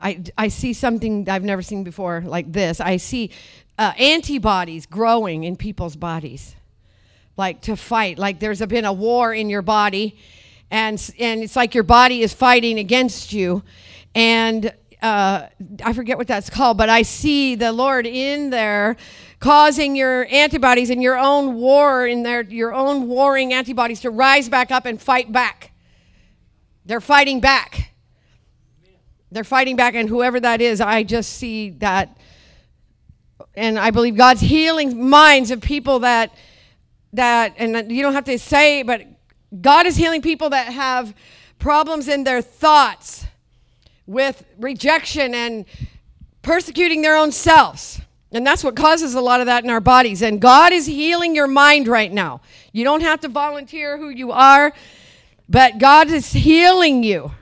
I, 0.00 0.22
I 0.36 0.48
see 0.48 0.74
something 0.74 1.28
I've 1.28 1.42
never 1.42 1.62
seen 1.62 1.82
before 1.82 2.22
like 2.24 2.52
this. 2.52 2.80
I 2.80 2.98
see 2.98 3.30
uh, 3.78 3.92
antibodies 3.98 4.86
growing 4.86 5.44
in 5.44 5.56
people's 5.56 5.96
bodies, 5.96 6.54
like 7.36 7.62
to 7.62 7.76
fight. 7.76 8.18
Like 8.18 8.38
there's 8.38 8.64
been 8.66 8.84
a 8.84 8.92
war 8.92 9.32
in 9.32 9.48
your 9.48 9.62
body, 9.62 10.18
and, 10.70 11.10
and 11.18 11.42
it's 11.42 11.56
like 11.56 11.74
your 11.74 11.84
body 11.84 12.22
is 12.22 12.32
fighting 12.32 12.78
against 12.78 13.32
you. 13.32 13.62
And 14.14 14.72
uh, 15.00 15.46
I 15.84 15.92
forget 15.92 16.18
what 16.18 16.26
that's 16.26 16.50
called, 16.50 16.76
but 16.76 16.88
I 16.88 17.02
see 17.02 17.54
the 17.54 17.72
Lord 17.72 18.06
in 18.06 18.50
there 18.50 18.96
causing 19.40 19.94
your 19.94 20.26
antibodies 20.30 20.90
and 20.90 21.02
your 21.02 21.16
own 21.16 21.54
war 21.54 22.06
in 22.06 22.22
there, 22.22 22.42
your 22.42 22.74
own 22.74 23.06
warring 23.06 23.52
antibodies 23.52 24.00
to 24.00 24.10
rise 24.10 24.48
back 24.48 24.70
up 24.70 24.84
and 24.86 25.00
fight 25.00 25.30
back. 25.30 25.72
They're 26.84 27.00
fighting 27.00 27.40
back. 27.40 27.92
They're 29.30 29.44
fighting 29.44 29.76
back, 29.76 29.94
and 29.94 30.08
whoever 30.08 30.40
that 30.40 30.60
is, 30.60 30.80
I 30.80 31.02
just 31.02 31.34
see 31.34 31.70
that. 31.70 32.16
And 33.54 33.78
I 33.78 33.90
believe 33.90 34.16
God's 34.16 34.40
healing 34.40 35.08
minds 35.08 35.50
of 35.50 35.60
people 35.60 36.00
that, 36.00 36.34
that, 37.12 37.54
and 37.58 37.92
you 37.92 38.02
don't 38.02 38.14
have 38.14 38.24
to 38.24 38.38
say, 38.38 38.82
but 38.82 39.02
God 39.60 39.86
is 39.86 39.96
healing 39.96 40.22
people 40.22 40.50
that 40.50 40.72
have 40.72 41.14
problems 41.58 42.08
in 42.08 42.24
their 42.24 42.42
thoughts 42.42 43.24
with 44.06 44.44
rejection 44.58 45.34
and 45.34 45.64
persecuting 46.42 47.02
their 47.02 47.16
own 47.16 47.32
selves. 47.32 48.00
And 48.30 48.46
that's 48.46 48.62
what 48.62 48.76
causes 48.76 49.14
a 49.14 49.20
lot 49.20 49.40
of 49.40 49.46
that 49.46 49.64
in 49.64 49.70
our 49.70 49.80
bodies. 49.80 50.22
And 50.22 50.40
God 50.40 50.72
is 50.72 50.86
healing 50.86 51.34
your 51.34 51.46
mind 51.46 51.88
right 51.88 52.12
now. 52.12 52.42
You 52.72 52.84
don't 52.84 53.00
have 53.00 53.20
to 53.20 53.28
volunteer 53.28 53.96
who 53.96 54.10
you 54.10 54.32
are, 54.32 54.72
but 55.48 55.78
God 55.78 56.10
is 56.10 56.32
healing 56.32 57.02
you 57.02 57.32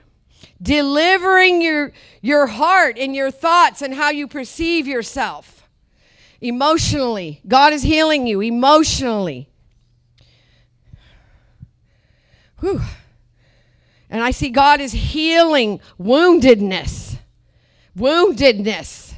delivering 0.60 1.60
your, 1.60 1.92
your 2.22 2.46
heart 2.46 2.96
and 2.98 3.14
your 3.14 3.30
thoughts 3.30 3.82
and 3.82 3.94
how 3.94 4.10
you 4.10 4.26
perceive 4.26 4.86
yourself 4.86 5.68
emotionally. 6.40 7.40
God 7.46 7.72
is 7.72 7.82
healing 7.82 8.26
you 8.26 8.40
emotionally. 8.40 9.48
Whew. 12.60 12.80
And 14.08 14.22
I 14.22 14.30
see 14.30 14.50
God 14.50 14.80
is 14.80 14.92
healing 14.92 15.80
woundedness. 16.00 17.18
Woundedness. 17.96 19.14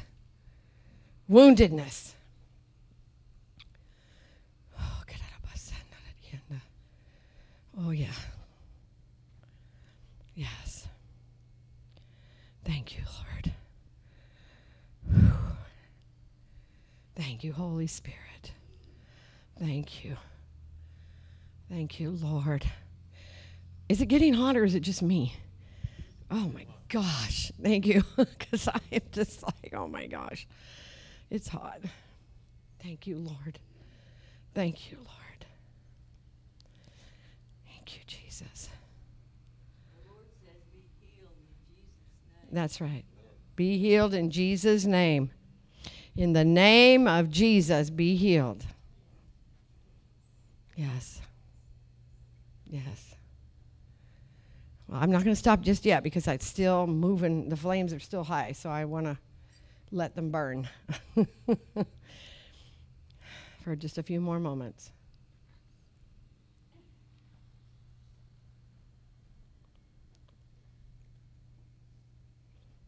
Woundedness. 1.29 2.13
Oh, 4.79 5.03
oh, 7.79 7.91
yeah. 7.91 8.07
Yes. 10.35 10.87
Thank 12.65 12.97
you, 12.97 13.03
Lord. 13.05 13.53
Thank 17.15 17.43
you, 17.43 17.53
Holy 17.53 17.87
Spirit. 17.87 18.53
Thank 19.59 20.03
you. 20.05 20.15
Thank 21.69 21.99
you, 21.99 22.11
Lord. 22.11 22.65
Is 23.89 24.01
it 24.01 24.05
getting 24.05 24.35
hot 24.35 24.55
or 24.55 24.63
is 24.63 24.75
it 24.75 24.81
just 24.81 25.01
me? 25.01 25.35
Oh 26.29 26.51
my 26.53 26.65
gosh. 26.87 27.51
Thank 27.61 27.87
you. 27.87 28.03
Because 28.15 28.67
I 28.67 28.79
am 28.91 29.01
just 29.11 29.43
like, 29.43 29.73
oh 29.75 29.87
my 29.87 30.05
gosh. 30.05 30.47
It's 31.29 31.47
hot. 31.47 31.79
Thank 32.81 33.07
you, 33.07 33.17
Lord. 33.17 33.59
Thank 34.53 34.91
you, 34.91 34.97
Lord. 34.97 35.45
Thank 37.67 37.95
you, 37.95 38.01
Jesus. 38.07 38.69
That's 42.51 42.81
right. 42.81 43.03
Be 43.55 43.77
healed 43.77 44.13
in 44.13 44.31
Jesus' 44.31 44.85
name. 44.85 45.31
In 46.15 46.33
the 46.33 46.45
name 46.45 47.07
of 47.07 47.29
Jesus, 47.29 47.89
be 47.89 48.15
healed. 48.15 48.65
Yes. 50.75 51.21
Yes. 52.65 53.08
Well, 54.89 54.99
I'm 55.01 55.11
not 55.11 55.23
going 55.23 55.35
to 55.35 55.39
stop 55.39 55.61
just 55.61 55.85
yet 55.85 56.01
because 56.01 56.27
it's 56.27 56.47
still 56.47 56.87
moving. 56.87 57.47
The 57.49 57.55
flames 57.55 57.93
are 57.93 57.99
still 57.99 58.23
high, 58.23 58.53
so 58.53 58.69
I 58.71 58.85
want 58.85 59.05
to 59.05 59.17
let 59.91 60.15
them 60.15 60.31
burn 60.31 60.67
for 63.63 63.75
just 63.75 63.99
a 63.99 64.03
few 64.03 64.19
more 64.19 64.39
moments. 64.39 64.91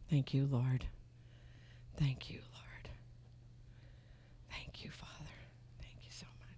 Thank 0.10 0.34
you, 0.34 0.48
Lord. 0.52 0.86
Thank 1.98 2.32
you, 2.32 2.40
Lord. 2.40 2.90
Thank 4.50 4.84
you, 4.84 4.90
Father. 4.90 5.12
Thank 5.82 5.98
you 6.04 6.12
so 6.12 6.26
much. 6.40 6.58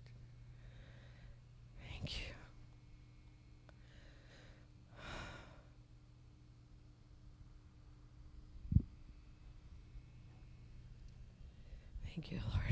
Thank 1.92 2.18
you. 2.18 2.34
Thank 12.16 12.32
you, 12.32 12.40
Lord. 12.52 12.63